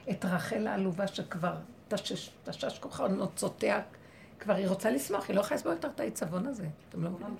[0.09, 1.55] את רחל העלובה שכבר
[1.87, 3.81] תשש, תשש כוחה נוצותיה,
[4.39, 6.67] כבר היא רוצה לשמוח, היא לא יכולה לסבול יותר את העיצבון הזה.
[6.89, 7.35] אתם לא מבינים?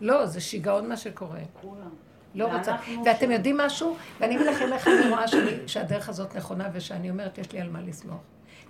[0.00, 1.40] לא, זה שיגעון מה שקורה.
[2.34, 2.76] לא רוצה.
[3.04, 3.96] ואתם יודעים משהו?
[4.20, 5.24] ואני אגיד לכם איך אני רואה
[5.66, 8.20] שהדרך הזאת נכונה ושאני אומרת, יש לי על מה לסמוך.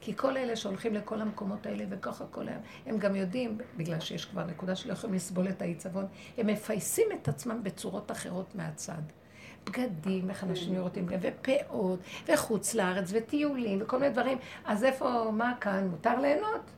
[0.00, 4.24] כי כל אלה שהולכים לכל המקומות האלה וככה כל היום, הם גם יודעים, בגלל שיש
[4.24, 6.06] כבר נקודה שלא יכולים לסבול את העיצבון,
[6.38, 9.02] הם מפייסים את עצמם בצורות אחרות מהצד.
[9.64, 14.38] בגדים, איך אנשים נראים להם, ופאות, וחוץ לארץ, וטיולים, וכל מיני דברים.
[14.64, 15.88] אז איפה, מה כאן?
[15.90, 16.70] מותר ליהנות?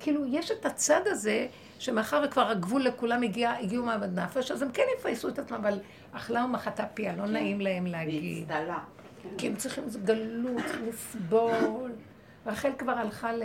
[0.00, 1.46] כאילו, יש את הצד הזה,
[1.78, 5.78] שמאחר וכבר הגבול לכולם הגיע, הגיעו מעמד נפש, אז הם כן יפייסו את עצמם, אבל
[6.12, 7.32] אכלה ומחתה פיה, לא כן.
[7.32, 8.44] נעים להם להגיד.
[8.50, 8.78] והצטלה.
[9.38, 11.92] כי הם צריכים, גלות, לסבול.
[12.46, 13.42] רחל כבר הלכה ל-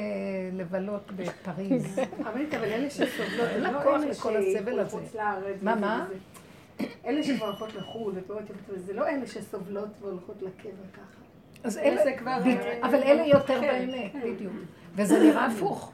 [0.53, 1.99] לבלות בפריז.
[2.19, 4.97] אבל אבל אלה שסובלות, אין זה לה לא כוח לכל הסבל הזה.
[5.61, 6.07] מה, מה?
[7.05, 11.01] אלה שכבר הולכות לחו"ל ופירות יפות, זה לא אלה שסובלות והולכות לקבר ככה.
[11.63, 14.21] אז אלה, אה, אבל אלה יותר כן, באמת, כן.
[14.33, 14.53] בדיוק.
[14.95, 15.91] וזה נראה הפוך.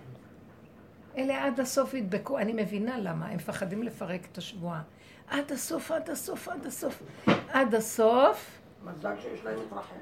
[1.18, 4.82] אלה עד הסוף ידבקו, אני מבינה למה, הם מפחדים לפרק את השבועה.
[5.30, 7.04] עד הסוף, עד הסוף, עד הסוף.
[7.50, 8.60] עד הסוף.
[8.86, 9.96] מזל שיש להם את רחל.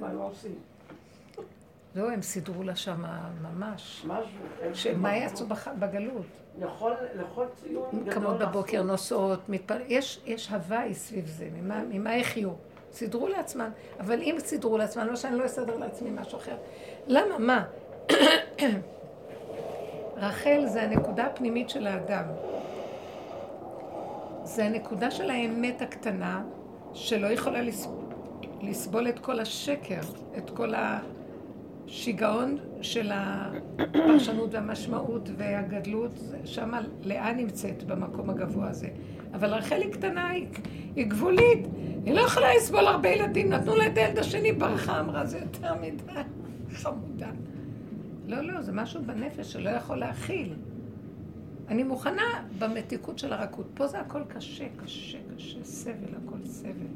[0.00, 0.54] מה עושים?
[1.94, 3.04] לא, הם סידרו לה שם
[3.42, 4.04] ממש.
[4.06, 4.98] משהו.
[5.08, 6.26] יעשו בח- בגלות?
[6.58, 8.14] לכל לכל ציון גדול.
[8.14, 8.82] קמות בבוקר.
[8.82, 9.80] נוסעות, מתפל...
[9.88, 12.50] יש, יש הוואי סביב זה, ממה, ממה יחיו?
[12.92, 13.70] סידרו לעצמם.
[14.00, 16.56] אבל אם סידרו לעצמם, לא שאני לא אסדר לעצמי משהו אחר.
[17.06, 17.38] למה?
[17.38, 17.64] מה?
[20.20, 22.24] רחל זה הנקודה הפנימית של האדם.
[24.44, 26.42] זה הנקודה של האמת הקטנה,
[26.94, 27.88] שלא יכולה לס...
[28.60, 30.00] לסבול את כל השקר,
[30.38, 30.72] את כל
[31.86, 36.72] השיגעון של הפרשנות והמשמעות והגדלות, שם
[37.02, 38.88] לאה נמצאת במקום הגבוה הזה.
[39.34, 40.46] אבל רחל היא קטנה, היא,
[40.96, 41.66] היא גבולית,
[42.04, 45.74] היא לא יכולה לסבול הרבה ילדים, נתנו לה את הילד השני, ברחה, אמרה, זה יותר
[45.74, 46.20] מדי,
[46.72, 47.30] חמודה.
[48.30, 50.54] לא, לא, זה משהו בנפש שלא יכול להכיל.
[51.68, 53.66] אני מוכנה במתיקות של הרכות.
[53.74, 56.86] פה זה הכל קשה, קשה, קשה, סבל, הכל סבל.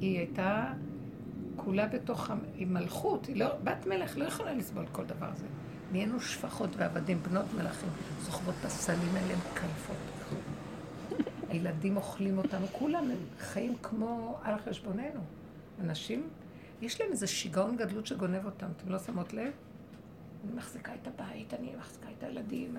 [0.00, 0.72] היא הייתה
[1.56, 5.46] כולה בתוך, היא מלכות, היא לא, בת מלך לא יכולה לסבול כל דבר הזה.
[5.92, 7.88] נהיינו שפחות ועבדים, בנות מלכים,
[8.22, 9.96] סוחבות את הסלים האלה, הן מקלפות.
[11.50, 13.04] הילדים אוכלים אותנו, כולם
[13.38, 15.20] חיים כמו על חשבוננו.
[15.80, 16.28] אנשים,
[16.82, 19.52] יש להם איזה שיגעון גדלות שגונב אותם, אתם לא שמות לב?
[20.44, 22.76] אני מחזיקה את הבית, אני מחזיקה את הילדים.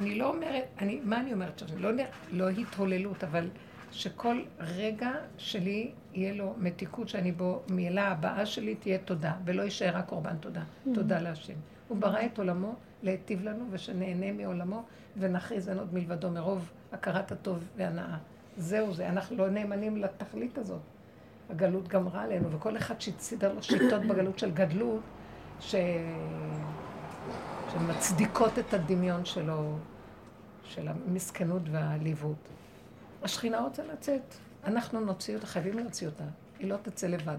[0.00, 1.90] אני לא אומרת, אני, מה אני אומרת שאני לא,
[2.32, 3.48] לא התהוללות, אבל
[3.92, 9.96] שכל רגע שלי יהיה לו מתיקות שאני בו, מילה הבאה שלי תהיה תודה, ולא יישאר
[9.96, 10.62] רק קורבן תודה.
[10.94, 11.54] תודה להשם.
[11.88, 14.82] הוא ברא את עולמו להיטיב לנו, ושנהנה מעולמו,
[15.16, 18.18] ונכריז אין עוד מלבדו מרוב הכרת הטוב והנאה.
[18.56, 20.80] זהו זה, אנחנו לא נאמנים לתכלית הזאת.
[21.50, 25.00] הגלות גמרה עלינו, וכל אחד שהצידר לו שיטות בגלות של גדלות,
[25.60, 25.74] ש...
[27.72, 29.76] שמצדיקות את הדמיון שלו,
[30.64, 32.48] של המסכנות והעליבות.
[33.22, 36.24] השכינה רוצה לצאת, אנחנו נוציא אותה, חייבים להוציא אותה,
[36.58, 37.38] היא לא תצא לבד.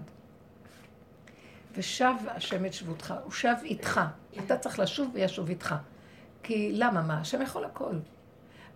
[1.76, 4.00] ושב השם את שבותך, הוא שב איתך,
[4.38, 5.74] אתה צריך לשוב וישוב איתך.
[6.42, 7.02] כי למה?
[7.02, 7.20] מה?
[7.20, 7.94] השם יכול הכל.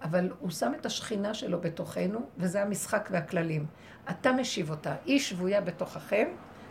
[0.03, 3.67] אבל הוא שם את השכינה שלו בתוכנו, וזה המשחק והכללים.
[4.11, 6.29] אתה משיב אותה, היא שבויה בתוככם,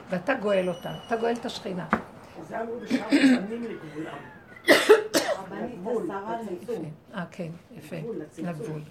[0.09, 1.87] ואתה גואל אותה, אתה גואל את השכינה.
[2.47, 3.03] זה אמרו בשם
[3.47, 4.17] פנים לגבולם.
[5.51, 6.91] לגבול, לצמצום.
[7.13, 7.95] אה, כן, יפה.
[8.37, 8.81] לגבול.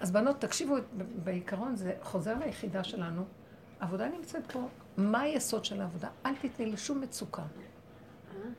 [0.00, 0.74] אז בנות, תקשיבו,
[1.24, 3.24] בעיקרון זה חוזר ליחידה שלנו.
[3.80, 4.68] עבודה נמצאת פה.
[4.96, 6.08] מה היסוד של העבודה?
[6.26, 7.42] אל תתני לשום מצוקה.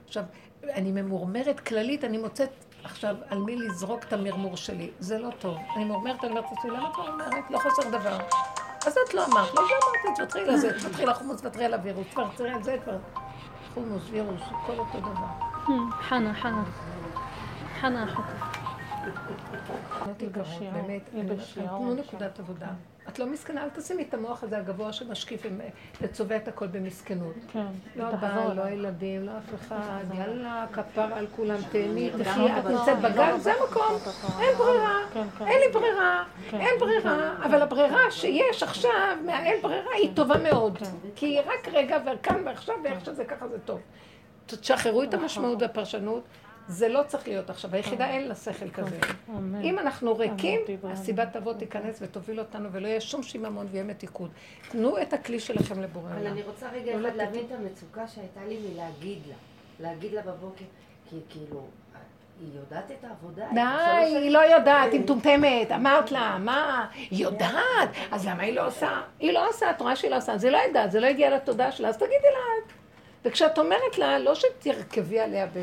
[0.05, 0.23] עכשיו,
[0.63, 4.91] אני ממורמרת כללית, אני מוצאת עכשיו על מי לזרוק את המרמור שלי.
[4.99, 5.57] זה לא טוב.
[5.75, 7.51] אני ממורמרת, אני אומרת לעצמי, למה את ממורמרת?
[7.51, 8.17] לא חסר דבר.
[8.87, 12.63] אז את לא אמרת, לא אמרת, תוותרי לזה, תוותרי לחומוס, תוותרי על הווירוס, תוותרי על
[12.63, 12.97] זה, כבר...
[13.73, 15.47] חומוס, וירוס, הכל אותו דבר.
[16.01, 16.63] חנה, חנה.
[17.81, 18.46] חנה אחותי.
[20.17, 21.01] תיגרות, בשיעור, באמת.
[21.55, 21.99] תנו כן.
[21.99, 22.67] נקודת עבודה.
[23.09, 25.61] את לא מסכנה, אל תשימי את המוח הזה הגבוה שמשקיף עם-
[26.01, 27.33] וצובע את הכל במסכנות.
[27.51, 27.65] כן.
[27.95, 28.61] לא הבעל, לא.
[28.63, 32.65] הילדים, לא אף אחד, יאללה, כפר על כולם, תהני, תחי, את.
[32.65, 33.95] נמצאת בגן, זה המקום,
[34.39, 35.47] אין ברירה, כן, כן.
[35.47, 36.59] אין לי ברירה, כן.
[36.59, 38.91] אין ברירה, אבל הברירה שיש עכשיו,
[39.25, 40.77] מהאין ברירה, היא טובה מאוד.
[41.15, 43.79] כי היא רק רגע, וכאן ועכשיו, ואיך שזה ככה זה טוב.
[44.45, 46.23] תשחררו את המשמעות והפרשנות,
[46.67, 48.99] זה לא צריך להיות עכשיו, היחידה אין לה שכל כזה.
[49.29, 49.61] אמן.
[49.61, 50.61] אם אנחנו ריקים.
[50.83, 54.29] הסיבה תבוא, תיכנס ותוביל אותנו, ולא יהיה שום שיממון ויהיה מתיקות.
[54.69, 56.27] תנו את הכלי שלכם לבורא אבל.
[56.27, 59.35] אני רוצה רגע לא אחד להבין את המצוקה שהייתה לי מלהגיד לה.
[59.79, 60.65] להגיד לה בבוקר,
[61.09, 61.63] כי כאילו,
[62.39, 63.45] היא יודעת את העבודה.
[63.53, 68.67] די, היא לא יודעת, היא מטומטמת, אמרת לה, מה, היא יודעת, אז למה היא לא
[68.67, 69.01] עושה?
[69.19, 71.71] היא לא עושה, את רואה שהיא לא עושה, היא לא יודעת, זה לא הגיע לתודעה
[71.71, 72.76] שלה, אז תגידי לה.
[73.25, 75.59] וכשאת אומרת לה, לא שתרכבי עליה ב...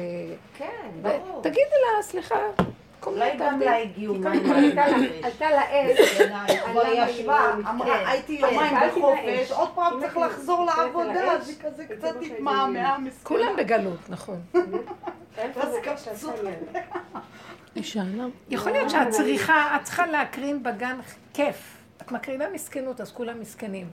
[0.58, 1.42] כן, ברור.
[1.42, 2.34] תגידי לה, סליחה,
[3.06, 4.50] אולי גם תעבדי." לה הגיעו מים.
[4.52, 6.20] עלתה לה- עלתה לה אש.
[6.48, 8.06] היא כבר ישבה, לא אמרה, כן.
[8.06, 9.50] הייתי יומיים בחופש, לאש.
[9.52, 13.24] עוד פעם צריך לחזור לעבודה, לאש, אז היא כזה זה קצת התמהמהה, מסכנה.
[13.24, 14.40] כולם בגלות, נכון.
[17.74, 18.24] זה שאלה.
[18.50, 20.98] יכול להיות שאת צריכה, את צריכה להקרין בגן
[21.34, 21.76] כיף.
[22.02, 23.86] את מקרינה מסכנות, אז כולם מסכנים.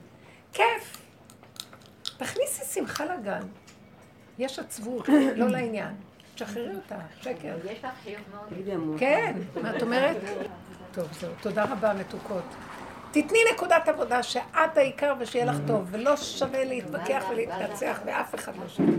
[0.54, 0.98] כיף.
[2.22, 3.42] תכניסי שמחה לגן.
[4.40, 5.94] יש עצבות, לא לעניין.
[6.36, 7.56] תשחררי אותה, שקר.
[7.72, 9.00] יש לך חיוך מאוד.
[9.00, 10.18] כן, מה את אומרת?
[10.92, 11.32] טוב, זהו.
[11.42, 12.44] תודה רבה, מתוקות.
[13.12, 18.68] תתני נקודת עבודה שאת העיקר ושיהיה לך טוב, ולא שווה להתווכח ולהתנצח, ואף אחד לא
[18.68, 18.94] שווה.